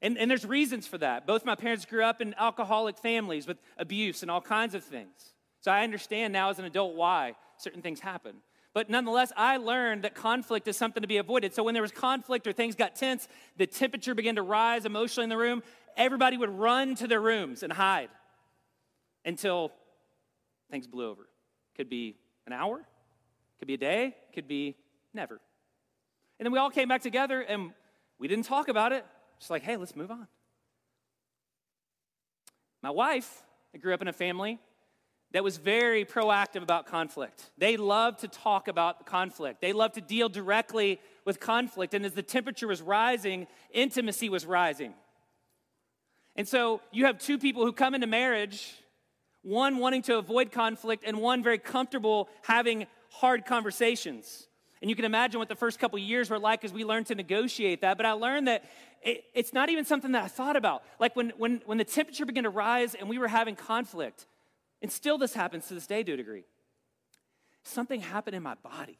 And, 0.00 0.16
and 0.16 0.30
there's 0.30 0.44
reasons 0.44 0.86
for 0.86 0.98
that. 0.98 1.26
Both 1.26 1.44
my 1.44 1.54
parents 1.54 1.84
grew 1.84 2.04
up 2.04 2.20
in 2.20 2.34
alcoholic 2.38 2.98
families 2.98 3.46
with 3.46 3.58
abuse 3.76 4.22
and 4.22 4.30
all 4.30 4.40
kinds 4.40 4.74
of 4.74 4.84
things. 4.84 5.34
So 5.60 5.70
I 5.70 5.82
understand 5.82 6.32
now 6.32 6.50
as 6.50 6.58
an 6.58 6.64
adult 6.64 6.94
why 6.94 7.34
certain 7.56 7.82
things 7.82 8.00
happen. 8.00 8.36
But 8.74 8.90
nonetheless, 8.90 9.32
I 9.36 9.56
learned 9.56 10.04
that 10.04 10.14
conflict 10.14 10.68
is 10.68 10.76
something 10.76 11.00
to 11.00 11.08
be 11.08 11.16
avoided. 11.16 11.54
So 11.54 11.62
when 11.62 11.74
there 11.74 11.82
was 11.82 11.90
conflict 11.90 12.46
or 12.46 12.52
things 12.52 12.74
got 12.74 12.94
tense, 12.94 13.26
the 13.56 13.66
temperature 13.66 14.14
began 14.14 14.36
to 14.36 14.42
rise 14.42 14.84
emotionally 14.84 15.24
in 15.24 15.30
the 15.30 15.36
room, 15.36 15.62
everybody 15.96 16.36
would 16.36 16.50
run 16.50 16.94
to 16.96 17.06
their 17.06 17.20
rooms 17.20 17.62
and 17.62 17.72
hide 17.72 18.10
until 19.24 19.72
things 20.70 20.86
blew 20.86 21.08
over. 21.08 21.28
Could 21.76 21.88
be 21.88 22.16
an 22.46 22.52
hour, 22.52 22.84
could 23.58 23.68
be 23.68 23.74
a 23.74 23.78
day, 23.78 24.14
could 24.34 24.46
be 24.46 24.76
never. 25.14 25.40
And 26.38 26.46
then 26.46 26.52
we 26.52 26.58
all 26.58 26.70
came 26.70 26.88
back 26.88 27.02
together 27.02 27.40
and 27.40 27.72
we 28.18 28.28
didn't 28.28 28.44
talk 28.44 28.68
about 28.68 28.92
it. 28.92 29.04
Just 29.38 29.50
like, 29.50 29.62
hey, 29.62 29.76
let's 29.76 29.96
move 29.96 30.10
on. 30.10 30.26
My 32.82 32.90
wife, 32.90 33.42
I 33.74 33.78
grew 33.78 33.94
up 33.94 34.02
in 34.02 34.08
a 34.08 34.12
family 34.12 34.58
that 35.32 35.44
was 35.44 35.58
very 35.58 36.04
proactive 36.04 36.62
about 36.62 36.86
conflict. 36.86 37.50
They 37.58 37.76
loved 37.76 38.20
to 38.20 38.28
talk 38.28 38.68
about 38.68 39.06
conflict, 39.06 39.60
they 39.60 39.72
loved 39.72 39.94
to 39.94 40.00
deal 40.00 40.28
directly 40.28 41.00
with 41.24 41.40
conflict. 41.40 41.94
And 41.94 42.04
as 42.06 42.12
the 42.12 42.22
temperature 42.22 42.66
was 42.66 42.80
rising, 42.80 43.46
intimacy 43.72 44.28
was 44.28 44.46
rising. 44.46 44.94
And 46.36 46.46
so 46.46 46.80
you 46.92 47.06
have 47.06 47.18
two 47.18 47.36
people 47.36 47.64
who 47.64 47.72
come 47.72 47.94
into 47.94 48.06
marriage, 48.06 48.74
one 49.42 49.78
wanting 49.78 50.02
to 50.02 50.18
avoid 50.18 50.52
conflict, 50.52 51.04
and 51.06 51.18
one 51.18 51.42
very 51.42 51.58
comfortable 51.58 52.28
having 52.42 52.86
hard 53.10 53.44
conversations. 53.44 54.46
And 54.80 54.88
you 54.88 54.94
can 54.94 55.04
imagine 55.04 55.40
what 55.40 55.48
the 55.48 55.56
first 55.56 55.80
couple 55.80 55.98
years 55.98 56.30
were 56.30 56.38
like 56.38 56.64
as 56.64 56.72
we 56.72 56.84
learned 56.84 57.06
to 57.06 57.14
negotiate 57.14 57.80
that. 57.80 57.96
But 57.96 58.06
I 58.06 58.12
learned 58.12 58.46
that 58.46 58.64
it, 59.02 59.24
it's 59.34 59.52
not 59.52 59.68
even 59.68 59.84
something 59.84 60.12
that 60.12 60.24
I 60.24 60.28
thought 60.28 60.56
about. 60.56 60.84
Like 61.00 61.16
when, 61.16 61.32
when, 61.36 61.60
when 61.66 61.78
the 61.78 61.84
temperature 61.84 62.24
began 62.24 62.44
to 62.44 62.50
rise 62.50 62.94
and 62.94 63.08
we 63.08 63.18
were 63.18 63.28
having 63.28 63.56
conflict, 63.56 64.26
and 64.82 64.90
still 64.90 65.18
this 65.18 65.34
happens 65.34 65.66
to 65.68 65.74
this 65.74 65.86
day 65.86 66.02
to 66.02 66.12
a 66.12 66.16
degree, 66.16 66.44
something 67.62 68.00
happened 68.00 68.36
in 68.36 68.42
my 68.42 68.54
body. 68.56 68.98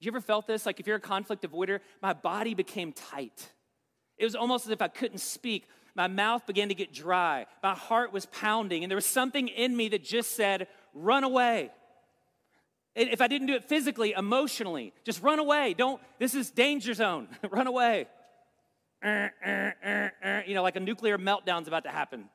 You 0.00 0.10
ever 0.10 0.20
felt 0.20 0.46
this? 0.46 0.66
Like 0.66 0.78
if 0.80 0.86
you're 0.86 0.96
a 0.96 1.00
conflict 1.00 1.42
avoider, 1.42 1.80
my 2.02 2.12
body 2.12 2.54
became 2.54 2.92
tight. 2.92 3.50
It 4.18 4.24
was 4.24 4.34
almost 4.34 4.66
as 4.66 4.72
if 4.72 4.82
I 4.82 4.88
couldn't 4.88 5.18
speak. 5.18 5.66
My 5.94 6.08
mouth 6.08 6.46
began 6.46 6.68
to 6.68 6.74
get 6.74 6.92
dry. 6.92 7.46
My 7.62 7.74
heart 7.74 8.12
was 8.12 8.26
pounding, 8.26 8.84
and 8.84 8.90
there 8.90 8.96
was 8.96 9.06
something 9.06 9.48
in 9.48 9.74
me 9.74 9.88
that 9.88 10.04
just 10.04 10.36
said, 10.36 10.68
run 10.92 11.24
away. 11.24 11.70
If 12.94 13.20
I 13.20 13.26
didn't 13.26 13.46
do 13.46 13.54
it 13.54 13.64
physically, 13.64 14.12
emotionally, 14.12 14.92
just 15.04 15.22
run 15.22 15.38
away. 15.38 15.74
Don't, 15.74 16.00
this 16.18 16.34
is 16.34 16.50
danger 16.50 16.94
zone. 16.94 17.28
run 17.50 17.66
away. 17.66 18.06
Uh, 19.04 19.28
uh, 19.46 19.70
uh, 20.24 20.40
you 20.46 20.54
know, 20.54 20.62
like 20.62 20.76
a 20.76 20.80
nuclear 20.80 21.18
meltdown's 21.18 21.68
about 21.68 21.84
to 21.84 21.90
happen. 21.90 22.28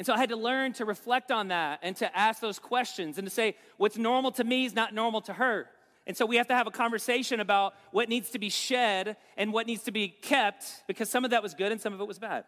And 0.00 0.06
so 0.06 0.14
I 0.14 0.16
had 0.16 0.30
to 0.30 0.36
learn 0.36 0.72
to 0.72 0.86
reflect 0.86 1.30
on 1.30 1.48
that 1.48 1.80
and 1.82 1.94
to 1.96 2.18
ask 2.18 2.40
those 2.40 2.58
questions 2.58 3.18
and 3.18 3.26
to 3.26 3.30
say, 3.30 3.54
what's 3.76 3.98
normal 3.98 4.30
to 4.30 4.44
me 4.44 4.64
is 4.64 4.74
not 4.74 4.94
normal 4.94 5.20
to 5.20 5.34
her. 5.34 5.66
And 6.06 6.16
so 6.16 6.24
we 6.24 6.36
have 6.36 6.46
to 6.46 6.54
have 6.54 6.66
a 6.66 6.70
conversation 6.70 7.38
about 7.38 7.74
what 7.90 8.08
needs 8.08 8.30
to 8.30 8.38
be 8.38 8.48
shed 8.48 9.18
and 9.36 9.52
what 9.52 9.66
needs 9.66 9.82
to 9.82 9.92
be 9.92 10.08
kept 10.08 10.84
because 10.86 11.10
some 11.10 11.22
of 11.26 11.32
that 11.32 11.42
was 11.42 11.52
good 11.52 11.70
and 11.70 11.78
some 11.78 11.92
of 11.92 12.00
it 12.00 12.08
was 12.08 12.18
bad. 12.18 12.44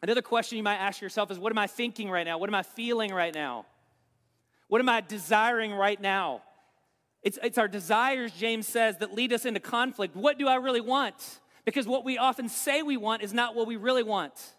Another 0.00 0.22
question 0.22 0.56
you 0.56 0.64
might 0.64 0.78
ask 0.78 1.02
yourself 1.02 1.30
is 1.30 1.38
what 1.38 1.52
am 1.52 1.58
I 1.58 1.66
thinking 1.66 2.08
right 2.08 2.24
now? 2.24 2.38
What 2.38 2.48
am 2.48 2.54
I 2.54 2.62
feeling 2.62 3.12
right 3.12 3.34
now? 3.34 3.66
What 4.68 4.80
am 4.80 4.88
I 4.88 5.02
desiring 5.02 5.74
right 5.74 6.00
now? 6.00 6.40
It's, 7.22 7.38
it's 7.42 7.58
our 7.58 7.68
desires, 7.68 8.32
James 8.32 8.66
says, 8.66 8.96
that 8.96 9.12
lead 9.12 9.30
us 9.30 9.44
into 9.44 9.60
conflict. 9.60 10.16
What 10.16 10.38
do 10.38 10.48
I 10.48 10.54
really 10.54 10.80
want? 10.80 11.40
Because 11.66 11.86
what 11.86 12.02
we 12.02 12.16
often 12.16 12.48
say 12.48 12.80
we 12.80 12.96
want 12.96 13.22
is 13.22 13.34
not 13.34 13.54
what 13.54 13.66
we 13.66 13.76
really 13.76 14.02
want. 14.02 14.54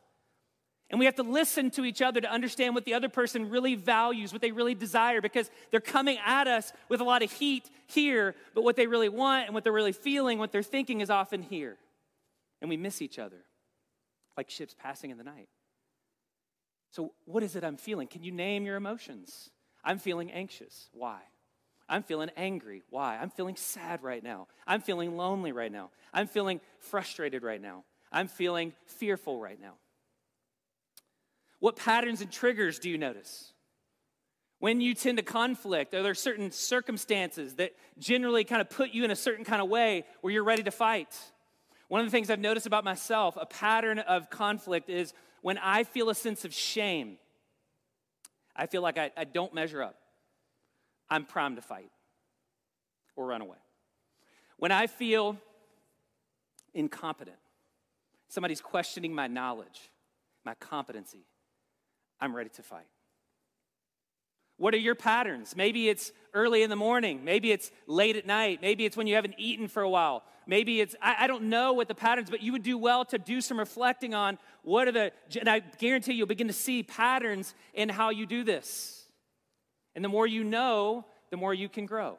And 0.92 1.00
we 1.00 1.06
have 1.06 1.16
to 1.16 1.24
listen 1.24 1.72
to 1.72 1.86
each 1.86 2.02
other 2.02 2.20
to 2.20 2.30
understand 2.30 2.76
what 2.76 2.84
the 2.84 2.94
other 2.94 3.08
person 3.08 3.50
really 3.50 3.76
values, 3.76 4.34
what 4.34 4.42
they 4.42 4.52
really 4.52 4.76
desire, 4.76 5.22
because 5.22 5.50
they're 5.72 5.80
coming 5.80 6.18
at 6.24 6.48
us 6.48 6.74
with 6.90 7.00
a 7.00 7.06
lot 7.06 7.24
of 7.24 7.32
heat 7.32 7.70
here, 7.88 8.36
but 8.54 8.66
what 8.66 8.76
they 8.76 8.88
really 8.88 9.08
want 9.08 9.46
and 9.46 9.56
what 9.56 9.64
they're 9.64 9.72
really 9.72 9.94
feeling, 9.94 10.38
what 10.38 10.52
they're 10.52 10.62
thinking 10.62 11.00
is 11.00 11.10
often 11.10 11.44
here. 11.44 11.78
And 12.60 12.70
we 12.70 12.76
miss 12.76 13.02
each 13.02 13.18
other 13.18 13.46
like 14.36 14.50
ships 14.50 14.76
passing 14.78 15.12
in 15.12 15.18
the 15.18 15.24
night. 15.24 15.48
So, 16.92 17.14
what 17.24 17.42
is 17.42 17.56
it 17.56 17.64
I'm 17.64 17.78
feeling? 17.78 18.08
Can 18.08 18.24
you 18.24 18.34
name 18.34 18.66
your 18.66 18.76
emotions? 18.76 19.50
I'm 19.84 19.98
feeling 19.98 20.30
anxious. 20.30 20.90
Why? 20.92 21.20
I'm 21.88 22.04
feeling 22.04 22.32
angry. 22.36 22.84
Why? 22.90 23.18
I'm 23.18 23.30
feeling 23.30 23.56
sad 23.56 24.04
right 24.04 24.24
now. 24.24 24.48
I'm 24.68 24.82
feeling 24.82 25.16
lonely 25.16 25.54
right 25.54 25.72
now. 25.72 25.90
I'm 26.14 26.28
feeling 26.28 26.60
frustrated 26.80 27.44
right 27.44 27.62
now. 27.62 27.86
I'm 28.12 28.28
feeling 28.28 28.74
fearful 28.86 29.40
right 29.40 29.60
now. 29.60 29.76
What 31.62 31.76
patterns 31.76 32.22
and 32.22 32.32
triggers 32.32 32.80
do 32.80 32.90
you 32.90 32.98
notice? 32.98 33.54
When 34.58 34.82
you 34.82 34.94
tend 34.94 35.18
to 35.18 35.24
conflict, 35.24 35.94
are 35.94 36.04
there 36.04 36.16
certain 36.16 36.52
circumstances 36.52 37.56
that 37.56 37.72
generally 37.98 38.44
kind 38.44 38.62
of 38.62 38.70
put 38.70 38.92
you 38.92 39.06
in 39.06 39.12
a 39.12 39.16
certain 39.16 39.46
kind 39.46 39.62
of 39.62 39.70
way 39.70 40.04
where 40.22 40.34
you're 40.34 40.44
ready 40.44 40.64
to 40.64 40.72
fight? 40.72 41.16
One 41.88 42.02
of 42.02 42.08
the 42.08 42.12
things 42.12 42.30
I've 42.30 42.40
noticed 42.40 42.66
about 42.66 42.84
myself, 42.84 43.38
a 43.40 43.46
pattern 43.46 44.00
of 44.00 44.30
conflict, 44.30 44.90
is 44.90 45.14
when 45.42 45.60
I 45.60 45.84
feel 45.84 46.10
a 46.10 46.16
sense 46.16 46.46
of 46.46 46.54
shame, 46.54 47.18
I 48.56 48.66
feel 48.66 48.82
like 48.82 48.98
I, 48.98 49.12
I 49.16 49.24
don't 49.24 49.54
measure 49.54 49.84
up. 49.84 49.96
I'm 51.10 51.26
primed 51.26 51.58
to 51.58 51.62
fight 51.62 51.92
or 53.16 53.28
run 53.28 53.42
away. 53.42 53.58
When 54.58 54.72
I 54.72 54.88
feel 54.88 55.38
incompetent, 56.74 57.38
somebody's 58.30 58.62
questioning 58.62 59.14
my 59.14 59.28
knowledge, 59.28 59.92
my 60.44 60.56
competency, 60.56 61.26
I'm 62.22 62.36
ready 62.36 62.50
to 62.52 62.64
fight. 62.64 62.86
What 64.58 64.76
are 64.76 64.78
your 64.78 64.94
patterns? 64.94 65.56
Maybe 65.56 65.90
it's 65.90 66.12
early 66.36 66.62
in 66.62 66.70
the 66.70 66.76
morning. 66.76 67.26
Maybe 67.26 67.52
it's 67.52 67.72
late 67.88 68.16
at 68.16 68.28
night. 68.28 68.60
Maybe 68.62 68.86
it's 68.86 68.96
when 68.96 69.08
you 69.08 69.16
haven't 69.16 69.36
eaten 69.40 69.68
for 69.68 69.82
a 69.82 69.90
while. 69.90 70.24
Maybe 70.46 70.82
it's, 70.82 70.96
I, 71.02 71.16
I, 71.22 71.28
don't 71.28 71.44
know 71.44 71.74
what 71.74 71.88
the 71.88 71.96
patterns, 71.96 72.30
but 72.30 72.44
you 72.44 72.52
would 72.52 72.62
do 72.62 72.78
well 72.78 73.04
to 73.06 73.18
do 73.18 73.42
some 73.42 73.58
reflecting 73.58 74.14
on 74.14 74.38
what 74.64 74.88
are 74.88 74.92
the, 74.92 75.12
and 75.40 75.50
I 75.50 75.60
guarantee 75.60 76.14
you'll 76.14 76.28
begin 76.28 76.48
to 76.48 76.54
see 76.54 76.84
patterns 76.84 77.56
in 77.74 77.90
how 77.90 78.12
you 78.12 78.26
do 78.26 78.44
this. 78.44 79.06
And 79.96 80.06
the 80.06 80.10
more 80.10 80.28
you 80.28 80.44
know, 80.44 81.06
the 81.32 81.38
more 81.38 81.54
you 81.54 81.70
can 81.70 81.86
grow. 81.86 82.18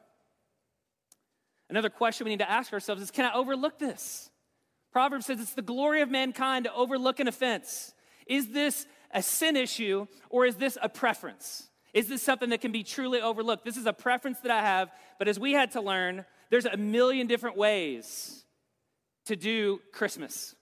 Another 1.70 1.90
question 1.90 2.24
we 2.24 2.30
need 2.30 2.40
to 2.40 2.50
ask 2.50 2.72
ourselves 2.72 3.02
is 3.02 3.10
can 3.10 3.24
I 3.24 3.34
overlook 3.34 3.78
this? 3.78 4.30
Proverbs 4.92 5.26
says 5.26 5.40
it's 5.40 5.54
the 5.54 5.62
glory 5.62 6.00
of 6.00 6.10
mankind 6.10 6.64
to 6.64 6.74
overlook 6.74 7.18
an 7.18 7.28
offense. 7.28 7.94
Is 8.26 8.48
this 8.48 8.86
a 9.12 9.22
sin 9.22 9.56
issue 9.56 10.06
or 10.30 10.46
is 10.46 10.56
this 10.56 10.78
a 10.80 10.88
preference? 10.88 11.68
Is 11.92 12.08
this 12.08 12.22
something 12.22 12.50
that 12.50 12.60
can 12.60 12.72
be 12.72 12.82
truly 12.82 13.20
overlooked? 13.20 13.64
This 13.64 13.76
is 13.76 13.86
a 13.86 13.92
preference 13.92 14.38
that 14.40 14.50
I 14.50 14.62
have, 14.62 14.90
but 15.18 15.28
as 15.28 15.38
we 15.38 15.52
had 15.52 15.72
to 15.72 15.80
learn, 15.80 16.24
there's 16.50 16.64
a 16.64 16.76
million 16.76 17.26
different 17.26 17.56
ways 17.56 18.44
to 19.26 19.36
do 19.36 19.80
Christmas, 19.92 20.54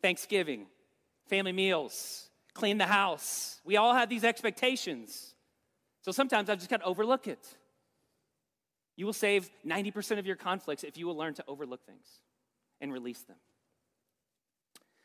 Thanksgiving, 0.00 0.66
family 1.28 1.52
meals, 1.52 2.28
clean 2.54 2.78
the 2.78 2.86
house. 2.86 3.60
We 3.64 3.76
all 3.76 3.94
have 3.94 4.08
these 4.08 4.24
expectations. 4.24 5.34
So 6.02 6.12
sometimes 6.12 6.48
I've 6.48 6.58
just 6.58 6.70
got 6.70 6.80
to 6.80 6.86
overlook 6.86 7.26
it. 7.26 7.44
You 8.96 9.06
will 9.06 9.12
save 9.12 9.50
90% 9.66 10.18
of 10.18 10.26
your 10.26 10.36
conflicts 10.36 10.84
if 10.84 10.96
you 10.96 11.06
will 11.06 11.16
learn 11.16 11.34
to 11.34 11.44
overlook 11.48 11.84
things 11.84 12.06
and 12.80 12.92
release 12.92 13.22
them. 13.22 13.36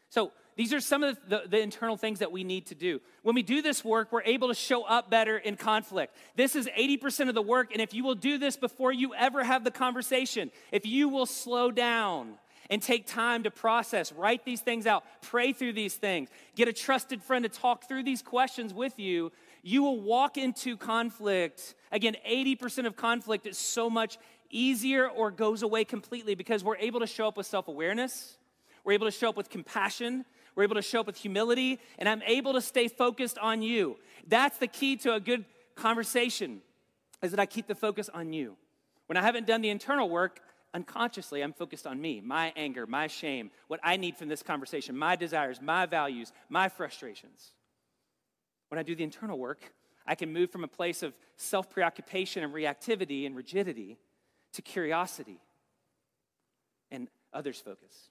So, 0.09 0.31
these 0.57 0.73
are 0.73 0.81
some 0.81 1.03
of 1.03 1.17
the, 1.29 1.43
the, 1.47 1.59
internal 1.59 1.97
things 1.97 2.19
that 2.19 2.31
we 2.31 2.43
need 2.43 2.65
to 2.67 2.75
do. 2.75 2.99
When 3.21 3.35
we 3.35 3.43
do 3.43 3.61
this 3.61 3.85
work, 3.85 4.11
we're 4.11 4.23
able 4.23 4.47
to 4.47 4.55
show 4.55 4.83
up 4.83 5.09
better 5.09 5.37
in 5.37 5.55
conflict. 5.55 6.15
This 6.35 6.55
is 6.55 6.67
80% 6.67 7.29
of 7.29 7.35
the 7.35 7.43
work, 7.43 7.71
and 7.71 7.79
if 7.79 7.93
you 7.93 8.03
will 8.03 8.15
do 8.15 8.39
this 8.39 8.57
before 8.57 8.91
you 8.91 9.13
ever 9.13 9.43
have 9.43 9.63
the 9.63 9.71
conversation, 9.71 10.49
if 10.71 10.85
you 10.85 11.09
will 11.09 11.27
slow 11.27 11.69
down 11.69 12.39
and 12.71 12.81
take 12.81 13.05
time 13.05 13.43
to 13.43 13.51
process, 13.51 14.11
write 14.11 14.45
these 14.45 14.61
things 14.61 14.87
out, 14.87 15.03
pray 15.21 15.53
through 15.53 15.73
these 15.73 15.93
things, 15.93 16.29
get 16.55 16.67
a 16.67 16.73
trusted 16.73 17.21
friend 17.21 17.43
to 17.43 17.49
talk 17.49 17.87
through 17.87 18.03
these 18.03 18.23
questions 18.23 18.73
with 18.73 18.97
you, 18.97 19.31
you 19.61 19.83
will 19.83 20.01
walk 20.01 20.37
into 20.37 20.75
conflict. 20.75 21.75
Again, 21.91 22.15
80% 22.27 22.87
of 22.87 22.95
conflict 22.95 23.45
is 23.45 23.59
so 23.59 23.91
much 23.91 24.17
easier 24.49 25.07
or 25.07 25.29
goes 25.29 25.61
away 25.61 25.85
completely 25.85 26.33
because 26.33 26.63
we're 26.63 26.77
able 26.77 26.99
to 27.01 27.07
show 27.07 27.27
up 27.27 27.37
with 27.37 27.45
self 27.45 27.67
awareness, 27.67 28.37
we're 28.83 28.93
able 28.93 29.07
to 29.07 29.11
show 29.11 29.29
up 29.29 29.37
with 29.37 29.49
compassion, 29.49 30.25
we're 30.57 30.63
able 30.63 30.75
to 30.75 30.81
show 30.81 31.01
up 31.01 31.05
with 31.05 31.17
humility, 31.17 31.79
and 31.99 32.09
I'm 32.09 32.23
able 32.23 32.53
to 32.53 32.61
stay 32.61 32.87
focused 32.87 33.37
on 33.37 33.61
you. 33.61 33.97
That's 34.27 34.57
the 34.57 34.65
key 34.65 34.95
to 34.97 35.13
a 35.13 35.19
good 35.19 35.45
conversation, 35.75 36.61
is 37.21 37.29
that 37.29 37.39
I 37.39 37.45
keep 37.45 37.67
the 37.67 37.75
focus 37.75 38.09
on 38.11 38.33
you. 38.33 38.57
When 39.05 39.17
I 39.17 39.21
haven't 39.21 39.45
done 39.45 39.61
the 39.61 39.69
internal 39.69 40.09
work, 40.09 40.39
unconsciously, 40.73 41.43
I'm 41.43 41.53
focused 41.53 41.85
on 41.85 42.01
me, 42.01 42.21
my 42.21 42.53
anger, 42.55 42.87
my 42.87 43.05
shame, 43.05 43.51
what 43.67 43.79
I 43.83 43.97
need 43.97 44.17
from 44.17 44.29
this 44.29 44.41
conversation, 44.41 44.97
my 44.97 45.15
desires, 45.15 45.61
my 45.61 45.85
values, 45.85 46.33
my 46.49 46.69
frustrations. 46.69 47.51
When 48.69 48.79
I 48.79 48.83
do 48.83 48.95
the 48.95 49.03
internal 49.03 49.37
work, 49.37 49.71
I 50.07 50.15
can 50.15 50.33
move 50.33 50.49
from 50.49 50.63
a 50.63 50.67
place 50.67 51.03
of 51.03 51.13
self 51.35 51.69
preoccupation 51.69 52.43
and 52.43 52.51
reactivity 52.51 53.27
and 53.27 53.35
rigidity 53.35 53.99
to 54.53 54.63
curiosity 54.63 55.39
and 56.89 57.09
others' 57.31 57.61
focus. 57.61 58.09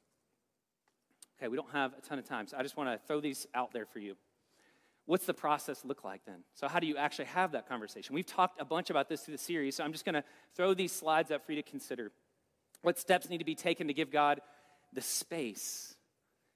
Okay, 1.38 1.48
we 1.48 1.56
don't 1.56 1.70
have 1.72 1.92
a 1.98 2.00
ton 2.00 2.18
of 2.18 2.24
time, 2.24 2.46
so 2.46 2.56
I 2.56 2.62
just 2.62 2.76
want 2.76 2.90
to 2.90 3.06
throw 3.06 3.20
these 3.20 3.46
out 3.54 3.72
there 3.72 3.84
for 3.84 3.98
you. 3.98 4.16
What's 5.04 5.26
the 5.26 5.34
process 5.34 5.84
look 5.84 6.02
like 6.02 6.22
then? 6.26 6.40
So, 6.54 6.66
how 6.66 6.80
do 6.80 6.86
you 6.86 6.96
actually 6.96 7.26
have 7.26 7.52
that 7.52 7.68
conversation? 7.68 8.14
We've 8.14 8.26
talked 8.26 8.60
a 8.60 8.64
bunch 8.64 8.90
about 8.90 9.08
this 9.08 9.22
through 9.22 9.36
the 9.36 9.42
series, 9.42 9.76
so 9.76 9.84
I'm 9.84 9.92
just 9.92 10.04
going 10.04 10.14
to 10.14 10.24
throw 10.54 10.74
these 10.74 10.92
slides 10.92 11.30
up 11.30 11.44
for 11.46 11.52
you 11.52 11.62
to 11.62 11.68
consider. 11.68 12.10
What 12.82 12.98
steps 12.98 13.28
need 13.28 13.38
to 13.38 13.44
be 13.44 13.54
taken 13.54 13.86
to 13.88 13.94
give 13.94 14.10
God 14.10 14.40
the 14.92 15.00
space 15.00 15.94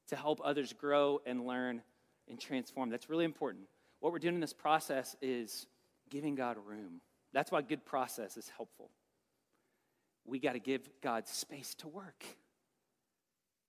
to 0.09 0.17
help 0.17 0.41
others 0.43 0.73
grow 0.73 1.21
and 1.27 1.47
learn 1.47 1.83
and 2.29 2.41
transform? 2.41 2.91
That's 2.91 3.09
really 3.09 3.25
important. 3.25 3.65
What 4.01 4.13
we're 4.13 4.19
doing 4.19 4.35
in 4.35 4.41
this 4.41 4.53
process 4.53 5.15
is 5.23 5.67
giving 6.09 6.35
God 6.35 6.57
room. 6.67 7.01
That's 7.33 7.53
why 7.53 7.63
good 7.63 7.85
process 7.85 8.37
is 8.37 8.51
helpful. 8.57 8.91
We 10.25 10.39
got 10.41 10.53
to 10.55 10.59
give 10.59 10.89
God 11.03 11.29
space 11.29 11.75
to 11.77 11.89
work. 11.89 12.25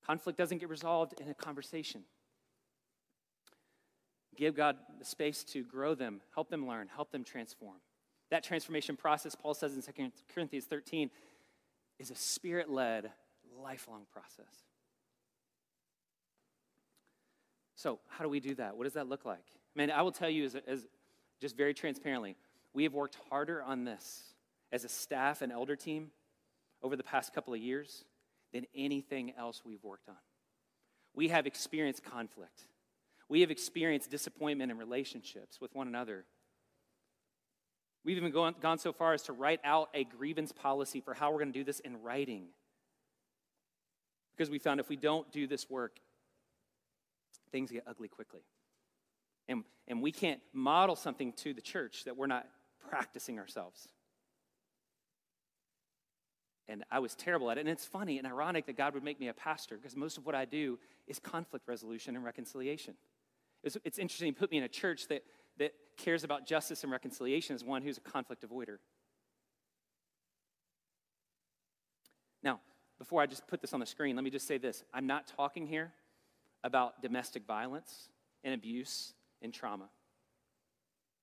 Conflict 0.05 0.37
doesn't 0.37 0.57
get 0.57 0.69
resolved 0.69 1.19
in 1.19 1.29
a 1.29 1.33
conversation. 1.33 2.01
Give 4.35 4.55
God 4.55 4.77
the 4.97 5.05
space 5.05 5.43
to 5.45 5.63
grow 5.63 5.93
them, 5.93 6.21
help 6.33 6.49
them 6.49 6.67
learn, 6.67 6.87
help 6.87 7.11
them 7.11 7.23
transform. 7.23 7.77
That 8.29 8.43
transformation 8.43 8.95
process, 8.95 9.35
Paul 9.35 9.53
says 9.53 9.75
in 9.75 9.81
2 9.81 10.11
Corinthians 10.33 10.65
13, 10.65 11.09
is 11.99 12.11
a 12.11 12.15
spirit 12.15 12.69
led, 12.69 13.11
lifelong 13.61 14.05
process. 14.11 14.65
So, 17.75 17.99
how 18.07 18.23
do 18.23 18.29
we 18.29 18.39
do 18.39 18.55
that? 18.55 18.77
What 18.77 18.85
does 18.85 18.93
that 18.93 19.09
look 19.09 19.25
like? 19.25 19.43
I 19.75 19.79
mean, 19.79 19.91
I 19.91 20.01
will 20.01 20.11
tell 20.11 20.29
you, 20.29 20.45
as, 20.45 20.55
as 20.67 20.85
just 21.39 21.57
very 21.57 21.73
transparently, 21.73 22.35
we 22.73 22.83
have 22.83 22.93
worked 22.93 23.17
harder 23.29 23.61
on 23.61 23.83
this 23.83 24.33
as 24.71 24.85
a 24.85 24.89
staff 24.89 25.41
and 25.41 25.51
elder 25.51 25.75
team 25.75 26.11
over 26.81 26.95
the 26.95 27.03
past 27.03 27.33
couple 27.33 27.53
of 27.53 27.59
years 27.59 28.05
than 28.53 28.65
anything 28.75 29.33
else 29.37 29.61
we've 29.65 29.83
worked 29.83 30.09
on. 30.09 30.15
We 31.13 31.29
have 31.29 31.45
experienced 31.45 32.03
conflict. 32.03 32.65
We 33.29 33.41
have 33.41 33.51
experienced 33.51 34.11
disappointment 34.11 34.71
in 34.71 34.77
relationships 34.77 35.59
with 35.61 35.73
one 35.73 35.87
another. 35.87 36.25
We've 38.03 38.17
even 38.17 38.31
gone, 38.31 38.55
gone 38.59 38.79
so 38.79 38.91
far 38.91 39.13
as 39.13 39.23
to 39.23 39.33
write 39.33 39.59
out 39.63 39.89
a 39.93 40.03
grievance 40.03 40.51
policy 40.51 41.01
for 41.01 41.13
how 41.13 41.31
we're 41.31 41.39
going 41.39 41.53
to 41.53 41.59
do 41.59 41.63
this 41.63 41.79
in 41.79 42.01
writing. 42.01 42.47
Because 44.35 44.49
we 44.49 44.59
found 44.59 44.79
if 44.79 44.89
we 44.89 44.95
don't 44.95 45.31
do 45.31 45.47
this 45.47 45.69
work, 45.69 45.99
things 47.51 47.71
get 47.71 47.83
ugly 47.87 48.07
quickly. 48.07 48.41
And, 49.47 49.63
and 49.87 50.01
we 50.01 50.11
can't 50.11 50.39
model 50.53 50.95
something 50.95 51.33
to 51.33 51.53
the 51.53 51.61
church 51.61 52.05
that 52.05 52.17
we're 52.17 52.27
not 52.27 52.47
practicing 52.89 53.37
ourselves. 53.37 53.87
And 56.72 56.86
I 56.89 56.99
was 56.99 57.15
terrible 57.15 57.51
at 57.51 57.57
it. 57.57 57.61
And 57.61 57.69
it's 57.69 57.84
funny 57.86 58.17
and 58.17 58.26
ironic 58.26 58.65
that 58.67 58.78
God 58.78 58.93
would 58.93 59.03
make 59.03 59.19
me 59.19 59.28
a 59.28 59.34
pastor 59.34 59.76
because 59.76 59.97
most 59.97 60.17
of 60.17 60.26
what 60.26 60.36
I 60.36 60.45
do 60.45 60.80
is 61.05 61.19
conflict 61.19 61.67
resolution 61.67 62.15
and 62.15 62.24
reconciliation. 62.24 62.93
It's, 63.61 63.78
it's 63.84 63.99
interesting, 63.99 64.28
he 64.28 64.32
put 64.32 64.51
me 64.51 64.57
in 64.57 64.63
a 64.63 64.69
church 64.69 65.07
that, 65.09 65.24
that 65.59 65.74
cares 65.97 66.24
about 66.24 66.47
justice 66.47 66.84
and 66.84 66.91
reconciliation 66.91 67.55
as 67.55 67.63
one 67.63 67.82
who's 67.82 67.97
a 67.97 68.01
conflict 68.01 68.47
avoider. 68.47 68.78
Now, 72.41 72.61
before 72.97 73.22
I 73.22 73.26
just 73.26 73.45
put 73.47 73.59
this 73.59 73.74
on 73.74 73.82
the 73.82 73.86
screen, 73.86 74.15
let 74.15 74.24
me 74.24 74.32
just 74.32 74.47
say 74.47 74.57
this. 74.57 74.84
I'm 74.93 75.07
not 75.07 75.28
talking 75.28 75.67
here 75.67 75.91
about 76.63 77.01
domestic 77.01 77.45
violence 77.45 78.07
and 78.45 78.53
abuse 78.53 79.13
and 79.41 79.53
trauma. 79.53 79.89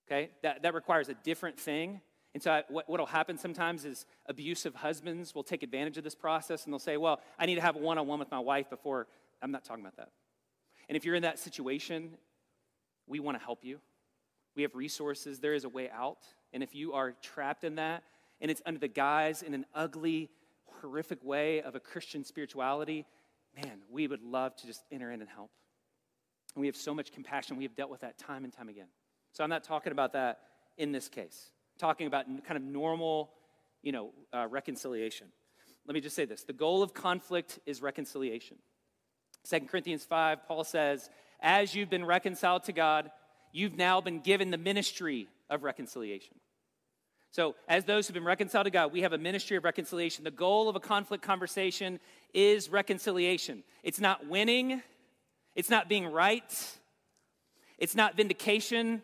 Okay? 0.07 0.31
That, 0.43 0.63
that 0.63 0.75
requires 0.75 1.09
a 1.09 1.15
different 1.15 1.59
thing. 1.59 2.03
And 2.35 2.43
so, 2.43 2.53
I, 2.53 2.65
what 2.69 2.89
will 2.89 3.07
happen 3.07 3.39
sometimes 3.39 3.85
is 3.85 4.07
abusive 4.27 4.75
husbands 4.75 5.35
will 5.35 5.43
take 5.43 5.63
advantage 5.63 5.97
of 5.97 6.05
this 6.05 6.15
process 6.15 6.65
and 6.65 6.73
they'll 6.73 6.79
say, 6.79 6.97
Well, 6.97 7.21
I 7.39 7.47
need 7.47 7.57
to 7.57 7.61
have 7.63 7.77
a 7.77 7.79
one 7.79 7.99
on 7.99 8.07
one 8.07 8.19
with 8.19 8.31
my 8.31 8.39
wife 8.39 8.69
before. 8.69 9.07
I'm 9.43 9.51
not 9.51 9.65
talking 9.65 9.83
about 9.83 9.97
that. 9.97 10.11
And 10.89 10.97
if 10.97 11.05
you're 11.05 11.15
in 11.15 11.23
that 11.23 11.39
situation, 11.39 12.17
we 13.07 13.21
want 13.21 13.39
to 13.39 13.45
help 13.45 13.65
you. 13.65 13.81
We 14.57 14.63
have 14.63 14.75
resources, 14.75 15.39
there 15.39 15.55
is 15.55 15.65
a 15.65 15.69
way 15.69 15.89
out. 15.91 16.19
And 16.53 16.63
if 16.63 16.75
you 16.75 16.93
are 16.95 17.13
trapped 17.23 17.65
in 17.65 17.77
that, 17.77 18.03
and 18.41 18.51
it's 18.51 18.63
under 18.67 18.81
the 18.81 18.89
guise 18.89 19.43
in 19.43 19.55
an 19.55 19.67
ugly, 19.75 20.31
horrific 20.81 21.23
way 21.25 21.63
of 21.63 21.75
a 21.75 21.81
Christian 21.81 22.25
spirituality, 22.25 23.07
man, 23.57 23.81
we 23.91 24.07
would 24.07 24.23
love 24.23 24.55
to 24.57 24.67
just 24.67 24.83
enter 24.91 25.11
in 25.11 25.21
and 25.21 25.29
help. 25.29 25.51
And 26.55 26.61
we 26.61 26.67
have 26.67 26.77
so 26.77 26.95
much 26.95 27.13
compassion. 27.13 27.57
We 27.57 27.65
have 27.65 27.75
dealt 27.75 27.91
with 27.91 28.01
that 28.01 28.19
time 28.19 28.45
and 28.45 28.53
time 28.53 28.69
again. 28.69 28.89
So 29.33 29.45
I'm 29.45 29.51
not 29.51 29.65
talking 29.65 29.93
about 29.93 30.13
that 30.15 30.41
in 30.77 30.93
this 30.93 31.09
case. 31.09 31.51
Talking 31.79 32.07
about 32.07 32.27
kind 32.45 32.57
of 32.57 32.63
normal, 32.63 33.31
you 33.83 33.93
know, 33.93 34.11
uh, 34.33 34.47
reconciliation. 34.49 35.29
Let 35.87 35.95
me 35.95 36.01
just 36.01 36.17
say 36.17 36.25
this: 36.25 36.43
the 36.43 36.53
goal 36.53 36.83
of 36.83 36.93
conflict 36.93 37.61
is 37.67 37.81
reconciliation. 37.81 38.57
2 39.49 39.61
Corinthians 39.61 40.05
5, 40.05 40.47
Paul 40.47 40.65
says, 40.65 41.09
"As 41.41 41.75
you've 41.75 41.89
been 41.89 42.05
reconciled 42.05 42.65
to 42.65 42.73
God, 42.73 43.11
you've 43.53 43.77
now 43.77 44.01
been 44.01 44.21
given 44.21 44.51
the 44.51 44.59
ministry 44.59 45.29
of 45.49 45.63
reconciliation." 45.63 46.41
So, 47.31 47.55
as 47.69 47.85
those 47.85 48.07
who've 48.07 48.15
been 48.15 48.25
reconciled 48.25 48.65
to 48.65 48.71
God, 48.71 48.93
we 48.93 49.03
have 49.03 49.13
a 49.13 49.19
ministry 49.19 49.57
of 49.57 49.65
reconciliation. 49.65 50.25
The 50.25 50.31
goal 50.31 50.69
of 50.69 50.77
a 50.77 50.81
conflict 50.81 51.23
conversation 51.23 52.01
is 52.33 52.71
reconciliation. 52.71 53.65
It's 53.83 54.01
not 54.01 54.27
winning, 54.27 54.83
it's 55.55 55.69
not 55.69 55.89
being 55.89 56.07
right, 56.07 56.79
it's 57.77 57.95
not 57.95 58.17
vindication, 58.17 59.03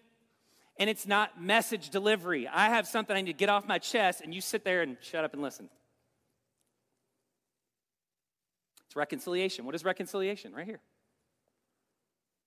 and 0.78 0.90
it's 0.90 1.06
not 1.06 1.40
message 1.40 1.90
delivery. 1.90 2.48
I 2.48 2.70
have 2.70 2.86
something 2.86 3.16
I 3.16 3.20
need 3.20 3.32
to 3.32 3.38
get 3.38 3.48
off 3.48 3.66
my 3.66 3.78
chest, 3.78 4.20
and 4.22 4.34
you 4.34 4.40
sit 4.40 4.64
there 4.64 4.82
and 4.82 4.96
shut 5.00 5.24
up 5.24 5.32
and 5.32 5.42
listen. 5.42 5.68
It's 8.86 8.96
reconciliation. 8.96 9.64
What 9.64 9.74
is 9.74 9.84
reconciliation? 9.84 10.52
Right 10.52 10.66
here. 10.66 10.80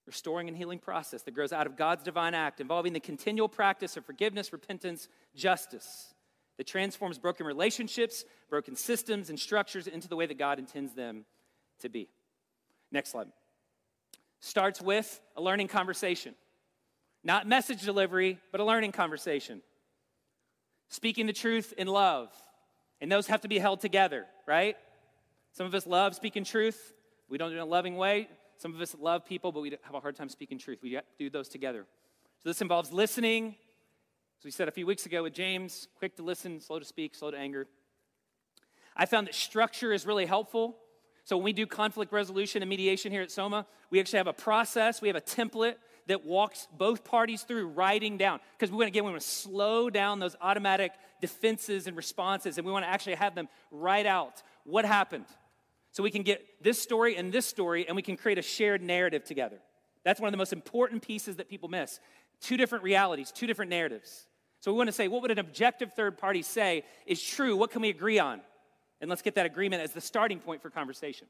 Restoring 0.05 0.47
and 0.47 0.55
healing 0.55 0.79
process 0.79 1.21
that 1.23 1.33
grows 1.33 1.51
out 1.51 1.67
of 1.67 1.75
God's 1.75 2.03
divine 2.03 2.33
act, 2.33 2.61
involving 2.61 2.93
the 2.93 2.99
continual 2.99 3.49
practice 3.49 3.97
of 3.97 4.05
forgiveness, 4.05 4.53
repentance, 4.53 5.09
justice, 5.35 6.13
that 6.57 6.65
transforms 6.65 7.19
broken 7.19 7.45
relationships, 7.45 8.25
broken 8.49 8.75
systems, 8.75 9.29
and 9.29 9.39
structures 9.39 9.87
into 9.87 10.07
the 10.07 10.15
way 10.15 10.25
that 10.25 10.37
God 10.37 10.59
intends 10.59 10.93
them 10.93 11.25
to 11.79 11.89
be. 11.89 12.09
Next 12.91 13.11
slide. 13.11 13.27
Starts 14.39 14.81
with 14.81 15.19
a 15.35 15.41
learning 15.41 15.67
conversation. 15.67 16.35
Not 17.27 17.45
message 17.45 17.81
delivery, 17.81 18.39
but 18.53 18.61
a 18.61 18.63
learning 18.63 18.93
conversation. 18.93 19.61
Speaking 20.87 21.27
the 21.27 21.33
truth 21.33 21.73
in 21.77 21.87
love. 21.87 22.29
And 23.01 23.11
those 23.11 23.27
have 23.27 23.41
to 23.41 23.49
be 23.49 23.59
held 23.59 23.81
together, 23.81 24.25
right? 24.47 24.77
Some 25.51 25.67
of 25.67 25.75
us 25.75 25.85
love 25.85 26.15
speaking 26.15 26.45
truth. 26.45 26.93
We 27.27 27.37
don't 27.37 27.49
do 27.49 27.55
it 27.55 27.57
in 27.57 27.63
a 27.63 27.69
loving 27.69 27.97
way. 27.97 28.29
Some 28.59 28.73
of 28.73 28.79
us 28.79 28.95
love 28.97 29.25
people, 29.25 29.51
but 29.51 29.59
we 29.59 29.77
have 29.83 29.93
a 29.93 29.99
hard 29.99 30.15
time 30.15 30.29
speaking 30.29 30.57
truth. 30.57 30.79
We 30.81 30.97
do 31.19 31.29
those 31.29 31.49
together. 31.49 31.85
So 32.41 32.47
this 32.47 32.61
involves 32.61 32.93
listening. 32.93 33.55
As 34.39 34.45
we 34.45 34.51
said 34.51 34.69
a 34.69 34.71
few 34.71 34.87
weeks 34.87 35.05
ago 35.05 35.21
with 35.21 35.33
James, 35.33 35.89
quick 35.99 36.15
to 36.15 36.23
listen, 36.23 36.61
slow 36.61 36.79
to 36.79 36.85
speak, 36.85 37.13
slow 37.13 37.31
to 37.31 37.37
anger. 37.37 37.67
I 38.95 39.05
found 39.05 39.27
that 39.27 39.35
structure 39.35 39.91
is 39.91 40.05
really 40.05 40.27
helpful. 40.27 40.77
So 41.25 41.35
when 41.35 41.43
we 41.43 41.51
do 41.51 41.67
conflict 41.67 42.13
resolution 42.13 42.61
and 42.61 42.69
mediation 42.69 43.11
here 43.11 43.21
at 43.21 43.31
Soma, 43.31 43.67
we 43.89 43.99
actually 43.99 44.19
have 44.19 44.27
a 44.27 44.33
process, 44.33 45.01
we 45.01 45.09
have 45.09 45.17
a 45.17 45.21
template 45.21 45.75
that 46.07 46.25
walks 46.25 46.67
both 46.77 47.03
parties 47.03 47.43
through 47.43 47.67
writing 47.67 48.17
down. 48.17 48.39
Because 48.57 48.71
we 48.71 48.77
want 48.77 48.87
to, 48.87 48.89
again, 48.89 49.03
we 49.03 49.11
want 49.11 49.21
to 49.21 49.27
slow 49.27 49.89
down 49.89 50.19
those 50.19 50.35
automatic 50.41 50.91
defenses 51.21 51.87
and 51.87 51.95
responses, 51.95 52.57
and 52.57 52.65
we 52.65 52.71
want 52.71 52.85
to 52.85 52.89
actually 52.89 53.15
have 53.15 53.35
them 53.35 53.47
write 53.71 54.05
out 54.05 54.41
what 54.63 54.85
happened. 54.85 55.25
So 55.91 56.03
we 56.03 56.11
can 56.11 56.23
get 56.23 56.43
this 56.61 56.81
story 56.81 57.15
and 57.15 57.31
this 57.31 57.45
story, 57.45 57.87
and 57.87 57.95
we 57.95 58.01
can 58.01 58.17
create 58.17 58.37
a 58.37 58.41
shared 58.41 58.81
narrative 58.81 59.23
together. 59.23 59.57
That's 60.03 60.19
one 60.19 60.27
of 60.27 60.31
the 60.31 60.37
most 60.37 60.53
important 60.53 61.01
pieces 61.01 61.37
that 61.37 61.49
people 61.49 61.69
miss. 61.69 61.99
Two 62.39 62.55
different 62.55 62.83
realities, 62.83 63.31
two 63.31 63.47
different 63.47 63.69
narratives. 63.69 64.27
So 64.59 64.71
we 64.71 64.77
want 64.77 64.87
to 64.87 64.93
say, 64.93 65.07
what 65.07 65.21
would 65.21 65.31
an 65.31 65.39
objective 65.39 65.93
third 65.93 66.17
party 66.17 66.41
say 66.41 66.83
is 67.05 67.21
true? 67.21 67.55
What 67.55 67.71
can 67.71 67.81
we 67.81 67.89
agree 67.89 68.19
on? 68.19 68.41
And 69.01 69.09
let's 69.09 69.21
get 69.21 69.35
that 69.35 69.45
agreement 69.45 69.83
as 69.83 69.91
the 69.91 70.01
starting 70.01 70.39
point 70.39 70.61
for 70.61 70.69
conversation 70.69 71.27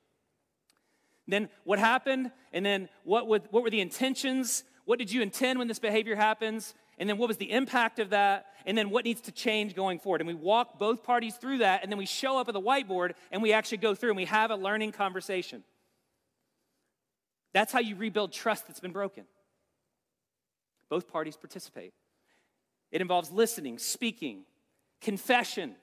then 1.28 1.50
what 1.64 1.80
happened, 1.80 2.32
and 2.54 2.66
then 2.66 2.90
what, 3.04 3.28
would, 3.28 3.44
what 3.52 3.64
were 3.64 3.70
the 3.70 3.82
intentions? 3.82 4.64
What 4.86 5.00
did 5.00 5.12
you 5.12 5.22
intend 5.22 5.60
when 5.60 5.68
this 5.68 5.80
behavior 5.80 6.16
happens? 6.16 6.74
And 6.98 7.08
then 7.08 7.18
what 7.18 7.28
was 7.28 7.38
the 7.38 7.52
impact 7.52 8.00
of 8.00 8.12
that? 8.12 8.48
And 8.66 8.78
then 8.78 8.90
what 8.90 9.06
needs 9.06 9.22
to 9.22 9.32
change 9.32 9.76
going 9.76 10.00
forward? 10.00 10.22
And 10.22 10.28
we 10.28 10.34
walk 10.34 10.80
both 10.80 11.04
parties 11.04 11.36
through 11.36 11.60
that, 11.60 11.84
and 11.84 11.92
then 11.92 11.98
we 11.98 12.06
show 12.06 12.40
up 12.40 12.48
at 12.48 12.54
the 12.54 12.62
whiteboard 12.62 13.12
and 13.32 13.42
we 13.42 13.54
actually 13.54 13.78
go 13.78 13.94
through 13.94 14.10
and 14.10 14.18
we 14.18 14.26
have 14.26 14.52
a 14.52 14.56
learning 14.56 14.94
conversation. 14.94 15.64
That's 17.54 17.72
how 17.72 17.80
you 17.80 17.96
rebuild 17.96 18.34
trust 18.34 18.68
that's 18.68 18.80
been 18.80 18.92
broken. 18.92 19.26
Both 20.90 21.08
parties 21.08 21.36
participate. 21.38 21.94
It 22.92 23.02
involves 23.02 23.32
listening, 23.32 23.78
speaking, 23.78 24.44
confession. 25.02 25.76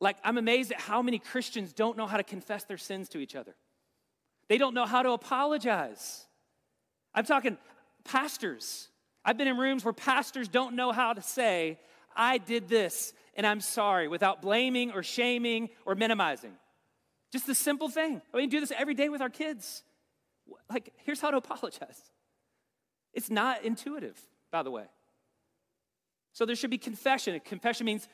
Like, 0.00 0.16
I'm 0.24 0.38
amazed 0.38 0.72
at 0.72 0.80
how 0.80 1.02
many 1.02 1.18
Christians 1.18 1.72
don't 1.72 1.96
know 1.96 2.06
how 2.06 2.16
to 2.16 2.24
confess 2.24 2.64
their 2.64 2.78
sins 2.78 3.08
to 3.10 3.18
each 3.18 3.36
other. 3.36 3.54
They 4.50 4.58
don't 4.58 4.74
know 4.74 4.84
how 4.84 5.04
to 5.04 5.12
apologize. 5.12 6.26
I'm 7.14 7.24
talking 7.24 7.56
pastors. 8.02 8.88
I've 9.24 9.38
been 9.38 9.46
in 9.46 9.56
rooms 9.56 9.84
where 9.84 9.92
pastors 9.92 10.48
don't 10.48 10.74
know 10.74 10.90
how 10.90 11.12
to 11.12 11.22
say, 11.22 11.78
I 12.16 12.38
did 12.38 12.68
this 12.68 13.12
and 13.36 13.46
I'm 13.46 13.60
sorry, 13.60 14.08
without 14.08 14.42
blaming 14.42 14.90
or 14.90 15.04
shaming 15.04 15.68
or 15.86 15.94
minimizing. 15.94 16.50
Just 17.32 17.46
the 17.46 17.54
simple 17.54 17.88
thing. 17.88 18.20
I 18.34 18.38
mean, 18.38 18.48
do 18.48 18.58
this 18.58 18.72
every 18.76 18.94
day 18.94 19.08
with 19.08 19.20
our 19.20 19.30
kids. 19.30 19.84
Like, 20.68 20.92
here's 21.04 21.20
how 21.20 21.30
to 21.30 21.36
apologize. 21.36 22.10
It's 23.14 23.30
not 23.30 23.64
intuitive, 23.64 24.20
by 24.50 24.64
the 24.64 24.72
way. 24.72 24.86
So 26.32 26.44
there 26.44 26.56
should 26.56 26.70
be 26.70 26.78
confession. 26.78 27.40
Confession 27.44 27.86
means 27.86 28.08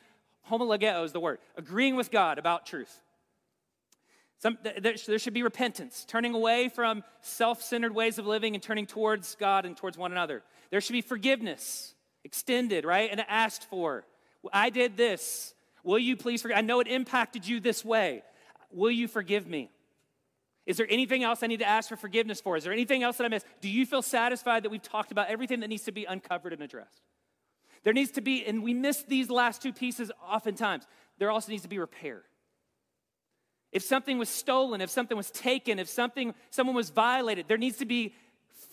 homologeo 0.51 1.03
is 1.03 1.13
the 1.13 1.21
word, 1.21 1.39
agreeing 1.57 1.97
with 1.97 2.11
God 2.11 2.39
about 2.39 2.67
truth. 2.67 3.01
Some, 4.39 4.59
there, 4.63 4.95
there 5.07 5.19
should 5.19 5.33
be 5.33 5.43
repentance, 5.43 6.05
turning 6.07 6.35
away 6.35 6.69
from 6.69 7.03
self 7.23 7.63
centered 7.63 7.95
ways 7.95 8.19
of 8.19 8.27
living 8.27 8.55
and 8.55 8.63
turning 8.63 8.87
towards 8.87 9.35
God 9.37 9.65
and 9.65 9.77
towards 9.77 9.97
one 9.97 10.13
another. 10.13 10.43
There 10.71 10.81
should 10.81 10.93
be 10.93 11.01
forgiveness, 11.01 11.95
extended, 12.25 12.85
right? 12.85 13.11
And 13.11 13.25
asked 13.29 13.65
for. 13.65 14.05
I 14.53 14.71
did 14.71 14.97
this. 14.97 15.55
Will 15.83 15.99
you 15.99 16.17
please 16.17 16.43
forgive? 16.43 16.59
I 16.59 16.61
know 16.61 16.81
it 16.81 16.89
impacted 16.89 17.47
you 17.47 17.61
this 17.61 17.85
way. 17.85 18.23
Will 18.71 18.91
you 18.91 19.09
forgive 19.09 19.47
me? 19.47 19.71
Is 20.67 20.77
there 20.77 20.87
anything 20.91 21.23
else 21.23 21.43
I 21.43 21.47
need 21.47 21.61
to 21.61 21.69
ask 21.69 21.89
for 21.89 21.97
forgiveness 21.97 22.41
for? 22.41 22.57
Is 22.57 22.65
there 22.65 22.73
anything 22.73 23.05
else 23.05 23.17
that 23.19 23.25
I 23.25 23.29
missed? 23.29 23.47
Do 23.61 23.69
you 23.69 23.87
feel 23.87 24.03
satisfied 24.03 24.65
that 24.65 24.71
we've 24.71 24.83
talked 24.83 25.13
about 25.13 25.29
everything 25.29 25.61
that 25.61 25.69
needs 25.69 25.85
to 25.85 25.93
be 25.93 26.05
uncovered 26.05 26.53
and 26.53 26.61
addressed? 26.61 27.03
There 27.85 27.93
needs 27.93 28.11
to 28.13 28.21
be, 28.21 28.45
and 28.45 28.65
we 28.65 28.75
miss 28.75 29.05
these 29.05 29.31
last 29.31 29.63
two 29.63 29.73
pieces 29.73 30.11
oftentimes, 30.21 30.85
there 31.19 31.31
also 31.31 31.53
needs 31.53 31.63
to 31.63 31.69
be 31.69 31.79
repair. 31.79 32.25
If 33.77 33.83
something 33.83 34.17
was 34.17 34.31
stolen, 34.31 34.81
if 34.81 34.89
something 34.89 35.19
was 35.19 35.31
taken, 35.31 35.79
if 35.79 35.87
something 35.87 36.33
someone 36.49 36.75
was 36.75 36.89
violated, 36.89 37.47
there 37.47 37.59
needs 37.59 37.77
to 37.77 37.85
be 37.85 38.15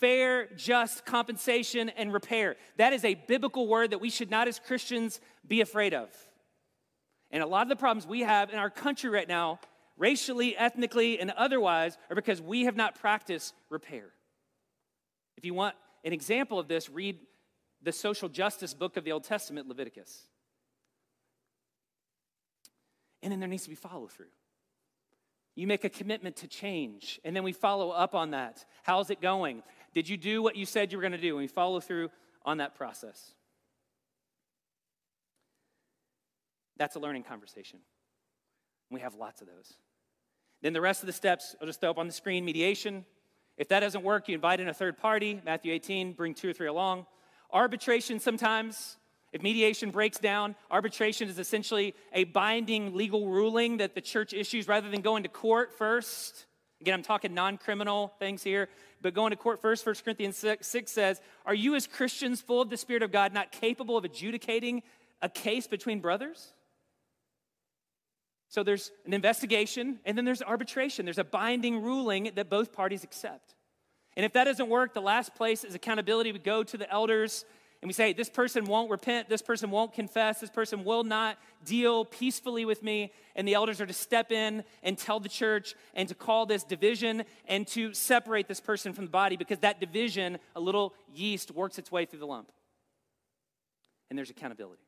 fair, 0.00 0.48
just 0.56 1.04
compensation 1.04 1.90
and 1.90 2.10
repair. 2.10 2.56
That 2.78 2.94
is 2.94 3.04
a 3.04 3.12
biblical 3.12 3.68
word 3.68 3.90
that 3.90 4.00
we 4.00 4.08
should 4.08 4.30
not 4.30 4.48
as 4.48 4.58
Christians 4.58 5.20
be 5.46 5.60
afraid 5.60 5.92
of. 5.92 6.08
And 7.30 7.42
a 7.42 7.46
lot 7.46 7.64
of 7.64 7.68
the 7.68 7.76
problems 7.76 8.06
we 8.06 8.20
have 8.20 8.48
in 8.48 8.58
our 8.58 8.70
country 8.70 9.10
right 9.10 9.28
now, 9.28 9.60
racially, 9.98 10.56
ethnically, 10.56 11.20
and 11.20 11.30
otherwise, 11.32 11.98
are 12.08 12.16
because 12.16 12.40
we 12.40 12.64
have 12.64 12.74
not 12.74 12.98
practiced 12.98 13.52
repair. 13.68 14.06
If 15.36 15.44
you 15.44 15.52
want 15.52 15.74
an 16.02 16.14
example 16.14 16.58
of 16.58 16.66
this, 16.66 16.88
read 16.88 17.18
the 17.82 17.92
social 17.92 18.30
justice 18.30 18.72
book 18.72 18.96
of 18.96 19.04
the 19.04 19.12
Old 19.12 19.24
Testament, 19.24 19.68
Leviticus. 19.68 20.28
And 23.22 23.30
then 23.30 23.40
there 23.40 23.50
needs 23.50 23.64
to 23.64 23.68
be 23.68 23.76
follow 23.76 24.06
through. 24.06 24.28
You 25.54 25.66
make 25.66 25.84
a 25.84 25.88
commitment 25.88 26.36
to 26.36 26.48
change, 26.48 27.20
and 27.24 27.34
then 27.34 27.44
we 27.44 27.52
follow 27.52 27.90
up 27.90 28.14
on 28.14 28.32
that. 28.32 28.64
How's 28.82 29.10
it 29.10 29.20
going? 29.20 29.62
Did 29.92 30.08
you 30.08 30.16
do 30.16 30.42
what 30.42 30.56
you 30.56 30.66
said 30.66 30.90
you 30.90 30.98
were 30.98 31.02
going 31.02 31.12
to 31.12 31.18
do? 31.18 31.28
And 31.28 31.38
we 31.38 31.46
follow 31.46 31.80
through 31.80 32.10
on 32.44 32.58
that 32.58 32.74
process. 32.74 33.32
That's 36.76 36.96
a 36.96 36.98
learning 36.98 37.22
conversation. 37.22 37.78
We 38.90 39.00
have 39.00 39.14
lots 39.14 39.40
of 39.40 39.46
those. 39.46 39.74
Then 40.60 40.72
the 40.72 40.80
rest 40.80 41.02
of 41.02 41.06
the 41.06 41.12
steps, 41.12 41.54
I'll 41.60 41.66
just 41.66 41.80
throw 41.80 41.90
up 41.90 41.98
on 41.98 42.06
the 42.06 42.12
screen 42.12 42.44
mediation. 42.44 43.04
If 43.56 43.68
that 43.68 43.80
doesn't 43.80 44.02
work, 44.02 44.28
you 44.28 44.34
invite 44.34 44.58
in 44.58 44.68
a 44.68 44.74
third 44.74 44.98
party, 44.98 45.40
Matthew 45.44 45.72
18, 45.72 46.14
bring 46.14 46.34
two 46.34 46.50
or 46.50 46.52
three 46.52 46.66
along. 46.66 47.06
Arbitration 47.52 48.18
sometimes, 48.18 48.96
if 49.34 49.42
mediation 49.42 49.90
breaks 49.90 50.18
down, 50.18 50.54
arbitration 50.70 51.28
is 51.28 51.40
essentially 51.40 51.96
a 52.12 52.22
binding 52.22 52.94
legal 52.94 53.28
ruling 53.28 53.78
that 53.78 53.96
the 53.96 54.00
church 54.00 54.32
issues 54.32 54.68
rather 54.68 54.88
than 54.88 55.00
going 55.00 55.24
to 55.24 55.28
court 55.28 55.76
first. 55.76 56.46
Again, 56.80 56.94
I'm 56.94 57.02
talking 57.02 57.34
non 57.34 57.58
criminal 57.58 58.14
things 58.20 58.44
here, 58.44 58.68
but 59.02 59.12
going 59.12 59.32
to 59.32 59.36
court 59.36 59.60
first. 59.60 59.84
1 59.84 59.96
Corinthians 60.04 60.36
6, 60.36 60.64
6 60.64 60.92
says, 60.92 61.20
Are 61.44 61.54
you 61.54 61.74
as 61.74 61.88
Christians 61.88 62.40
full 62.40 62.62
of 62.62 62.70
the 62.70 62.76
Spirit 62.76 63.02
of 63.02 63.10
God 63.10 63.34
not 63.34 63.50
capable 63.50 63.96
of 63.96 64.04
adjudicating 64.04 64.84
a 65.20 65.28
case 65.28 65.66
between 65.66 65.98
brothers? 65.98 66.52
So 68.48 68.62
there's 68.62 68.92
an 69.04 69.14
investigation, 69.14 69.98
and 70.04 70.16
then 70.16 70.24
there's 70.24 70.42
arbitration. 70.42 71.06
There's 71.06 71.18
a 71.18 71.24
binding 71.24 71.82
ruling 71.82 72.30
that 72.36 72.48
both 72.48 72.72
parties 72.72 73.02
accept. 73.02 73.56
And 74.16 74.24
if 74.24 74.32
that 74.34 74.44
doesn't 74.44 74.68
work, 74.68 74.94
the 74.94 75.02
last 75.02 75.34
place 75.34 75.64
is 75.64 75.74
accountability. 75.74 76.30
We 76.30 76.38
go 76.38 76.62
to 76.62 76.78
the 76.78 76.88
elders 76.88 77.44
and 77.84 77.88
we 77.90 77.92
say, 77.92 78.14
This 78.14 78.30
person 78.30 78.64
won't 78.64 78.90
repent, 78.90 79.28
this 79.28 79.42
person 79.42 79.70
won't 79.70 79.92
confess, 79.92 80.40
this 80.40 80.48
person 80.48 80.84
will 80.84 81.04
not 81.04 81.36
deal 81.66 82.06
peacefully 82.06 82.64
with 82.64 82.82
me. 82.82 83.12
And 83.36 83.46
the 83.46 83.52
elders 83.52 83.78
are 83.78 83.84
to 83.84 83.92
step 83.92 84.32
in 84.32 84.64
and 84.82 84.96
tell 84.96 85.20
the 85.20 85.28
church 85.28 85.74
and 85.92 86.08
to 86.08 86.14
call 86.14 86.46
this 86.46 86.64
division 86.64 87.24
and 87.46 87.66
to 87.68 87.92
separate 87.92 88.48
this 88.48 88.58
person 88.58 88.94
from 88.94 89.04
the 89.04 89.10
body 89.10 89.36
because 89.36 89.58
that 89.58 89.80
division, 89.80 90.38
a 90.56 90.60
little 90.60 90.94
yeast, 91.14 91.50
works 91.50 91.78
its 91.78 91.92
way 91.92 92.06
through 92.06 92.20
the 92.20 92.26
lump. 92.26 92.50
And 94.08 94.18
there's 94.18 94.30
accountability. 94.30 94.80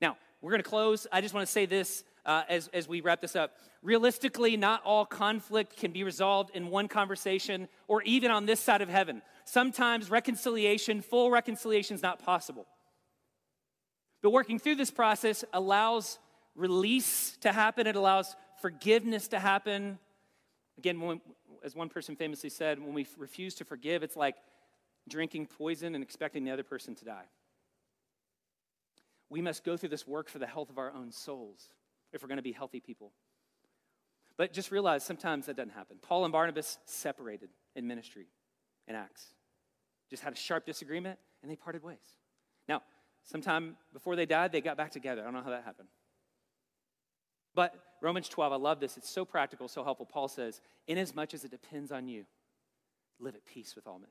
Now, 0.00 0.16
we're 0.40 0.52
going 0.52 0.62
to 0.62 0.70
close. 0.70 1.06
I 1.12 1.20
just 1.20 1.34
want 1.34 1.46
to 1.46 1.52
say 1.52 1.66
this 1.66 2.04
uh, 2.24 2.42
as, 2.48 2.68
as 2.68 2.88
we 2.88 3.00
wrap 3.00 3.20
this 3.20 3.36
up. 3.36 3.56
Realistically, 3.82 4.56
not 4.56 4.82
all 4.84 5.04
conflict 5.04 5.76
can 5.76 5.92
be 5.92 6.04
resolved 6.04 6.54
in 6.54 6.68
one 6.68 6.88
conversation 6.88 7.68
or 7.88 8.02
even 8.02 8.30
on 8.30 8.46
this 8.46 8.60
side 8.60 8.80
of 8.80 8.88
heaven. 8.88 9.22
Sometimes 9.44 10.10
reconciliation, 10.10 11.00
full 11.00 11.30
reconciliation, 11.30 11.96
is 11.96 12.02
not 12.02 12.20
possible. 12.20 12.66
But 14.22 14.30
working 14.30 14.58
through 14.58 14.76
this 14.76 14.90
process 14.90 15.44
allows 15.52 16.18
release 16.54 17.36
to 17.40 17.50
happen, 17.50 17.86
it 17.86 17.96
allows 17.96 18.36
forgiveness 18.60 19.28
to 19.28 19.40
happen. 19.40 19.98
Again, 20.78 21.00
when, 21.00 21.20
as 21.64 21.74
one 21.74 21.88
person 21.88 22.14
famously 22.14 22.50
said, 22.50 22.78
when 22.78 22.94
we 22.94 23.06
refuse 23.18 23.54
to 23.56 23.64
forgive, 23.64 24.02
it's 24.02 24.16
like 24.16 24.36
drinking 25.08 25.46
poison 25.46 25.96
and 25.96 26.04
expecting 26.04 26.44
the 26.44 26.52
other 26.52 26.62
person 26.62 26.94
to 26.94 27.04
die. 27.04 27.24
We 29.28 29.42
must 29.42 29.64
go 29.64 29.76
through 29.76 29.88
this 29.88 30.06
work 30.06 30.28
for 30.28 30.38
the 30.38 30.46
health 30.46 30.70
of 30.70 30.78
our 30.78 30.92
own 30.92 31.10
souls 31.10 31.70
if 32.12 32.22
we're 32.22 32.28
going 32.28 32.36
to 32.36 32.42
be 32.42 32.52
healthy 32.52 32.80
people. 32.80 33.12
But 34.36 34.52
just 34.52 34.70
realize 34.70 35.04
sometimes 35.04 35.46
that 35.46 35.56
doesn't 35.56 35.74
happen. 35.74 35.98
Paul 36.00 36.24
and 36.24 36.32
Barnabas 36.32 36.78
separated 36.84 37.50
in 37.76 37.86
ministry 37.86 38.26
in 38.88 38.94
Acts, 38.94 39.26
just 40.10 40.22
had 40.22 40.32
a 40.32 40.36
sharp 40.36 40.66
disagreement 40.66 41.18
and 41.42 41.50
they 41.50 41.56
parted 41.56 41.82
ways. 41.82 41.98
Now, 42.68 42.82
sometime 43.24 43.76
before 43.92 44.16
they 44.16 44.26
died, 44.26 44.52
they 44.52 44.60
got 44.60 44.76
back 44.76 44.90
together. 44.90 45.22
I 45.22 45.24
don't 45.24 45.34
know 45.34 45.42
how 45.42 45.50
that 45.50 45.64
happened. 45.64 45.88
But 47.54 47.74
Romans 48.00 48.28
12, 48.28 48.52
I 48.52 48.56
love 48.56 48.80
this. 48.80 48.96
It's 48.96 49.10
so 49.10 49.24
practical, 49.24 49.68
so 49.68 49.84
helpful. 49.84 50.06
Paul 50.06 50.28
says, 50.28 50.60
Inasmuch 50.86 51.10
as 51.10 51.14
much 51.14 51.34
as 51.34 51.44
it 51.44 51.50
depends 51.50 51.92
on 51.92 52.08
you, 52.08 52.24
live 53.20 53.34
at 53.34 53.44
peace 53.44 53.74
with 53.76 53.86
all 53.86 53.98
men. 53.98 54.08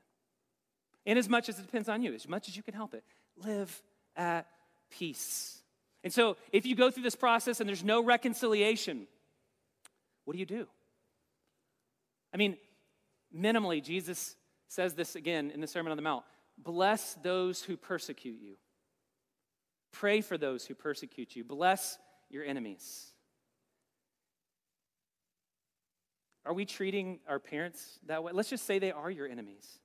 Inasmuch 1.04 1.48
as 1.48 1.58
it 1.58 1.62
depends 1.62 1.88
on 1.88 2.02
you, 2.02 2.14
as 2.14 2.28
much 2.28 2.48
as 2.48 2.56
you 2.56 2.62
can 2.62 2.74
help 2.74 2.94
it, 2.94 3.02
live 3.36 3.82
at 4.16 4.46
peace. 4.90 5.61
And 6.04 6.12
so, 6.12 6.36
if 6.50 6.66
you 6.66 6.74
go 6.74 6.90
through 6.90 7.04
this 7.04 7.14
process 7.14 7.60
and 7.60 7.68
there's 7.68 7.84
no 7.84 8.02
reconciliation, 8.02 9.06
what 10.24 10.32
do 10.32 10.40
you 10.40 10.46
do? 10.46 10.66
I 12.34 12.36
mean, 12.36 12.56
minimally, 13.36 13.82
Jesus 13.82 14.36
says 14.68 14.94
this 14.94 15.14
again 15.14 15.50
in 15.50 15.60
the 15.60 15.66
Sermon 15.66 15.90
on 15.90 15.96
the 15.96 16.02
Mount 16.02 16.24
Bless 16.58 17.14
those 17.22 17.62
who 17.62 17.76
persecute 17.76 18.40
you, 18.40 18.56
pray 19.92 20.20
for 20.20 20.36
those 20.36 20.66
who 20.66 20.74
persecute 20.74 21.36
you, 21.36 21.44
bless 21.44 21.98
your 22.30 22.44
enemies. 22.44 23.12
Are 26.44 26.52
we 26.52 26.64
treating 26.64 27.20
our 27.28 27.38
parents 27.38 28.00
that 28.06 28.24
way? 28.24 28.32
Let's 28.32 28.50
just 28.50 28.66
say 28.66 28.80
they 28.80 28.90
are 28.90 29.10
your 29.10 29.28
enemies. 29.28 29.78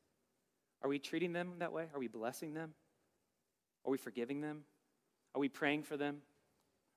Are 0.81 0.89
we 0.89 0.97
treating 0.97 1.33
them 1.33 1.53
that 1.59 1.71
way? 1.71 1.85
Are 1.93 1.99
we 1.99 2.07
blessing 2.07 2.53
them? 2.53 2.73
Are 3.85 3.91
we 3.91 3.97
forgiving 3.97 4.41
them? 4.41 4.63
Are 5.37 5.39
we 5.39 5.49
praying 5.49 5.83
for 5.83 5.97
them? 5.97 6.17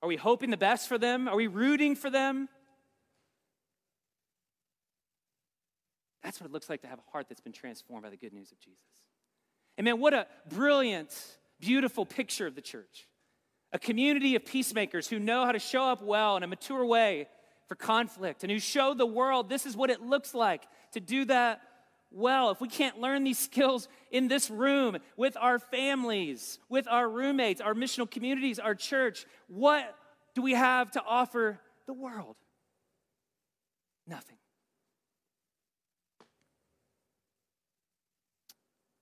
Are 0.02 0.08
we 0.08 0.16
hoping 0.16 0.48
the 0.48 0.56
best 0.56 0.88
for 0.88 0.96
them? 0.96 1.28
Are 1.28 1.36
we 1.36 1.46
rooting 1.46 1.94
for 1.94 2.08
them? 2.08 2.48
That's 6.24 6.40
what 6.40 6.48
it 6.48 6.52
looks 6.54 6.70
like 6.70 6.80
to 6.80 6.88
have 6.88 6.98
a 6.98 7.10
heart 7.12 7.26
that's 7.28 7.42
been 7.42 7.52
transformed 7.52 8.02
by 8.02 8.08
the 8.08 8.16
good 8.16 8.32
news 8.32 8.50
of 8.50 8.58
Jesus. 8.58 8.80
And 9.76 9.84
man, 9.84 10.00
what 10.00 10.14
a 10.14 10.26
brilliant, 10.48 11.14
beautiful 11.60 12.06
picture 12.06 12.46
of 12.46 12.54
the 12.54 12.62
church. 12.62 13.06
A 13.74 13.78
community 13.78 14.36
of 14.36 14.46
peacemakers 14.46 15.06
who 15.06 15.18
know 15.18 15.44
how 15.44 15.52
to 15.52 15.58
show 15.58 15.82
up 15.82 16.00
well 16.00 16.38
in 16.38 16.42
a 16.42 16.46
mature 16.46 16.86
way 16.86 17.28
for 17.68 17.74
conflict 17.74 18.42
and 18.42 18.50
who 18.50 18.58
show 18.58 18.94
the 18.94 19.04
world 19.04 19.50
this 19.50 19.66
is 19.66 19.76
what 19.76 19.90
it 19.90 20.00
looks 20.00 20.32
like 20.32 20.62
to 20.92 21.00
do 21.00 21.26
that 21.26 21.60
well, 22.10 22.50
if 22.50 22.60
we 22.60 22.68
can't 22.68 23.00
learn 23.00 23.24
these 23.24 23.38
skills 23.50 23.88
in 24.10 24.28
this 24.28 24.50
room, 24.50 24.98
with 25.16 25.36
our 25.36 25.58
families, 25.58 26.58
with 26.68 26.88
our 26.88 27.08
roommates, 27.08 27.60
our 27.60 27.74
missional 27.74 28.10
communities, 28.10 28.58
our 28.58 28.74
church, 28.74 29.26
what 29.48 29.94
do 30.34 30.42
we 30.42 30.52
have 30.52 30.90
to 30.92 31.02
offer 31.02 31.58
the 31.86 31.92
world? 31.92 32.36
Nothing. 34.06 34.36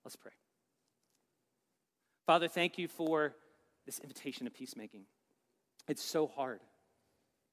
Let's 0.05 0.17
pray. 0.17 0.33
Father, 2.27 2.49
thank 2.49 2.79
you 2.79 2.89
for 2.89 3.35
this 3.87 3.99
invitation 4.01 4.45
to 4.45 4.51
peacemaking. 4.51 5.03
It's 5.87 6.03
so 6.03 6.27
hard, 6.27 6.61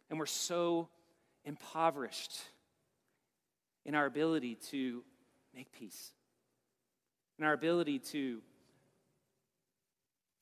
and 0.10 0.20
we're 0.20 0.26
so 0.26 0.90
impoverished 1.46 2.42
in 3.86 3.96
our 3.96 4.06
ability 4.06 4.56
to 4.56 5.04
make 5.56 5.72
peace. 5.72 6.12
And 7.38 7.48
our 7.48 7.54
ability 7.54 8.00
to 8.00 8.42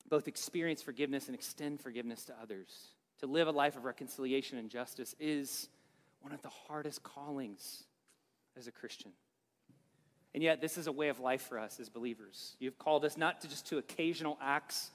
both 0.08 0.28
experience 0.28 0.82
forgiveness 0.82 1.26
and 1.26 1.34
extend 1.34 1.80
forgiveness 1.80 2.24
to 2.26 2.34
others, 2.42 2.88
to 3.20 3.26
live 3.26 3.48
a 3.48 3.52
life 3.52 3.76
of 3.76 3.84
reconciliation 3.84 4.58
and 4.58 4.70
justice, 4.70 5.14
is 5.18 5.68
one 6.20 6.32
of 6.32 6.42
the 6.42 6.50
hardest 6.68 7.02
callings 7.02 7.84
as 8.56 8.66
a 8.66 8.72
Christian. 8.72 9.12
And 10.34 10.42
yet, 10.42 10.60
this 10.60 10.76
is 10.76 10.88
a 10.88 10.92
way 10.92 11.08
of 11.08 11.20
life 11.20 11.42
for 11.42 11.58
us 11.58 11.78
as 11.78 11.88
believers. 11.88 12.56
You've 12.58 12.78
called 12.78 13.04
us 13.04 13.16
not 13.16 13.40
to 13.42 13.48
just 13.48 13.66
to 13.68 13.78
occasional 13.78 14.36
acts 14.42 14.90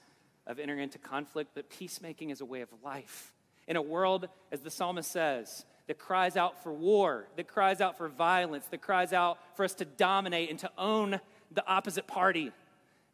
of 0.46 0.58
entering 0.58 0.80
into 0.80 0.98
conflict, 0.98 1.52
but 1.54 1.70
peacemaking 1.70 2.30
is 2.30 2.40
a 2.40 2.44
way 2.44 2.60
of 2.60 2.68
life. 2.84 3.32
In 3.66 3.76
a 3.76 3.82
world, 3.82 4.28
as 4.52 4.60
the 4.60 4.70
psalmist 4.70 5.10
says, 5.10 5.64
that 5.90 5.98
cries 5.98 6.36
out 6.36 6.62
for 6.62 6.72
war, 6.72 7.26
that 7.34 7.48
cries 7.48 7.80
out 7.80 7.98
for 7.98 8.08
violence, 8.08 8.64
that 8.66 8.80
cries 8.80 9.12
out 9.12 9.40
for 9.56 9.64
us 9.64 9.74
to 9.74 9.84
dominate 9.84 10.48
and 10.48 10.56
to 10.56 10.70
own 10.78 11.18
the 11.50 11.66
opposite 11.66 12.06
party. 12.06 12.52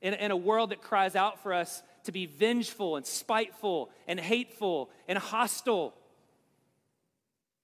In, 0.02 0.12
in 0.12 0.30
a 0.30 0.36
world 0.36 0.68
that 0.72 0.82
cries 0.82 1.16
out 1.16 1.42
for 1.42 1.54
us 1.54 1.82
to 2.04 2.12
be 2.12 2.26
vengeful 2.26 2.96
and 2.96 3.06
spiteful 3.06 3.88
and 4.06 4.20
hateful 4.20 4.90
and 5.08 5.16
hostile, 5.16 5.94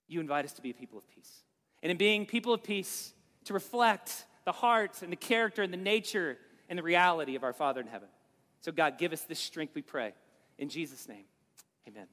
you 0.09 0.19
invite 0.19 0.47
us 0.47 0.55
to 0.55 0.63
be 0.63 0.71
a 0.71 0.75
people 0.75 0.97
of 0.97 1.07
peace. 1.11 1.43
And 1.83 1.91
in 1.91 1.99
being 1.99 2.25
people 2.25 2.55
of 2.55 2.63
peace, 2.63 3.13
to 3.45 3.53
reflect 3.53 4.25
the 4.47 4.53
heart 4.53 5.03
and 5.03 5.13
the 5.13 5.17
character 5.17 5.63
and 5.63 5.75
the 5.75 5.77
nature 5.77 6.39
and 6.71 6.79
the 6.79 6.83
reality 6.83 7.35
of 7.35 7.45
our 7.45 7.53
Father 7.53 7.83
in 7.83 7.87
heaven. 7.87 8.09
So, 8.63 8.73
God, 8.73 8.97
give 8.97 9.13
us 9.13 9.21
this 9.25 9.41
strength, 9.41 9.75
we 9.75 9.83
pray. 9.83 10.15
In 10.57 10.71
Jesus' 10.71 11.07
name, 11.07 11.25
amen. 11.87 12.07